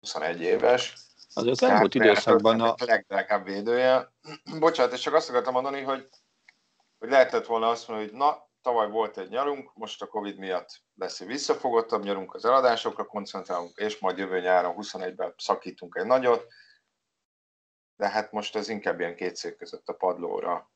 21 0.00 0.40
éves. 0.40 0.94
Az 1.34 1.62
elmúlt 1.62 1.94
időszakban 1.94 2.60
a... 2.60 2.74
legdrágább 2.78 3.44
védője. 3.44 4.12
Bocsánat, 4.60 4.92
és 4.92 5.00
csak 5.00 5.14
azt 5.14 5.28
akartam 5.28 5.52
mondani, 5.52 5.82
hogy, 5.82 6.08
hogy 6.98 7.10
lehetett 7.10 7.46
volna 7.46 7.68
azt 7.68 7.88
mondani, 7.88 8.10
hogy 8.10 8.18
na, 8.18 8.48
tavaly 8.62 8.90
volt 8.90 9.18
egy 9.18 9.28
nyarunk, 9.28 9.74
most 9.74 10.02
a 10.02 10.06
Covid 10.06 10.38
miatt 10.38 10.82
lesz 10.94 11.20
egy 11.20 11.26
visszafogottabb 11.26 12.02
nyarunk, 12.02 12.34
az 12.34 12.44
eladásokra 12.44 13.04
koncentrálunk, 13.04 13.76
és 13.76 13.98
majd 13.98 14.18
jövő 14.18 14.40
nyáron 14.40 14.74
21-ben 14.78 15.34
szakítunk 15.36 15.96
egy 15.96 16.06
nagyot. 16.06 16.46
de 17.96 18.08
hát 18.08 18.32
most 18.32 18.56
ez 18.56 18.68
inkább 18.68 19.00
ilyen 19.00 19.16
két 19.16 19.36
szék 19.36 19.56
között 19.56 19.88
a 19.88 19.92
padlóra, 19.92 20.70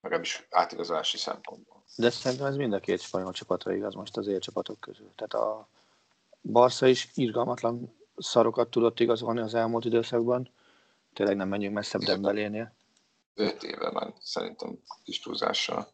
legalábbis 0.00 0.46
átigazolási 0.50 1.16
szempontból. 1.16 1.84
De 1.96 2.10
szerintem 2.10 2.46
ez 2.46 2.56
mind 2.56 2.72
a 2.72 2.80
két 2.80 3.00
spanyol 3.00 3.32
csapatra 3.32 3.72
igaz 3.72 3.94
most 3.94 4.16
az 4.16 4.26
élcsapatok 4.26 4.80
közül. 4.80 5.12
Tehát 5.14 5.34
a 5.34 5.68
Barca 6.42 6.86
is 6.86 7.10
irgalmatlan 7.14 7.96
szarokat 8.16 8.70
tudott 8.70 9.00
igazolni 9.00 9.40
az 9.40 9.54
elmúlt 9.54 9.84
időszakban. 9.84 10.52
Tényleg 11.12 11.36
nem 11.36 11.48
menjünk 11.48 11.74
messzebb 11.74 12.00
Dembelénél. 12.00 12.74
Öt 13.34 13.62
éve 13.62 13.90
már 13.90 14.12
szerintem 14.20 14.78
kis 15.04 15.20
túlzással. 15.20 15.92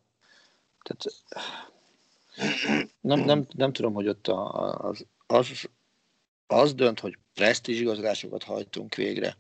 Tehát 0.82 1.04
nem, 3.00 3.20
nem, 3.20 3.46
nem 3.54 3.72
tudom, 3.72 3.94
hogy 3.94 4.08
ott 4.08 4.28
az, 4.28 5.06
az, 5.26 5.68
az 6.46 6.74
dönt, 6.74 7.00
hogy 7.00 7.18
presztízs 7.34 7.80
igazolásokat 7.80 8.42
hajtunk 8.42 8.94
végre. 8.94 9.36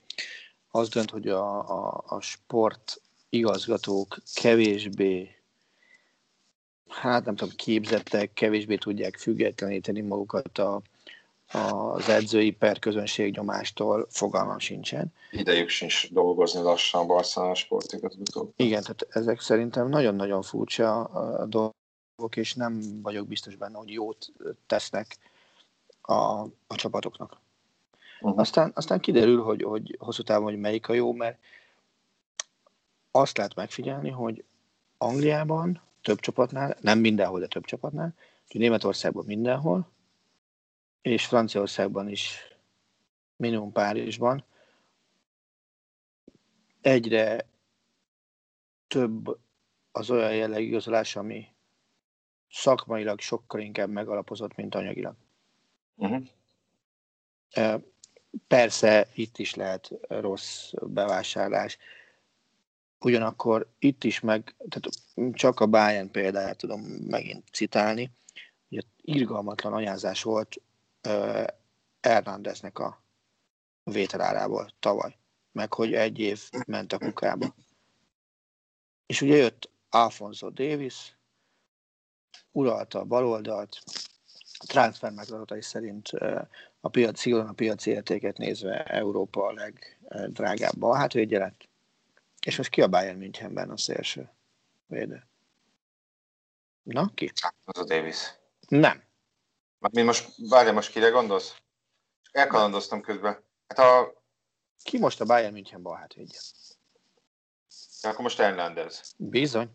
Az 0.70 0.88
dönt, 0.88 1.10
hogy 1.10 1.28
a, 1.28 1.68
a, 1.68 2.04
a 2.06 2.20
sport 2.20 3.00
igazgatók 3.28 4.18
kevésbé 4.34 5.36
hát 6.88 7.24
nem 7.24 7.36
tudom, 7.36 7.54
képzettek, 7.56 8.32
kevésbé 8.32 8.76
tudják 8.76 9.16
függetleníteni 9.16 10.00
magukat 10.00 10.58
a, 10.58 10.82
az 11.52 12.08
edzői 12.08 12.50
per 12.50 12.78
közönség 12.78 13.34
nyomástól, 13.34 14.06
fogalmam 14.10 14.58
sincsen. 14.58 15.12
Idejük 15.30 15.68
sincs 15.68 16.12
dolgozni 16.12 16.60
lassan 16.60 17.00
a 17.00 17.06
Barcelona 17.06 17.54
sportigazgató. 17.54 18.52
Igen, 18.56 18.82
tehát 18.82 19.06
ezek 19.08 19.40
szerintem 19.40 19.88
nagyon-nagyon 19.88 20.42
furcsa 20.42 21.04
a 21.04 21.46
dolgok, 21.46 22.36
és 22.36 22.54
nem 22.54 23.00
vagyok 23.02 23.26
biztos 23.26 23.56
benne, 23.56 23.78
hogy 23.78 23.92
jót 23.92 24.32
tesznek 24.66 25.16
a, 26.00 26.42
a 26.66 26.74
csapatoknak. 26.74 27.36
Uh-huh. 28.20 28.40
Aztán, 28.40 28.72
aztán 28.74 29.00
kiderül, 29.00 29.42
hogy, 29.42 29.62
hogy 29.62 29.96
hosszú 29.98 30.22
távon, 30.22 30.50
hogy 30.50 30.60
melyik 30.60 30.88
a 30.88 30.92
jó, 30.92 31.12
mert 31.12 31.38
azt 33.10 33.36
lehet 33.36 33.54
megfigyelni, 33.54 34.10
hogy 34.10 34.44
Angliában 34.98 35.80
több 36.02 36.20
csapatnál, 36.20 36.76
nem 36.80 36.98
mindenhol, 36.98 37.40
de 37.40 37.46
több 37.46 37.64
csapatnál, 37.64 38.14
Németországban 38.48 39.24
mindenhol, 39.24 39.88
és 41.06 41.26
Franciaországban 41.26 42.08
is, 42.08 42.38
minimum 43.36 43.72
Párizsban, 43.72 44.44
egyre 46.80 47.48
több 48.86 49.38
az 49.92 50.10
olyan 50.10 50.34
jellegű 50.34 50.66
igazolás, 50.66 51.16
ami 51.16 51.48
szakmailag 52.50 53.20
sokkal 53.20 53.60
inkább 53.60 53.88
megalapozott, 53.88 54.54
mint 54.54 54.74
anyagilag. 54.74 55.14
Uh-huh. 55.94 56.24
Persze 58.46 59.08
itt 59.14 59.38
is 59.38 59.54
lehet 59.54 59.90
rossz 60.08 60.72
bevásárlás, 60.82 61.78
ugyanakkor 62.98 63.68
itt 63.78 64.04
is 64.04 64.20
meg, 64.20 64.54
tehát 64.68 64.88
csak 65.32 65.60
a 65.60 65.66
Bayern 65.66 66.10
példáját 66.10 66.58
tudom 66.58 66.80
megint 67.06 67.44
citálni, 67.52 68.10
hogy 68.68 68.86
irgalmatlan 69.02 69.72
anyázás 69.72 70.22
volt 70.22 70.60
Hernándeznek 72.00 72.78
a 72.78 73.02
vételárából 73.82 74.70
tavaly, 74.78 75.18
meg 75.52 75.72
hogy 75.72 75.94
egy 75.94 76.18
év 76.18 76.48
ment 76.66 76.92
a 76.92 76.98
kukába. 76.98 77.54
És 79.06 79.20
ugye 79.20 79.36
jött 79.36 79.70
Alfonso 79.88 80.50
Davis, 80.50 81.16
uralta 82.52 82.98
a 82.98 83.04
baloldalt, 83.04 83.78
a 84.58 84.66
transfer 84.66 85.12
megadatai 85.12 85.62
szerint 85.62 86.08
a 86.80 86.88
piac, 86.88 87.18
szigorúan 87.18 87.48
a 87.48 87.52
piaci 87.52 87.90
értéket 87.90 88.36
nézve 88.36 88.84
Európa 88.84 89.46
a 89.46 89.52
legdrágább 89.52 90.78
balhátvédje 90.78 91.38
lett, 91.38 91.68
és 92.46 92.56
most 92.56 92.70
ki 92.70 92.82
a 92.82 92.88
Bayern 92.88 93.18
Münchenben 93.18 93.70
a 93.70 93.76
szélső 93.76 94.30
védő? 94.86 95.26
Na, 96.82 97.10
ki? 97.14 97.32
Az 97.64 97.78
a 97.78 97.84
Davis. 97.84 98.34
Nem. 98.68 99.05
Mi 99.92 100.02
most, 100.02 100.32
várja, 100.48 100.72
most 100.72 100.90
kire 100.90 101.08
gondolsz? 101.08 101.56
Elkalandoztam 102.32 103.00
közben. 103.00 103.38
Hát 103.68 103.78
a... 103.78 104.22
Ki 104.82 104.98
most 104.98 105.20
a 105.20 105.24
Bayern 105.24 105.52
München 105.52 105.82
bal 105.82 105.96
hátvédje? 105.96 106.38
Akkor 108.02 108.20
most 108.20 108.38
Hernández. 108.38 109.14
Bizony. 109.16 109.68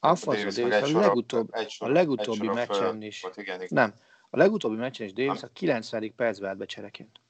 Alfonso 0.00 0.40
Davis, 0.40 0.54
Davis 0.54 0.94
a, 0.94 0.98
legutóbb, 0.98 1.50
a 1.78 1.88
legutóbbi 1.88 2.48
meccsen 2.48 3.02
is. 3.02 3.20
Volt, 3.20 3.36
igen, 3.36 3.54
igen. 3.54 3.68
Nem. 3.70 3.94
A 4.30 4.36
legutóbbi 4.36 4.76
meccsen 4.76 5.06
is 5.06 5.12
Davis 5.12 5.40
nem. 5.40 5.50
a 5.52 5.58
90. 5.58 6.14
percben 6.14 6.48
állt 6.48 6.58
be 6.58 6.66
csereként. 6.66 7.20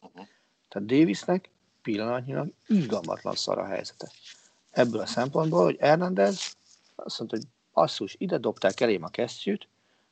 Uh-huh. 0.00 0.26
Tehát 0.68 0.88
Davisnek 0.88 1.50
pillanatnyilag 1.82 2.48
izgalmatlan 2.66 3.34
szar 3.34 3.58
a 3.58 3.66
helyzete. 3.66 4.10
Ebből 4.70 5.00
a 5.00 5.06
szempontból, 5.06 5.64
hogy 5.64 5.76
Hernández 5.80 6.56
azt 6.94 7.18
mondta, 7.18 7.36
hogy 7.36 7.46
asszus, 7.72 8.14
ide 8.18 8.38
dobták 8.38 8.80
elém 8.80 9.02
a 9.02 9.08
kesztyűt, 9.08 9.68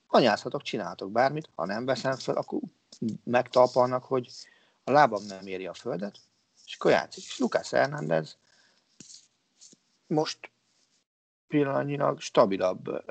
anyázhatok, 0.09 0.63
csinálhatok 0.63 1.11
bármit, 1.11 1.51
ha 1.55 1.67
nem 1.67 1.85
veszem 1.85 2.17
fel, 2.17 2.37
akkor 2.37 2.61
megtalpalnak, 3.25 4.05
hogy 4.05 4.31
a 4.85 4.91
lábam 4.91 5.25
nem 5.25 5.47
éri 5.47 5.67
a 5.67 5.75
földet, 5.75 6.19
és 6.67 6.75
akkor 6.75 6.91
játszik. 6.91 7.25
És 7.25 7.39
Lucas 7.39 7.71
Hernández 7.71 8.39
most 10.07 10.51
pillanatnyilag 11.47 12.21
stabilabb, 12.21 13.05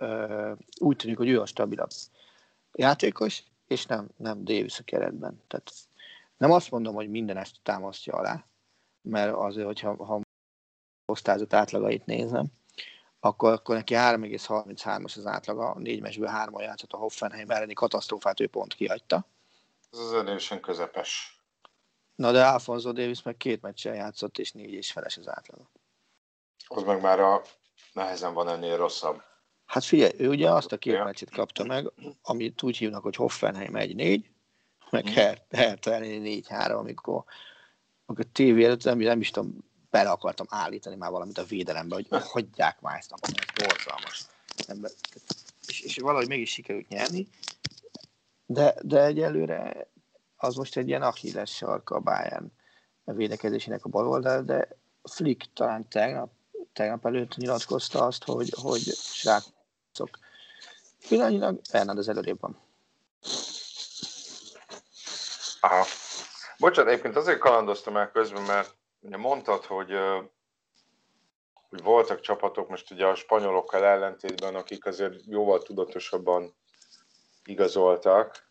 úgy 0.79 0.95
tűnik, 0.95 1.17
hogy 1.17 1.29
ő 1.29 1.41
a 1.41 1.45
stabilabb 1.45 1.89
játékos, 2.73 3.43
és 3.67 3.85
nem, 3.85 4.09
nem 4.17 4.43
Davis 4.43 4.79
a 4.79 4.83
keretben. 4.83 5.41
Tehát 5.47 5.71
nem 6.37 6.51
azt 6.51 6.71
mondom, 6.71 6.95
hogy 6.95 7.09
minden 7.09 7.37
ezt 7.37 7.55
támasztja 7.63 8.13
alá, 8.13 8.45
mert 9.01 9.33
azért, 9.35 9.65
hogyha 9.65 10.05
ha 10.05 10.21
osztályzat 11.05 11.53
átlagait 11.53 12.05
nézem, 12.05 12.47
akkor, 13.19 13.51
akkor 13.51 13.75
neki 13.75 13.93
3,33-as 13.97 15.17
az 15.17 15.25
átlaga, 15.25 15.75
négy 15.79 16.01
meccsből 16.01 16.27
hárman 16.27 16.63
játszott 16.63 16.91
a 16.91 16.97
Hoffenheim 16.97 17.49
elleni 17.49 17.73
katasztrófát, 17.73 18.39
ő 18.39 18.47
pont 18.47 18.73
kihagyta. 18.73 19.25
Ez 19.91 19.99
az 19.99 20.13
erősen 20.13 20.59
közepes. 20.59 21.39
Na 22.15 22.31
de 22.31 22.45
Alfonso 22.45 22.91
Davis 22.91 23.21
meg 23.21 23.37
két 23.37 23.61
meccsen 23.61 23.95
játszott, 23.95 24.37
és 24.37 24.51
négy 24.51 24.73
és 24.73 24.91
feles 24.91 25.17
az 25.17 25.29
átlaga. 25.29 25.69
Az 26.67 26.83
meg 26.83 27.01
már 27.01 27.19
a 27.19 27.41
nehezen 27.93 28.33
van 28.33 28.49
ennél 28.49 28.77
rosszabb. 28.77 29.21
Hát 29.65 29.83
figyelj, 29.83 30.13
ő 30.17 30.29
ugye 30.29 30.51
azt 30.51 30.71
a 30.71 30.77
két 30.77 31.03
meccset 31.03 31.31
kapta 31.31 31.63
meg, 31.63 31.91
amit 32.21 32.63
úgy 32.63 32.77
hívnak, 32.77 33.03
hogy 33.03 33.15
Hoffenheim 33.15 33.73
1-4, 33.75 34.23
meg 34.89 35.09
mm. 35.09 35.13
Hertha 35.49 35.93
elleni 35.93 36.41
4-3, 36.47 36.77
amikor, 36.77 37.23
amikor 38.05 38.25
a 38.25 38.31
tévé 38.31 38.63
előtt 38.65 38.83
nem, 38.83 38.97
nem 38.97 39.19
is 39.19 39.31
tudom, 39.31 39.66
bele 39.97 40.09
akartam 40.09 40.45
állítani 40.49 40.95
már 40.95 41.11
valamit 41.11 41.37
a 41.37 41.43
védelembe, 41.43 41.95
hogy 41.95 42.07
hagyják 42.09 42.81
már 42.81 42.97
ezt 42.97 43.11
a 43.11 43.17
borzalmas. 43.55 44.25
És, 45.67 45.81
és 45.81 45.97
valahogy 45.97 46.27
mégis 46.27 46.51
sikerült 46.51 46.87
nyerni, 46.87 47.27
de, 48.45 48.75
de 48.81 49.03
egyelőre 49.03 49.87
az 50.35 50.55
most 50.55 50.77
egy 50.77 50.87
ilyen 50.87 51.01
achilles 51.01 51.55
sarka 51.55 51.95
a 51.95 51.99
Bayern 51.99 52.51
védekezésének 53.03 53.85
a 53.85 53.89
baloldal, 53.89 54.41
de 54.41 54.67
Flick 55.03 55.53
talán 55.53 55.87
tegnap, 55.89 56.31
tegnap 56.73 57.05
előtt 57.05 57.35
nyilatkozta 57.35 58.05
azt, 58.05 58.23
hogy, 58.23 58.53
hogy 58.61 58.81
srácok, 58.95 60.19
pillanatnyilag 61.07 61.59
Fernand 61.69 62.07
előrébb 62.07 62.39
van. 62.39 62.59
Aha. 65.61 65.85
Bocsánat, 66.57 66.91
egyébként 66.91 67.15
azért 67.15 67.39
kalandoztam 67.39 67.97
el 67.97 68.11
közben, 68.11 68.41
mert 68.41 68.75
ugye 69.01 69.17
mondtad, 69.17 69.65
hogy, 69.65 69.91
hogy 71.69 71.83
voltak 71.83 72.19
csapatok, 72.19 72.69
most 72.69 72.91
ugye 72.91 73.05
a 73.05 73.15
spanyolokkal 73.15 73.83
ellentétben, 73.83 74.55
akik 74.55 74.85
azért 74.85 75.25
jóval 75.25 75.61
tudatosabban 75.61 76.55
igazoltak, 77.43 78.49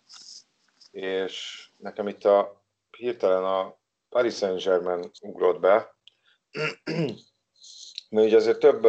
és 0.90 1.66
nekem 1.76 2.08
itt 2.08 2.24
a 2.24 2.64
hirtelen 2.96 3.44
a 3.44 3.76
Paris 4.08 4.34
Saint-Germain 4.36 5.10
ugrott 5.20 5.60
be, 5.60 5.96
mert 8.10 8.26
ugye 8.26 8.36
azért 8.36 8.58
több, 8.58 8.84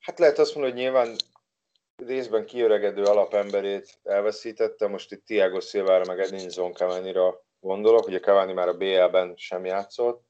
hát 0.00 0.18
lehet 0.18 0.38
azt 0.38 0.54
mondani, 0.54 0.74
hogy 0.74 0.82
nyilván 0.82 1.16
részben 1.96 2.46
kiöregedő 2.46 3.02
alapemberét 3.02 3.98
elveszítette, 4.02 4.86
most 4.86 5.12
itt 5.12 5.24
Tiago 5.24 5.60
Silvára 5.60 6.04
meg 6.04 6.20
Edinson 6.20 6.72
Cavani-ra 6.72 7.44
gondolok, 7.60 8.06
ugye 8.06 8.20
Cavani 8.20 8.52
már 8.52 8.68
a 8.68 8.76
BL-ben 8.76 9.34
sem 9.36 9.64
játszott, 9.64 10.27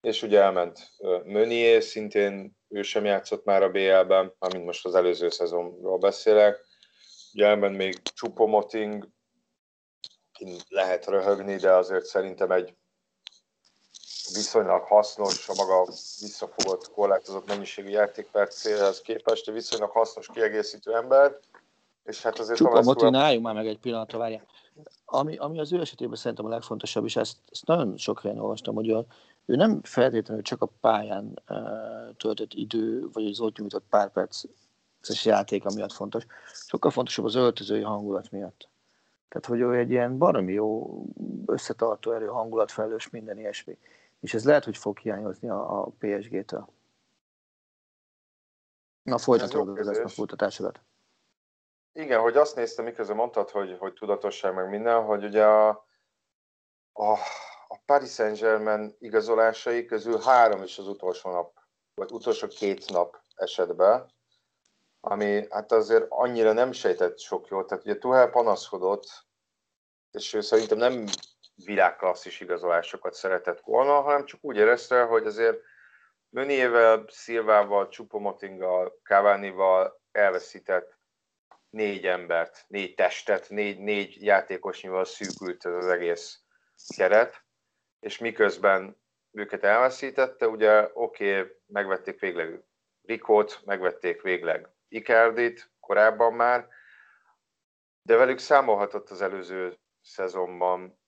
és 0.00 0.22
ugye 0.22 0.40
elment 0.40 0.92
Mönié, 1.24 1.80
szintén 1.80 2.56
ő 2.68 2.82
sem 2.82 3.04
játszott 3.04 3.44
már 3.44 3.62
a 3.62 3.70
BL-ben, 3.70 4.34
amint 4.38 4.64
most 4.64 4.86
az 4.86 4.94
előző 4.94 5.30
szezonról 5.30 5.98
beszélek. 5.98 6.66
Ugye 7.32 7.46
elment 7.46 7.76
még 7.76 8.02
Csupomoting, 8.02 9.08
lehet 10.68 11.06
röhögni, 11.06 11.56
de 11.56 11.72
azért 11.72 12.04
szerintem 12.04 12.50
egy 12.50 12.74
viszonylag 14.32 14.82
hasznos, 14.82 15.48
a 15.48 15.54
maga 15.54 15.84
visszafogott, 16.20 16.90
korlátozott 16.90 17.46
mennyiségű 17.46 17.88
játékpercéhez 17.88 19.00
képest, 19.00 19.48
egy 19.48 19.54
viszonylag 19.54 19.90
hasznos 19.90 20.28
kiegészítő 20.32 20.94
ember, 20.94 21.38
És 22.08 22.22
hát 22.22 22.38
azért 22.38 22.56
Csupa 22.56 22.70
Thomas 22.70 22.86
Moti, 22.86 22.98
Tuchel- 23.04 23.22
álljunk 23.22 23.44
már 23.44 23.54
meg 23.54 23.66
egy 23.66 23.78
pillanatra, 23.78 24.18
várjál. 24.18 24.46
Ami, 25.04 25.36
ami 25.36 25.60
az 25.60 25.72
ő 25.72 25.80
esetében 25.80 26.16
szerintem 26.16 26.46
a 26.46 26.48
legfontosabb, 26.48 27.04
és 27.04 27.16
ezt, 27.16 27.36
ezt 27.50 27.66
nagyon 27.66 27.96
sok 27.96 28.20
helyen 28.20 28.38
olvastam, 28.38 28.74
hogy 28.74 28.88
ő, 28.88 29.04
ő 29.46 29.56
nem 29.56 29.80
feltétlenül 29.82 30.42
csak 30.42 30.62
a 30.62 30.70
pályán 30.80 31.42
uh, 31.48 32.16
töltött 32.16 32.52
idő, 32.52 33.08
vagy 33.12 33.26
az 33.26 33.40
ott 33.40 33.58
nyújtott 33.58 33.84
pár 33.88 34.12
perces 34.12 35.24
játéka 35.24 35.70
miatt 35.74 35.92
fontos, 35.92 36.26
sokkal 36.52 36.90
fontosabb 36.90 37.24
az 37.24 37.34
öltözői 37.34 37.82
hangulat 37.82 38.30
miatt. 38.30 38.68
Tehát, 39.28 39.46
hogy 39.46 39.60
ő 39.60 39.78
egy 39.78 39.90
ilyen 39.90 40.18
baromi 40.18 40.52
jó 40.52 41.02
összetartó 41.46 42.12
erő, 42.12 42.26
hangulatfelelős, 42.26 43.10
minden 43.10 43.38
ilyesmi. 43.38 43.78
És 44.20 44.34
ez 44.34 44.44
lehet, 44.44 44.64
hogy 44.64 44.76
fog 44.76 44.98
hiányozni 44.98 45.48
a, 45.48 45.82
a 45.82 45.92
PSG-től. 45.98 46.68
Na, 49.02 49.18
folytatod 49.18 49.68
az 49.68 49.74
kérdés. 49.74 49.96
eszmefutatásodat. 49.96 50.80
Igen, 51.98 52.20
hogy 52.20 52.36
azt 52.36 52.56
néztem, 52.56 52.84
miközben 52.84 53.16
mondtad, 53.16 53.50
hogy, 53.50 53.76
hogy 53.78 53.92
tudatosság 53.92 54.54
meg 54.54 54.68
minden, 54.68 55.04
hogy 55.04 55.24
ugye 55.24 55.46
a, 55.46 55.68
a, 56.92 57.12
a 57.68 57.78
Paris 57.86 58.12
Saint-Germain 58.12 58.96
igazolásai 58.98 59.84
közül 59.84 60.20
három 60.20 60.62
is 60.62 60.78
az 60.78 60.88
utolsó 60.88 61.30
nap, 61.30 61.52
vagy 61.94 62.12
utolsó 62.12 62.46
két 62.46 62.90
nap 62.90 63.20
esetben, 63.34 64.12
ami 65.00 65.46
hát 65.50 65.72
azért 65.72 66.06
annyira 66.08 66.52
nem 66.52 66.72
sejtett 66.72 67.18
sok 67.18 67.48
jót. 67.48 67.66
Tehát 67.66 67.84
ugye 67.84 67.98
Tuhel 67.98 68.30
panaszkodott, 68.30 69.26
és 70.10 70.34
ő 70.34 70.40
szerintem 70.40 70.78
nem 70.78 71.04
világklasszis 71.64 72.40
igazolásokat 72.40 73.14
szeretett 73.14 73.60
volna, 73.60 74.00
hanem 74.00 74.24
csak 74.24 74.40
úgy 74.42 74.56
érezte, 74.56 75.02
hogy 75.02 75.26
azért 75.26 75.60
Möniével, 76.28 77.04
Szilvával, 77.08 77.88
Csupomotinggal, 77.88 79.00
Cavanival 79.02 80.00
elveszített 80.12 80.97
négy 81.70 82.06
embert, 82.06 82.64
négy 82.68 82.94
testet, 82.94 83.48
négy, 83.48 83.78
négy 83.78 84.22
játékosnyival 84.22 85.04
szűkült 85.04 85.64
az 85.64 85.86
egész 85.86 86.42
keret, 86.96 87.44
és 88.00 88.18
miközben 88.18 89.00
őket 89.30 89.64
elveszítette, 89.64 90.48
ugye 90.48 90.90
oké, 90.92 91.40
okay, 91.40 91.52
megvették 91.66 92.20
végleg 92.20 92.62
Rikót, 93.02 93.60
megvették 93.64 94.22
végleg 94.22 94.68
Ikerdit, 94.88 95.70
korábban 95.80 96.32
már, 96.32 96.68
de 98.02 98.16
velük 98.16 98.38
számolhatott 98.38 99.10
az 99.10 99.22
előző 99.22 99.78
szezonban. 100.00 100.98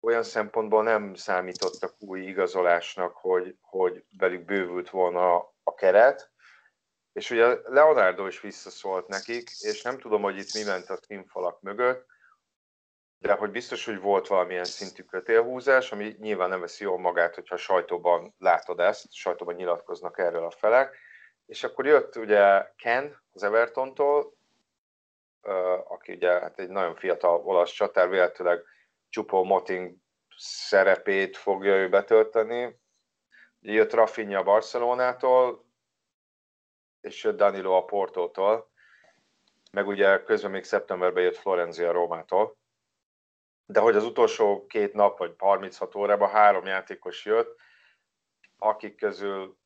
Olyan 0.00 0.22
szempontból 0.22 0.82
nem 0.82 1.14
számítottak 1.14 1.94
új 1.98 2.20
igazolásnak, 2.20 3.16
hogy, 3.16 3.56
hogy 3.60 4.04
velük 4.18 4.44
bővült 4.44 4.90
volna 4.90 5.36
a 5.62 5.74
keret, 5.74 6.32
és 7.14 7.30
ugye 7.30 7.58
Leonardo 7.64 8.26
is 8.26 8.40
visszaszólt 8.40 9.06
nekik, 9.08 9.50
és 9.60 9.82
nem 9.82 9.98
tudom, 9.98 10.22
hogy 10.22 10.36
itt 10.36 10.54
mi 10.54 10.62
ment 10.62 10.90
a 10.90 10.98
színfalak 11.06 11.60
mögött, 11.60 12.06
de 13.18 13.32
hogy 13.32 13.50
biztos, 13.50 13.84
hogy 13.84 14.00
volt 14.00 14.26
valamilyen 14.26 14.64
szintű 14.64 15.02
kötélhúzás, 15.02 15.92
ami 15.92 16.16
nyilván 16.18 16.48
nem 16.48 16.60
veszi 16.60 16.84
jól 16.84 16.98
magát, 16.98 17.34
hogyha 17.34 17.56
sajtóban 17.56 18.34
látod 18.38 18.80
ezt, 18.80 19.12
sajtóban 19.12 19.54
nyilatkoznak 19.54 20.18
erről 20.18 20.44
a 20.44 20.50
felek. 20.50 20.96
És 21.46 21.64
akkor 21.64 21.86
jött 21.86 22.16
ugye 22.16 22.72
Ken 22.76 23.22
az 23.32 23.42
Evertontól, 23.42 24.36
aki 25.88 26.12
ugye 26.12 26.30
hát 26.30 26.58
egy 26.58 26.68
nagyon 26.68 26.94
fiatal 26.94 27.40
olasz 27.44 27.70
csatár, 27.70 28.08
véletlenül 28.08 28.64
Csupó 29.08 29.44
Moting 29.44 29.96
szerepét 30.36 31.36
fogja 31.36 31.76
ő 31.76 31.88
betölteni. 31.88 32.80
Jött 33.60 33.92
Rafinha 33.92 34.42
Barcelonától, 34.42 35.63
és 37.04 37.24
jött 37.24 37.36
Danilo 37.36 37.72
a 37.72 37.84
Portótól, 37.84 38.70
meg 39.72 39.86
ugye 39.86 40.22
közben 40.22 40.50
még 40.50 40.64
szeptemberben 40.64 41.22
jött 41.22 41.36
Florenzia 41.36 41.92
Rómától. 41.92 42.56
De 43.66 43.80
hogy 43.80 43.96
az 43.96 44.04
utolsó 44.04 44.66
két 44.66 44.92
nap, 44.92 45.18
vagy 45.18 45.34
36 45.38 45.94
órában 45.94 46.30
három 46.30 46.66
játékos 46.66 47.24
jött, 47.24 47.60
akik 48.58 48.96
közül 48.96 49.56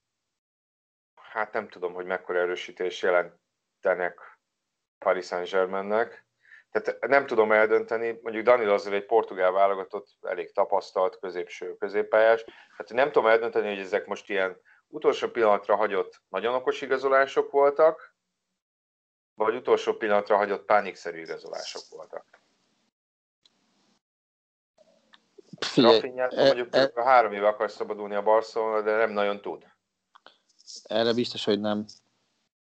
hát 1.14 1.52
nem 1.52 1.68
tudom, 1.68 1.92
hogy 1.92 2.06
mekkora 2.06 2.38
erősítés 2.38 3.02
jelentenek 3.02 4.38
Paris 4.98 5.26
Saint-Germainnek. 5.26 6.26
Tehát 6.70 7.06
nem 7.06 7.26
tudom 7.26 7.52
eldönteni, 7.52 8.18
mondjuk 8.22 8.44
Danilo 8.44 8.72
azért 8.72 8.94
egy 8.94 9.06
portugál 9.06 9.52
válogatott, 9.52 10.08
elég 10.22 10.52
tapasztalt, 10.52 11.18
középső, 11.18 11.76
középpályás. 11.76 12.44
Hát 12.76 12.92
nem 12.92 13.12
tudom 13.12 13.26
eldönteni, 13.26 13.68
hogy 13.68 13.78
ezek 13.78 14.06
most 14.06 14.30
ilyen 14.30 14.60
utolsó 14.88 15.28
pillanatra 15.28 15.76
hagyott 15.76 16.20
nagyon 16.28 16.54
okos 16.54 16.80
igazolások 16.80 17.50
voltak, 17.50 18.14
vagy 19.34 19.54
utolsó 19.54 19.92
pillanatra 19.92 20.36
hagyott 20.36 20.64
pánikszerű 20.64 21.20
igazolások 21.20 21.82
voltak. 21.90 22.24
Rafinha, 25.76 26.28
mondjuk 26.34 26.74
e, 26.74 26.92
e, 26.94 27.02
három 27.02 27.32
éve 27.32 27.48
akar 27.48 27.70
szabadulni 27.70 28.14
a 28.14 28.22
Barcelona, 28.22 28.82
de 28.82 28.96
nem 28.96 29.10
nagyon 29.10 29.40
tud. 29.40 29.66
Erre 30.82 31.12
biztos, 31.12 31.44
hogy 31.44 31.60
nem. 31.60 31.86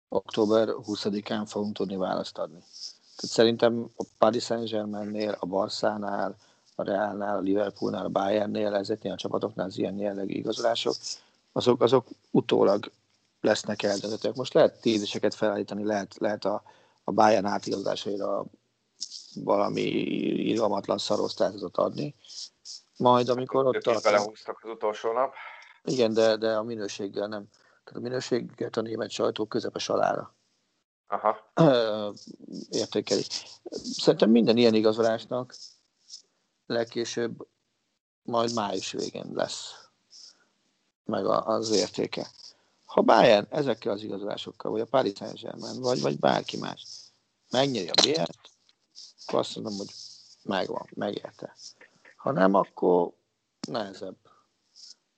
Október 0.09 0.69
20-án 0.69 1.45
fogunk 1.47 1.77
tudni 1.77 1.97
választ 1.97 2.39
adni. 2.39 2.59
Tehát 2.59 3.35
szerintem 3.35 3.91
a 3.97 4.05
Paris 4.19 4.45
Saint-Germainnél, 4.45 5.37
a 5.41 5.47
Barszánál, 5.47 6.37
a 6.75 6.83
Realnál, 6.83 7.37
a 7.37 7.41
Liverpoolnál, 7.41 8.05
a 8.05 8.09
Bayernnél, 8.09 8.75
ezeknél 8.75 9.13
a 9.13 9.17
csapatoknál 9.17 9.67
az 9.67 9.79
ilyen 9.79 9.99
jellegű 9.99 10.35
igazolások, 10.35 10.95
azok, 11.57 11.83
azok 11.83 12.07
utólag 12.31 12.93
lesznek 13.41 13.83
eldöntetőek. 13.83 14.35
Most 14.35 14.55
lehet 14.55 14.81
tízeseket 14.81 15.35
felállítani, 15.35 15.85
lehet, 15.85 16.17
lehet 16.19 16.45
a, 16.45 16.63
a 17.05 17.13
Bayern 17.13 17.47
átigazolásaira 17.47 18.45
valami 19.35 19.83
irgalmatlan 20.51 20.99
szarosztályzatot 20.99 21.77
adni. 21.77 22.15
Majd 22.97 23.29
amikor 23.29 23.67
ott 23.67 23.83
tartunk... 23.83 24.05
belehúztak 24.05 24.61
az 24.63 24.71
utolsó 24.71 25.13
nap. 25.13 25.35
Igen, 25.85 26.13
de, 26.13 26.37
de 26.37 26.57
a 26.57 26.63
minőséggel 26.63 27.29
nem. 27.29 27.49
Tehát 27.85 28.01
a 28.01 28.01
minőséget 28.01 28.77
a 28.77 28.81
német 28.81 29.11
sajtó 29.11 29.47
közepes 29.47 29.89
alára 29.89 30.35
Aha. 31.07 31.53
értékeli. 32.71 33.23
Szerintem 33.99 34.31
minden 34.31 34.57
ilyen 34.57 34.75
igazolásnak 34.75 35.55
legkésőbb 36.67 37.49
majd 38.23 38.55
május 38.55 38.93
végén 38.93 39.31
lesz 39.35 39.86
meg 41.07 41.27
az 41.27 41.71
értéke. 41.71 42.27
Ha 42.85 43.01
Bayern 43.01 43.47
ezekkel 43.51 43.93
az 43.93 44.03
igazolásokkal, 44.03 44.71
vagy 44.71 44.81
a 44.81 44.87
Paris 44.87 45.13
Saint-Germain, 45.17 45.81
vagy, 45.81 46.01
vagy 46.01 46.19
bárki 46.19 46.57
más 46.57 46.87
megnyeri 47.51 47.89
a 47.89 48.03
BL-t, 48.03 48.51
akkor 49.27 49.39
azt 49.39 49.55
mondom, 49.55 49.77
hogy 49.77 49.91
megvan, 50.43 50.87
megérte. 50.95 51.57
Ha 52.17 52.33
nem, 52.33 52.55
akkor 52.55 53.13
nehezebb 53.69 54.17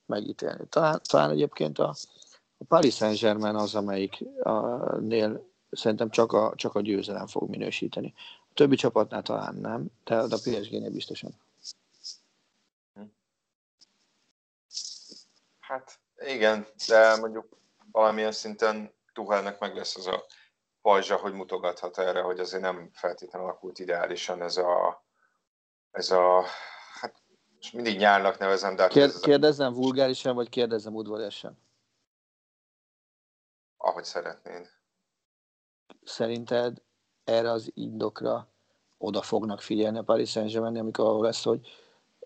megítélni. 0.05 0.67
Talán, 0.69 1.01
talán 1.03 1.29
egyébként 1.29 1.79
a, 1.79 1.95
a 2.57 2.63
Paris 2.67 2.95
Saint-Germain 2.95 3.55
az, 3.55 3.75
amelyiknél 3.75 5.47
szerintem 5.71 6.09
csak 6.09 6.31
a, 6.31 6.53
csak 6.55 6.75
a 6.75 6.81
győzelem 6.81 7.27
fog 7.27 7.49
minősíteni. 7.49 8.13
A 8.49 8.53
többi 8.53 8.75
csapatnál 8.75 9.21
talán 9.21 9.55
nem, 9.55 9.91
de 10.03 10.15
a 10.15 10.27
PSG-nél 10.27 10.89
biztosan. 10.89 11.31
Hát 15.69 15.99
igen, 16.17 16.67
de 16.87 17.15
mondjuk 17.15 17.57
valamilyen 17.91 18.31
szinten 18.31 18.93
Tuhelnek 19.13 19.59
meg 19.59 19.75
lesz 19.75 19.95
az 19.95 20.07
a 20.07 20.25
pajzsa, 20.81 21.17
hogy 21.17 21.33
mutogathat 21.33 21.97
erre, 21.97 22.21
hogy 22.21 22.39
azért 22.39 22.61
nem 22.61 22.89
feltétlenül 22.93 23.47
alakult 23.47 23.79
ideálisan 23.79 24.41
ez 24.41 24.57
a, 24.57 25.03
ez 25.91 26.11
a 26.11 26.43
hát 26.99 27.21
most 27.55 27.73
mindig 27.73 27.97
nyárnak 27.97 28.37
nevezem, 28.37 28.75
de... 28.75 28.81
Hát 28.81 28.91
Kér, 28.91 29.11
kérdezzem 29.19 29.73
vulgárisan, 29.73 30.35
vagy 30.35 30.49
kérdezzem 30.49 30.95
udvariasan? 30.95 31.57
Ahogy 33.77 34.03
szeretnéd. 34.03 34.69
Szerinted 36.03 36.81
erre 37.23 37.51
az 37.51 37.71
indokra 37.73 38.47
oda 38.97 39.21
fognak 39.21 39.61
figyelni 39.61 39.97
a 39.97 40.03
Paris 40.03 40.29
Saint-Germain, 40.29 40.77
amikor 40.77 41.05
ahol 41.05 41.23
lesz, 41.23 41.43
hogy 41.43 41.67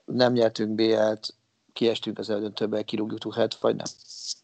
nem 0.05 0.33
nyertünk 0.33 0.75
BL-t, 0.75 1.41
kiestünk 1.73 2.19
az 2.19 2.29
eldöntőbe, 2.29 2.83
kirúgjuk 2.83 3.19
Tuchelt, 3.19 3.55
vagy 3.55 3.75
nem? 3.75 3.85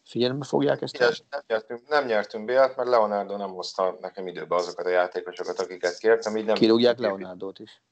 Figyelembe 0.04 0.44
fogják 0.44 0.82
ezt? 0.82 0.94
Igen, 0.94 1.14
nem 1.30 1.42
nyertünk, 1.46 1.88
nem 1.88 2.06
nyertünk 2.06 2.44
BL-t, 2.44 2.76
mert 2.76 2.88
Leonardo 2.88 3.36
nem 3.36 3.50
hozta 3.50 3.96
nekem 4.00 4.26
időbe 4.26 4.54
azokat 4.54 4.86
a 4.86 4.88
játékosokat, 4.88 5.60
akiket 5.60 5.98
kértem. 5.98 6.36
Így 6.36 6.44
nem 6.44 6.54
Kirúgják 6.54 6.98
Leonardót 6.98 7.58
is. 7.58 7.82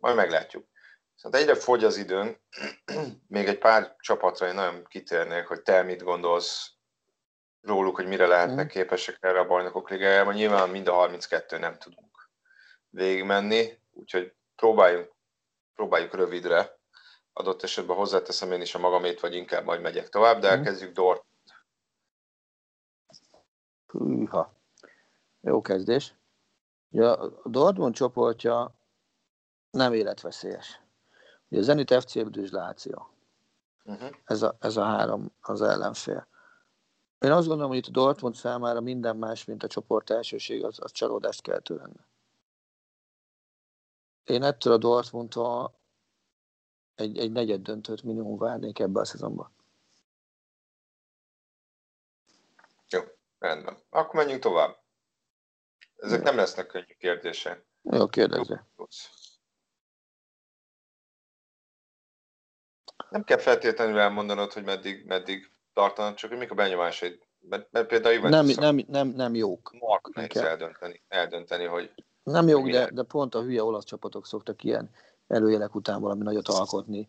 Majd 0.00 0.16
meglátjuk. 0.16 0.66
Szóval 1.14 1.40
egyre 1.40 1.54
fogy 1.54 1.84
az 1.84 1.96
időn, 1.96 2.36
még 3.28 3.48
egy 3.48 3.58
pár 3.58 3.96
csapatra 3.98 4.46
én 4.46 4.54
nagyon 4.54 4.84
kitérnék, 4.84 5.46
hogy 5.46 5.62
te 5.62 5.82
mit 5.82 6.02
gondolsz 6.02 6.72
róluk, 7.60 7.96
hogy 7.96 8.06
mire 8.06 8.26
lehetnek 8.26 8.64
mm. 8.64 8.68
képesek 8.68 9.16
erre 9.20 9.38
a 9.38 9.46
bajnokok 9.46 9.90
ligájában. 9.90 10.34
Nyilván 10.34 10.68
mind 10.68 10.88
a 10.88 10.92
32 10.92 11.58
nem 11.58 11.78
tudunk 11.78 12.30
végigmenni, 12.88 13.78
úgyhogy 13.90 14.34
próbáljunk, 14.56 15.12
próbáljuk 15.74 16.14
rövidre. 16.14 16.80
Adott 17.32 17.62
esetben 17.62 17.96
hozzáteszem 17.96 18.52
én 18.52 18.60
is 18.60 18.74
a 18.74 18.78
magamét, 18.78 19.20
vagy 19.20 19.34
inkább 19.34 19.64
majd 19.64 19.80
megyek 19.80 20.08
tovább, 20.08 20.40
de 20.40 20.48
mm. 20.48 20.50
elkezdjük 20.58 20.92
Dort. 20.92 21.24
Hűha. 23.86 24.52
Jó 25.40 25.60
kezdés. 25.60 26.14
Ugye 26.90 27.08
a 27.08 27.32
Dortmund 27.44 27.94
csoportja 27.94 28.74
nem 29.70 29.92
életveszélyes. 29.92 30.80
Ugye 31.48 31.60
a 31.60 31.62
Zenit 31.62 31.94
FC 31.94 32.14
Láció. 32.50 33.08
Uh-huh. 33.84 34.10
Ez, 34.24 34.42
a, 34.42 34.56
ez 34.60 34.76
a 34.76 34.84
három 34.84 35.32
az 35.40 35.62
ellenfél. 35.62 36.26
Én 37.18 37.30
azt 37.30 37.46
gondolom, 37.46 37.70
hogy 37.70 37.78
itt 37.78 37.86
a 37.86 38.00
Dortmund 38.00 38.34
számára 38.34 38.80
minden 38.80 39.16
más, 39.16 39.44
mint 39.44 39.62
a 39.62 39.66
csoport 39.66 40.10
elsőség, 40.10 40.64
az, 40.64 40.78
az 40.80 40.92
csalódást 40.92 41.42
keltő 41.42 41.74
lenne. 41.74 42.06
Én 44.24 44.42
ettől 44.42 44.72
a 44.72 44.76
Dortmundtól 44.76 45.74
egy, 46.94 47.18
egy 47.18 47.32
negyed 47.32 47.62
döntőt 47.62 48.02
minimum 48.02 48.38
várnék 48.38 48.78
ebbe 48.78 49.00
a 49.00 49.04
szezonban. 49.04 49.54
Jó, 52.88 53.00
rendben. 53.38 53.78
Akkor 53.90 54.14
menjünk 54.14 54.42
tovább. 54.42 54.80
Ezek 55.96 56.18
Jó. 56.18 56.24
nem 56.24 56.36
lesznek 56.36 56.66
könnyű 56.66 56.94
kérdések. 56.98 57.64
Jó, 57.82 58.06
kérdezze. 58.06 58.66
Nem 63.10 63.24
kell 63.24 63.38
feltétlenül 63.38 63.98
elmondanod, 63.98 64.52
hogy 64.52 64.64
meddig, 64.64 65.06
meddig 65.06 65.50
tartanak, 65.72 66.14
csak 66.14 66.30
hogy 66.30 66.38
mik 66.38 66.50
a 66.50 66.54
benyomásaid. 66.54 67.26
Mert, 67.38 67.72
mert 67.72 67.86
például 67.86 68.14
Juventus 68.14 68.54
nem, 68.54 68.74
nem, 68.74 68.84
nem, 68.88 69.08
nem 69.08 69.34
jók. 69.34 69.72
Mark 69.78 70.14
nehéz 70.14 70.36
eldönteni, 70.36 71.02
eldönteni, 71.08 71.64
hogy... 71.64 71.94
Nem 72.22 72.48
jók, 72.48 72.68
de, 72.68 72.90
de 72.90 73.02
pont 73.02 73.34
a 73.34 73.42
hülye 73.42 73.62
olasz 73.62 73.84
csapatok 73.84 74.26
szoktak 74.26 74.64
ilyen 74.64 74.90
előjelek 75.32 75.74
után 75.74 76.00
valami 76.00 76.22
nagyot 76.22 76.48
alkotni. 76.48 77.08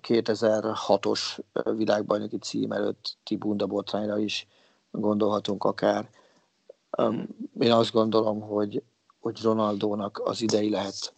2006-os 0.00 1.38
világbajnoki 1.76 2.38
cím 2.38 2.72
előtt 2.72 3.16
Tibunda 3.24 3.66
botrányra 3.66 4.18
is 4.18 4.46
gondolhatunk 4.90 5.64
akár. 5.64 6.10
Én 7.58 7.72
azt 7.72 7.92
gondolom, 7.92 8.40
hogy, 8.40 8.82
hogy 9.20 9.42
Ronaldónak 9.42 10.20
az 10.24 10.40
idei 10.40 10.70
lehet 10.70 11.14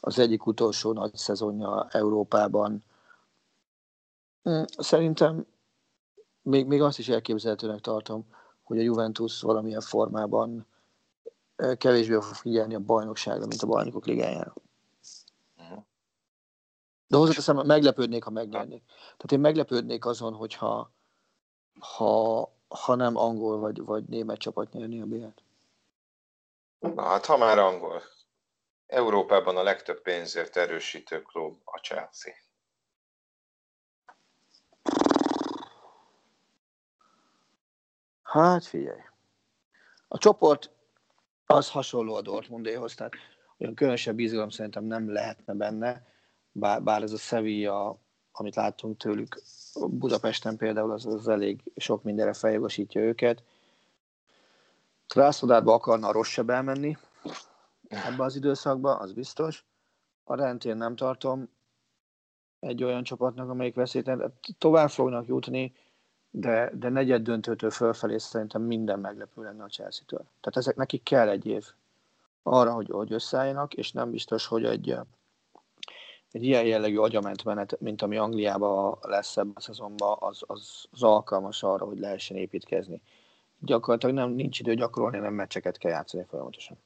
az 0.00 0.18
egyik 0.18 0.46
utolsó 0.46 0.92
nagy 0.92 1.16
szezonja 1.16 1.88
Európában. 1.90 2.84
Hm, 4.42 4.62
szerintem 4.78 5.46
még, 6.42 6.66
még 6.66 6.82
azt 6.82 6.98
is 6.98 7.08
elképzelhetőnek 7.08 7.80
tartom, 7.80 8.26
hogy 8.62 8.78
a 8.78 8.82
Juventus 8.82 9.40
valamilyen 9.40 9.80
formában 9.80 10.66
kevésbé 11.76 12.14
fog 12.14 12.22
figyelni 12.34 12.74
a 12.74 12.78
bajnokságra, 12.80 13.46
mint 13.46 13.62
a 13.62 13.66
bajnokok 13.66 14.06
ligájára. 14.06 14.54
De 17.06 17.16
hozzáteszem, 17.16 17.66
meglepődnék, 17.66 18.24
ha 18.24 18.30
megnyernék. 18.30 18.82
Tehát 18.86 19.32
én 19.32 19.40
meglepődnék 19.40 20.04
azon, 20.04 20.34
hogyha 20.34 20.92
ha, 21.78 22.52
ha 22.68 22.94
nem 22.94 23.16
angol 23.16 23.58
vagy, 23.58 23.84
vagy 23.84 24.04
német 24.04 24.38
csapat 24.38 24.72
nyerni 24.72 25.00
a 25.00 25.04
BL-t. 25.04 25.42
Na 26.78 27.02
hát, 27.02 27.26
ha 27.26 27.36
már 27.36 27.58
angol. 27.58 28.02
Európában 28.86 29.56
a 29.56 29.62
legtöbb 29.62 30.02
pénzért 30.02 30.56
erősítő 30.56 31.22
klub 31.22 31.60
a 31.64 31.78
Chelsea. 31.78 32.32
Hát 38.22 38.64
figyelj. 38.64 39.00
A 40.08 40.18
csoport 40.18 40.70
az 41.46 41.70
hasonló 41.70 42.14
a 42.14 42.22
Dortmundéhoz, 42.22 42.94
tehát 42.94 43.12
olyan 43.58 43.74
különösebb 43.74 44.18
izgalom 44.18 44.48
szerintem 44.48 44.84
nem 44.84 45.12
lehetne 45.12 45.54
benne, 45.54 46.13
bár, 46.56 46.82
bár 46.82 47.02
ez 47.02 47.12
a 47.12 47.16
Sevilla, 47.16 47.98
amit 48.32 48.54
láttunk 48.54 48.96
tőlük 48.96 49.42
Budapesten 49.88 50.56
például, 50.56 50.90
az, 50.90 51.06
az 51.06 51.28
elég 51.28 51.62
sok 51.76 52.02
mindenre 52.02 52.32
feljogosítja 52.32 53.00
őket. 53.00 53.42
Krasznodárba 55.06 55.72
akarna 55.72 56.08
a 56.08 56.12
Rossebb 56.12 56.50
elmenni 56.50 56.96
ebbe 57.88 58.22
az 58.24 58.36
időszakba, 58.36 58.96
az 58.96 59.12
biztos. 59.12 59.64
A 60.24 60.34
rendén 60.34 60.76
nem 60.76 60.96
tartom 60.96 61.48
egy 62.60 62.84
olyan 62.84 63.02
csapatnak, 63.02 63.48
amelyik 63.48 63.74
veszélytelen. 63.74 64.32
Tovább 64.58 64.90
fognak 64.90 65.26
jutni, 65.26 65.72
de, 66.30 66.70
de 66.74 66.88
negyed 66.88 67.22
döntőtől 67.22 67.70
fölfelé 67.70 68.18
szerintem 68.18 68.62
minden 68.62 68.98
meglepő 68.98 69.42
lenne 69.42 69.64
a 69.64 69.68
Chelsea-től. 69.68 70.18
Tehát 70.18 70.56
ezek 70.56 70.76
nekik 70.76 71.02
kell 71.02 71.28
egy 71.28 71.46
év 71.46 71.66
arra, 72.42 72.72
hogy, 72.72 72.88
hogy 72.90 73.12
összeálljanak, 73.12 73.74
és 73.74 73.92
nem 73.92 74.10
biztos, 74.10 74.46
hogy 74.46 74.64
egy, 74.64 74.96
egy 76.34 76.44
ilyen 76.44 76.64
jellegű 76.64 76.98
agyament 76.98 77.44
menet, 77.44 77.80
mint 77.80 78.02
ami 78.02 78.16
Angliában 78.16 78.98
lesz 79.00 79.36
ebben 79.36 79.52
a 79.54 79.60
szezonban, 79.60 80.16
az, 80.20 80.42
az, 80.46 80.84
az 80.90 81.02
alkalmas 81.02 81.62
arra, 81.62 81.84
hogy 81.84 81.98
lehessen 81.98 82.36
építkezni. 82.36 83.02
Gyakorlatilag 83.58 84.14
nem, 84.14 84.30
nincs 84.30 84.58
idő 84.58 84.74
gyakorolni, 84.74 85.18
nem 85.18 85.34
meccseket 85.34 85.78
kell 85.78 85.90
játszani 85.90 86.24
folyamatosan. 86.28 86.78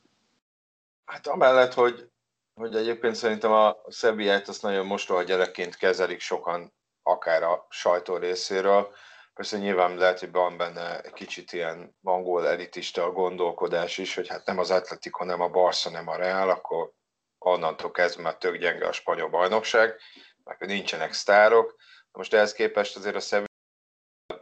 Hát 1.05 1.27
amellett, 1.27 1.75
hogy, 1.75 2.11
hogy 2.55 2.77
egyébként 2.77 3.15
szerintem 3.15 3.53
a 3.53 3.77
Szebbiát 3.87 4.49
azt 4.49 4.63
nagyon 4.63 4.87
mostoha 4.87 5.23
gyerekként 5.23 5.77
kezelik 5.77 6.21
sokan, 6.21 6.73
akár 7.03 7.43
a 7.43 7.67
sajtó 7.69 8.17
részéről, 8.17 8.89
Persze 9.35 9.59
nyilván 9.59 9.97
lehet, 9.97 10.21
hogy 10.21 10.31
van 10.31 10.57
benne 10.57 11.01
egy 11.01 11.13
kicsit 11.13 11.53
ilyen 11.53 11.97
angol 12.03 12.49
elitista 12.49 13.05
a 13.05 13.13
gondolkodás 13.13 13.99
is, 13.99 14.15
hogy 14.15 14.29
hát 14.29 14.47
nem 14.47 14.59
az 14.59 14.71
Atletico, 14.71 15.25
nem 15.25 15.41
a 15.41 15.49
Barca, 15.49 15.91
nem 15.91 16.09
a 16.09 16.17
Real, 16.17 16.51
akkor 16.51 16.93
onnantól 17.39 17.91
kezdve 17.91 18.23
már 18.23 18.37
tök 18.37 18.57
gyenge 18.57 18.87
a 18.87 18.93
spanyol 18.93 19.29
bajnokság, 19.29 20.01
mert 20.45 20.61
nincsenek 20.61 21.13
sztárok. 21.13 21.77
Most 22.13 22.35
ehhez 22.35 22.53
képest 22.53 22.97
azért 22.97 23.15
a 23.15 23.21
Sevilla 23.21 23.47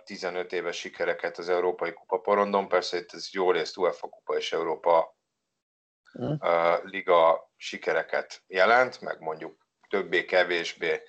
15 0.05 0.53
éves 0.53 0.77
sikereket 0.77 1.39
az 1.39 1.49
Európai 1.49 1.93
Kupa 1.93 2.19
porondon, 2.19 2.69
persze 2.69 2.97
itt 2.97 3.13
ez 3.13 3.29
jó 3.33 3.51
részt 3.51 3.77
UEFA 3.77 4.09
Kupa 4.09 4.37
és 4.37 4.53
Európa 4.53 5.17
uh, 6.13 6.85
Liga 6.85 7.51
sikereket 7.57 8.43
jelent, 8.47 9.01
meg 9.01 9.21
mondjuk 9.21 9.67
többé-kevésbé 9.89 11.03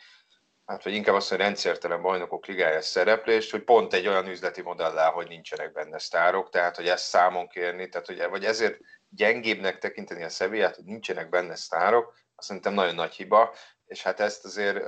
hát 0.67 0.83
vagy 0.83 0.93
inkább 0.93 1.15
azt, 1.15 1.29
hogy 1.29 1.37
rendszertelen 1.37 2.01
bajnokok 2.01 2.45
ligája 2.45 2.81
szereplést, 2.81 3.51
hogy 3.51 3.63
pont 3.63 3.93
egy 3.93 4.07
olyan 4.07 4.27
üzleti 4.27 4.61
modellá, 4.61 5.09
hogy 5.09 5.27
nincsenek 5.27 5.71
benne 5.71 5.99
sztárok, 5.99 6.49
tehát 6.49 6.75
hogy 6.75 6.87
ezt 6.87 7.05
számon 7.05 7.47
kérni, 7.47 7.89
tehát 7.89 8.07
hogy, 8.07 8.25
vagy 8.29 8.45
ezért 8.45 8.79
gyengébbnek 9.09 9.77
tekinteni 9.77 10.23
a 10.23 10.29
Sevillát, 10.29 10.75
hogy 10.75 10.83
nincsenek 10.83 11.29
benne 11.29 11.55
sztárok, 11.55 12.13
azt 12.35 12.47
szerintem 12.47 12.73
nagyon 12.73 12.95
nagy 12.95 13.13
hiba, 13.13 13.55
és 13.85 14.03
hát 14.03 14.19
ezt 14.19 14.45
azért 14.45 14.83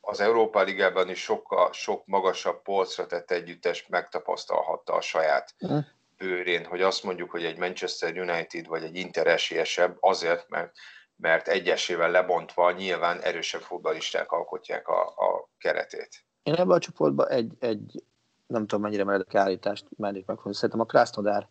az 0.00 0.20
Európa 0.20 0.62
Ligában 0.62 1.08
is 1.08 1.22
sokkal, 1.22 1.72
sok 1.72 2.06
magasabb 2.06 2.62
polcra 2.62 3.06
tett 3.06 3.30
együttes 3.30 3.86
megtapasztalhatta 3.86 4.92
a 4.92 5.00
saját 5.00 5.54
mhm. 5.58 5.78
bőrén, 6.16 6.64
hogy 6.64 6.82
azt 6.82 7.02
mondjuk, 7.02 7.30
hogy 7.30 7.44
egy 7.44 7.58
Manchester 7.58 8.18
United 8.18 8.66
vagy 8.66 8.84
egy 8.84 8.96
Inter 8.96 9.26
esélyesebb 9.26 9.96
azért, 10.00 10.48
mert 10.48 10.72
mert 11.20 11.48
egyesével 11.48 12.10
lebontva 12.10 12.70
nyilván 12.70 13.20
erősebb 13.20 13.60
futballisták 13.60 14.32
alkotják 14.32 14.88
a, 14.88 15.06
a 15.06 15.48
keretét. 15.58 16.24
Én 16.42 16.54
ebben 16.54 16.76
a 16.76 16.78
csoportban 16.78 17.28
egy, 17.28 17.52
egy 17.58 18.02
nem 18.46 18.66
tudom 18.66 18.80
mennyire 18.80 19.04
meredek 19.04 19.34
állítást 19.34 19.86
mernék 19.96 20.26
megfogni. 20.26 20.54
Szerintem 20.54 20.80
a 20.80 20.84
Krasnodár 20.84 21.48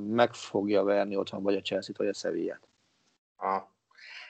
meg 0.00 0.34
fogja 0.34 0.82
verni 0.82 1.16
otthon 1.16 1.42
vagy 1.42 1.56
a 1.56 1.60
Chelsea-t, 1.60 1.98
vagy 1.98 2.08
a 2.08 2.12
Sevilla-t. 2.12 2.68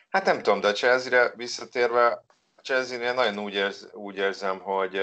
Hát 0.08 0.24
nem 0.24 0.42
tudom, 0.42 0.60
de 0.60 0.68
a 0.68 0.72
Chelsea-re 0.72 1.32
visszatérve, 1.36 2.06
a 2.56 2.60
Chelsea-nél 2.62 3.14
nagyon 3.14 3.38
úgy, 3.38 3.54
érz, 3.54 3.88
úgy 3.92 4.16
érzem, 4.16 4.60
hogy, 4.60 5.00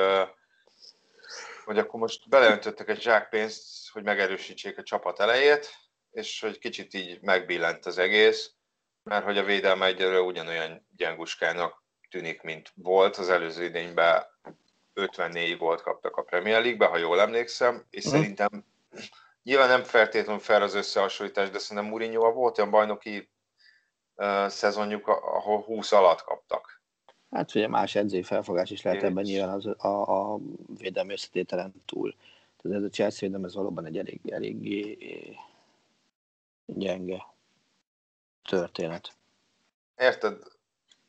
hogy 1.65 1.77
akkor 1.77 1.99
most 1.99 2.29
beleöntöttek 2.29 2.89
egy 2.89 3.01
zsákpénzt, 3.01 3.89
hogy 3.91 4.03
megerősítsék 4.03 4.77
a 4.77 4.83
csapat 4.83 5.19
elejét, 5.19 5.69
és 6.11 6.41
hogy 6.41 6.59
kicsit 6.59 6.93
így 6.93 7.21
megbillent 7.21 7.85
az 7.85 7.97
egész 7.97 8.54
mert 9.05 9.25
hogy 9.25 9.37
a 9.37 9.43
védelme 9.43 9.85
egyelőre 9.85 10.21
ugyanolyan 10.21 10.85
gyenguskának 10.97 11.83
tűnik, 12.09 12.41
mint 12.41 12.71
volt. 12.75 13.15
Az 13.15 13.29
előző 13.29 13.63
idényben 13.63 14.23
54 14.93 15.57
volt 15.57 15.81
kaptak 15.81 16.15
a 16.15 16.23
Premier 16.23 16.61
League-be, 16.61 16.85
ha 16.85 16.97
jól 16.97 17.19
emlékszem, 17.19 17.85
és 17.89 18.07
mm. 18.07 18.09
szerintem 18.09 18.65
nyilván 19.43 19.67
nem 19.67 19.83
feltétlenül 19.83 20.41
fel 20.41 20.61
az 20.61 20.73
összehasonlítás, 20.73 21.49
de 21.49 21.59
szerintem 21.59 21.91
mourinho 21.91 22.31
volt 22.31 22.57
olyan 22.57 22.69
bajnoki 22.71 23.29
uh, 24.15 24.47
szezonjuk, 24.47 25.07
ahol 25.07 25.61
20 25.61 25.91
alatt 25.91 26.21
kaptak. 26.21 26.81
Hát 27.31 27.55
ugye 27.55 27.67
más 27.67 27.95
edzői 27.95 28.23
felfogás 28.23 28.69
is 28.69 28.81
lehet 28.81 29.03
ebben 29.03 29.23
nyilván 29.23 29.49
az, 29.49 29.65
a, 29.65 30.33
a 30.33 30.39
védelmi 30.77 31.13
összetételen 31.13 31.73
túl. 31.85 32.15
Tehát 32.61 32.77
ez 32.77 32.83
a 32.83 32.89
Chelsea 32.89 33.19
védelem, 33.21 33.45
ez 33.45 33.55
valóban 33.55 33.85
egy 33.85 33.97
elég, 33.97 34.19
eléggé 34.29 34.97
gyenge 36.65 37.34
történet. 38.49 39.17
Érted? 39.95 40.43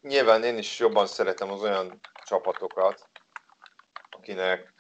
Nyilván 0.01 0.45
én 0.45 0.59
is 0.59 0.79
jobban 0.79 1.07
szeretem 1.07 1.51
az 1.51 1.63
olyan 1.63 2.01
csapatokat, 2.25 3.11
akinek, 4.11 4.75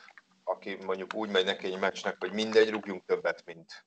aki 0.45 0.75
mondjuk 0.75 1.15
úgy 1.15 1.31
megy 1.31 1.45
neki 1.45 1.67
egy 1.67 1.79
meccsnek, 1.79 2.17
hogy 2.19 2.33
mindegy, 2.33 2.71
rúgjunk 2.71 3.05
többet, 3.05 3.45
mint, 3.45 3.87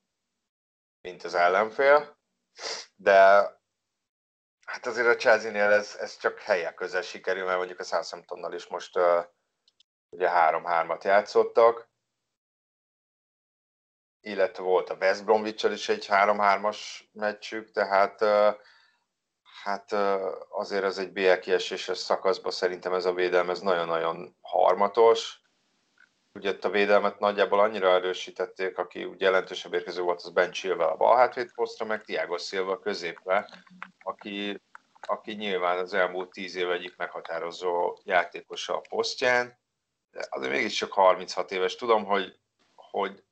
mint 1.00 1.22
az 1.22 1.34
ellenfél, 1.34 2.18
de 2.96 3.18
hát 4.66 4.86
azért 4.86 5.06
a 5.06 5.16
Chelsea-nél 5.16 5.70
ez, 5.70 5.96
ez 6.00 6.16
csak 6.16 6.38
helyek 6.38 6.74
közel 6.74 7.02
sikerül, 7.02 7.44
mert 7.44 7.56
mondjuk 7.56 7.78
a 7.78 7.84
Southamptonnal 7.84 8.52
is 8.52 8.66
most 8.66 8.96
uh, 8.96 9.24
ugye 10.08 10.28
három-hármat 10.28 11.04
játszottak, 11.04 11.89
illetve 14.20 14.62
volt 14.62 14.90
a 14.90 14.96
West 15.00 15.24
bromwich 15.24 15.70
is 15.72 15.88
egy 15.88 16.06
3-3-as 16.10 16.78
meccsük, 17.12 17.70
tehát 17.70 18.24
hát 19.62 19.92
azért 20.48 20.84
ez 20.84 20.98
egy 20.98 21.12
BL 21.12 21.32
kieséses 21.32 21.98
szakaszban 21.98 22.52
szerintem 22.52 22.94
ez 22.94 23.04
a 23.04 23.12
védelem 23.12 23.50
ez 23.50 23.60
nagyon-nagyon 23.60 24.36
harmatos. 24.40 25.40
Ugye 26.32 26.56
a 26.60 26.68
védelmet 26.68 27.18
nagyjából 27.18 27.60
annyira 27.60 27.88
erősítették, 27.88 28.78
aki 28.78 29.04
ugye 29.04 29.26
jelentősebb 29.26 29.74
érkező 29.74 30.02
volt, 30.02 30.20
az 30.22 30.30
Ben 30.30 30.50
Chilwell 30.50 30.88
a 30.88 30.96
bal 30.96 31.16
hátvéd 31.16 31.52
posztra, 31.52 31.86
meg 31.86 32.02
Tiago 32.02 32.38
Silva 32.38 32.78
középre, 32.78 33.48
aki, 34.02 34.62
aki 35.00 35.32
nyilván 35.32 35.78
az 35.78 35.94
elmúlt 35.94 36.30
tíz 36.30 36.54
év 36.54 36.70
egyik 36.70 36.96
meghatározó 36.96 37.98
játékosa 38.04 38.76
a 38.76 38.82
posztján, 38.88 39.58
de 40.10 40.26
azért 40.30 40.52
mégiscsak 40.52 40.92
36 40.92 41.50
éves. 41.50 41.76
Tudom, 41.76 42.04
hogy, 42.04 42.38
hogy 42.74 43.22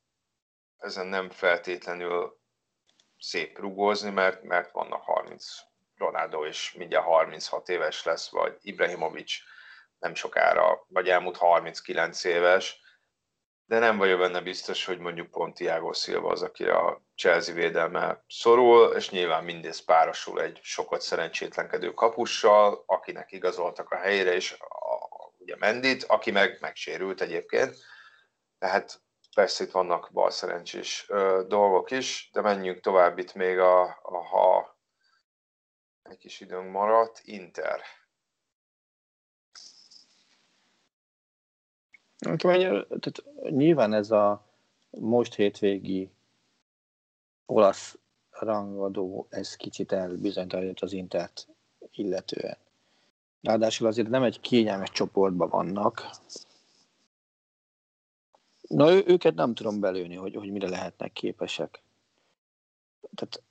ezen 0.78 1.06
nem 1.06 1.30
feltétlenül 1.30 2.38
szép 3.18 3.58
rugózni, 3.58 4.10
mert, 4.10 4.42
mert 4.42 4.70
vannak 4.70 5.02
30 5.02 5.44
Ronaldo 5.96 6.44
is 6.44 6.72
mindjárt 6.72 7.04
36 7.04 7.68
éves 7.68 8.04
lesz, 8.04 8.30
vagy 8.30 8.58
Ibrahimovic 8.60 9.32
nem 9.98 10.14
sokára, 10.14 10.84
vagy 10.88 11.08
elmúlt 11.08 11.36
39 11.36 12.24
éves, 12.24 12.80
de 13.68 13.78
nem 13.78 13.96
vagyok 13.96 14.18
benne 14.18 14.40
biztos, 14.40 14.84
hogy 14.84 14.98
mondjuk 14.98 15.30
pont 15.30 15.54
Tiago 15.54 15.92
Silva 15.92 16.30
az, 16.30 16.42
akire 16.42 16.76
a 16.76 17.02
Chelsea 17.14 17.54
védelme 17.54 18.24
szorul, 18.28 18.94
és 18.94 19.10
nyilván 19.10 19.44
mindez 19.44 19.84
párosul 19.84 20.42
egy 20.42 20.60
sokat 20.62 21.00
szerencsétlenkedő 21.00 21.94
kapussal, 21.94 22.82
akinek 22.86 23.32
igazoltak 23.32 23.90
a 23.90 23.96
helyére, 23.96 24.34
és 24.34 24.52
a, 24.52 25.32
ugye 25.38 25.56
Mendit, 25.56 26.04
aki 26.04 26.30
meg 26.30 26.58
megsérült 26.60 27.20
egyébként. 27.20 27.76
Tehát 28.58 29.00
persze 29.38 29.64
itt 29.64 29.70
vannak 29.70 30.10
balszerencsés 30.12 31.06
ö, 31.08 31.44
dolgok 31.48 31.90
is, 31.90 32.30
de 32.32 32.40
menjünk 32.40 32.80
tovább 32.80 33.18
itt 33.18 33.34
még 33.34 33.58
a, 33.58 33.82
a 34.02 34.16
ha 34.16 34.78
egy 36.02 36.18
kis 36.18 36.40
időnk 36.40 36.70
maradt, 36.70 37.20
Inter. 37.24 37.80
Tehát 42.18 43.24
nyilván 43.50 43.92
ez 43.92 44.10
a 44.10 44.44
most 44.90 45.34
hétvégi 45.34 46.10
olasz 47.46 47.98
rangadó, 48.30 49.26
ez 49.30 49.56
kicsit 49.56 49.92
elbizonytalanít 49.92 50.80
az 50.80 50.92
Intert 50.92 51.48
illetően. 51.90 52.56
Ráadásul 53.42 53.86
azért 53.86 54.08
nem 54.08 54.22
egy 54.22 54.40
kényelmes 54.40 54.90
csoportban 54.90 55.48
vannak. 55.48 56.10
Na, 58.68 58.92
ő, 58.92 59.02
őket 59.06 59.34
nem 59.34 59.54
tudom 59.54 59.80
belőni, 59.80 60.14
hogy, 60.14 60.34
hogy 60.34 60.50
mire 60.50 60.68
lehetnek 60.68 61.12
képesek. 61.12 61.82
Tehát 63.14 63.42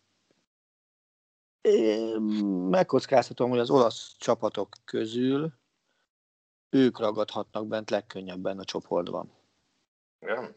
én 1.61 2.21
megkockáztatom, 2.69 3.49
hogy 3.49 3.59
az 3.59 3.69
olasz 3.69 4.15
csapatok 4.17 4.75
közül 4.85 5.53
ők 6.69 6.99
ragadhatnak 6.99 7.67
bent 7.67 7.89
legkönnyebben 7.89 8.59
a 8.59 8.63
csoportban. 8.63 9.31
Ja. 10.19 10.55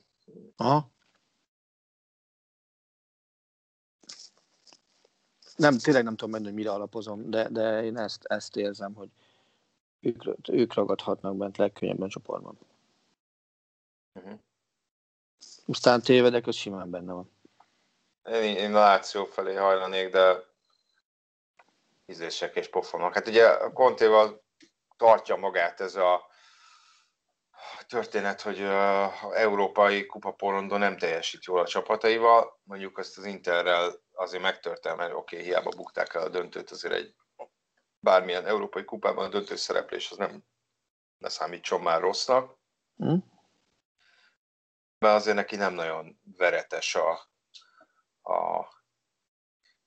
Aha. 0.57 0.91
Nem, 5.57 5.79
tényleg 5.79 6.05
nem 6.05 6.17
tudom 6.17 6.31
menni, 6.31 6.45
hogy 6.45 6.55
mire 6.55 6.73
alapozom, 6.73 7.31
de, 7.31 7.49
de 7.49 7.83
én 7.85 7.97
ezt, 7.97 8.25
ezt 8.25 8.57
érzem, 8.57 8.95
hogy 8.95 9.11
ők, 10.01 10.49
ők 10.49 10.75
ragadhatnak 10.75 11.37
bent 11.37 11.57
legkönnyebben 11.57 12.07
a 12.07 12.11
csoportban. 12.11 12.59
Uh-huh. 14.15 14.41
Aztán 15.67 16.03
tévedek, 16.03 16.47
az 16.47 16.55
simán 16.55 16.91
benne 16.91 17.13
van. 17.13 17.39
Én, 18.25 18.57
én 18.57 18.73
Láció 18.73 19.25
felé 19.25 19.55
hajlanék, 19.55 20.11
de 20.11 20.49
ízlések 22.07 22.57
és 22.57 22.69
pofonok. 22.69 23.15
Hát 23.15 23.29
ugye 23.29 23.47
a 23.47 23.73
Contéval 23.73 24.45
tartja 24.97 25.37
magát 25.37 25.81
ez 25.81 25.95
a 25.95 26.29
történet, 27.87 28.41
hogy 28.41 28.63
a 28.63 29.13
európai 29.35 30.07
kupaporondon 30.07 30.79
nem 30.79 30.97
teljesít 30.97 31.45
jól 31.45 31.61
a 31.61 31.67
csapataival. 31.67 32.61
Mondjuk 32.63 32.99
azt 32.99 33.19
az 33.19 33.25
Interrel 33.25 33.93
azért 34.13 34.43
megtörtem, 34.43 34.97
mert 34.97 35.13
oké, 35.15 35.37
okay, 35.37 35.49
hiába 35.49 35.71
bukták 35.71 36.15
el 36.15 36.23
a 36.23 36.29
döntőt, 36.29 36.71
azért 36.71 36.95
egy 36.95 37.15
bármilyen 38.01 38.47
európai 38.47 38.85
kupában 38.85 39.25
a 39.25 39.29
döntő 39.29 39.57
szereplés 39.57 40.11
az 40.11 40.17
nem 40.17 40.45
ne 41.19 41.29
számítson 41.29 41.81
már 41.81 42.01
rossznak. 42.01 42.59
Mm. 43.05 43.17
Mert 45.01 45.15
azért 45.15 45.37
neki 45.37 45.57
nem 45.57 45.75
nagyon 45.75 46.21
veretes 46.37 46.95
a, 46.95 47.11
a 48.33 48.69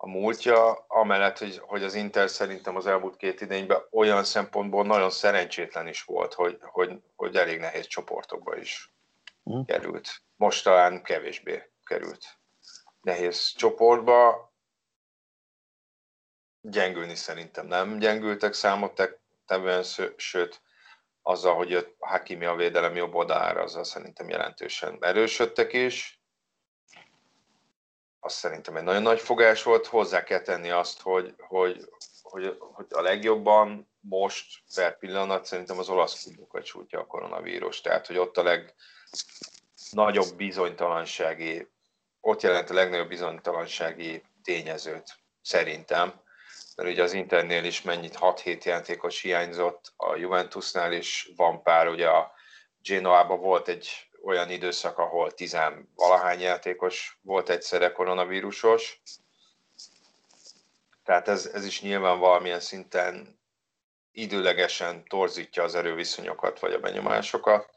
a 0.03 0.07
múltja, 0.07 0.85
amellett, 0.87 1.37
hogy, 1.37 1.57
hogy 1.57 1.83
az 1.83 1.93
Inter 1.93 2.29
szerintem 2.29 2.75
az 2.75 2.87
elmúlt 2.87 3.15
két 3.15 3.41
idényben 3.41 3.81
olyan 3.91 4.23
szempontból 4.23 4.85
nagyon 4.85 5.09
szerencsétlen 5.09 5.87
is 5.87 6.03
volt, 6.03 6.33
hogy, 6.33 6.57
hogy, 6.61 7.01
hogy 7.15 7.35
elég 7.35 7.59
nehéz 7.59 7.87
csoportokba 7.87 8.57
is 8.57 8.93
mm. 9.49 9.61
került. 9.61 10.21
Most 10.35 10.63
talán 10.63 11.03
kevésbé 11.03 11.71
került 11.83 12.37
nehéz 13.01 13.53
csoportba. 13.55 14.51
Gyengülni 16.61 17.15
szerintem 17.15 17.67
nem 17.67 17.97
gyengültek 17.99 18.53
számot 18.53 19.19
tevően, 19.45 19.83
sőt, 20.15 20.61
azzal, 21.23 21.55
hogy 21.55 21.93
Hakimi 21.99 22.45
a 22.45 22.55
védelem 22.55 22.95
jobb 22.95 23.13
oldalára, 23.15 23.61
azzal 23.61 23.83
szerintem 23.83 24.29
jelentősen 24.29 24.97
erősödtek 25.01 25.73
is 25.73 26.23
az 28.25 28.33
szerintem 28.33 28.75
egy 28.75 28.83
nagyon 28.83 29.01
nagy 29.01 29.19
fogás 29.19 29.63
volt. 29.63 29.85
Hozzá 29.85 30.23
kell 30.23 30.41
tenni 30.41 30.69
azt, 30.69 31.01
hogy, 31.01 31.33
hogy, 31.37 31.89
hogy, 32.21 32.57
hogy 32.59 32.85
a 32.89 33.01
legjobban 33.01 33.89
most 33.99 34.63
per 34.75 34.97
pillanat 34.97 35.45
szerintem 35.45 35.77
az 35.77 35.89
olasz 35.89 36.23
klubokat 36.23 36.65
sújtja 36.65 36.99
a 36.99 37.05
koronavírus. 37.05 37.81
Tehát, 37.81 38.07
hogy 38.07 38.17
ott 38.17 38.37
a 38.37 38.43
legnagyobb 38.43 40.35
bizonytalansági, 40.35 41.67
ott 42.19 42.41
jelent 42.41 42.69
a 42.69 42.73
legnagyobb 42.73 43.07
bizonytalansági 43.07 44.23
tényezőt 44.43 45.15
szerintem. 45.41 46.21
Mert 46.75 46.89
ugye 46.89 47.03
az 47.03 47.13
Internél 47.13 47.63
is 47.63 47.81
mennyit 47.81 48.17
6-7 48.19 48.63
játékos 48.63 49.21
hiányzott, 49.21 49.93
a 49.95 50.15
Juventusnál 50.15 50.93
is 50.93 51.31
van 51.35 51.63
pár, 51.63 51.87
ugye 51.87 52.09
a 52.09 52.31
Genoában 52.83 53.39
volt 53.39 53.67
egy 53.67 53.89
olyan 54.23 54.49
időszak, 54.49 54.97
ahol 54.97 55.31
tizen 55.31 55.91
valahány 55.95 56.39
játékos 56.39 57.19
volt 57.21 57.49
egyszerre 57.49 57.91
koronavírusos. 57.91 59.01
Tehát 61.03 61.27
ez, 61.27 61.45
ez 61.45 61.65
is 61.65 61.81
nyilván 61.81 62.19
valamilyen 62.19 62.59
szinten 62.59 63.39
időlegesen 64.11 65.03
torzítja 65.07 65.63
az 65.63 65.75
erőviszonyokat 65.75 66.59
vagy 66.59 66.73
a 66.73 66.79
benyomásokat. 66.79 67.69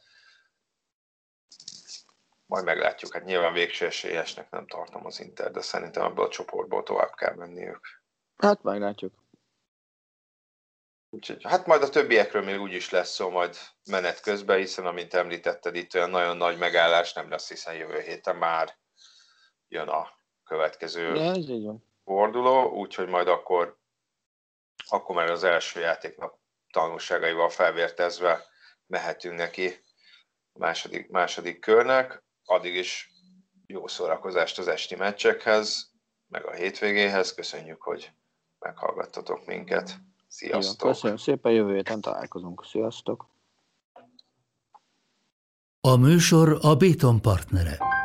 Majd 2.47 2.65
meglátjuk, 2.65 3.13
hát 3.13 3.25
nyilván 3.25 3.53
végső 3.53 3.87
esélyesnek 3.87 4.51
nem 4.51 4.67
tartom 4.67 5.07
az 5.07 5.21
Inter, 5.21 5.51
de 5.51 5.61
szerintem 5.61 6.05
ebből 6.05 6.25
a 6.25 6.29
csoportból 6.29 6.83
tovább 6.83 7.15
kell 7.15 7.35
menniük. 7.35 8.05
Hát 8.37 8.63
meglátjuk. 8.63 9.13
Úgyhogy 11.11 11.43
hát 11.45 11.67
majd 11.67 11.83
a 11.83 11.89
többiekről 11.89 12.43
még 12.43 12.61
úgyis 12.61 12.91
lesz 12.91 13.11
szó 13.11 13.31
majd 13.31 13.57
menet 13.91 14.21
közben, 14.21 14.59
hiszen 14.59 14.87
amint 14.87 15.15
említetted, 15.15 15.75
itt 15.75 15.95
olyan 15.95 16.11
nagyon 16.11 16.37
nagy 16.37 16.59
megállás 16.59 17.13
nem 17.13 17.31
lesz, 17.31 17.49
hiszen 17.49 17.75
jövő 17.75 18.01
héten 18.01 18.37
már 18.37 18.77
jön 19.69 19.89
a 19.89 20.09
következő 20.45 21.15
ja, 21.15 21.23
ez 21.23 21.37
így 21.49 21.65
van. 21.65 21.85
forduló, 22.05 22.71
úgyhogy 22.71 23.09
majd 23.09 23.29
akkor, 23.29 23.79
akkor 24.89 25.15
már 25.15 25.31
az 25.31 25.45
első 25.45 25.81
játéknap 25.81 26.39
tanulságaival 26.73 27.49
felvértezve 27.49 28.47
mehetünk 28.87 29.37
neki 29.37 29.85
a 30.53 30.59
második, 30.59 31.09
második 31.09 31.61
körnek. 31.61 32.23
Addig 32.45 32.75
is 32.75 33.11
jó 33.67 33.87
szórakozást 33.87 34.59
az 34.59 34.69
esti 34.69 34.95
meccsekhez, 34.95 35.91
meg 36.29 36.47
a 36.47 36.53
hétvégéhez. 36.53 37.35
Köszönjük, 37.35 37.83
hogy 37.83 38.13
meghallgattatok 38.67 39.47
minket. 39.47 39.99
Sziasztok! 40.29 40.75
Igen, 40.81 40.93
köszönöm 40.93 41.17
szépen, 41.17 41.53
jövő 41.53 41.75
héten 41.75 42.01
találkozunk. 42.01 42.65
Sziasztok! 42.65 43.29
A 45.81 45.97
műsor 45.97 46.59
a 46.61 46.75
Béton 46.75 47.21
partnere. 47.21 47.96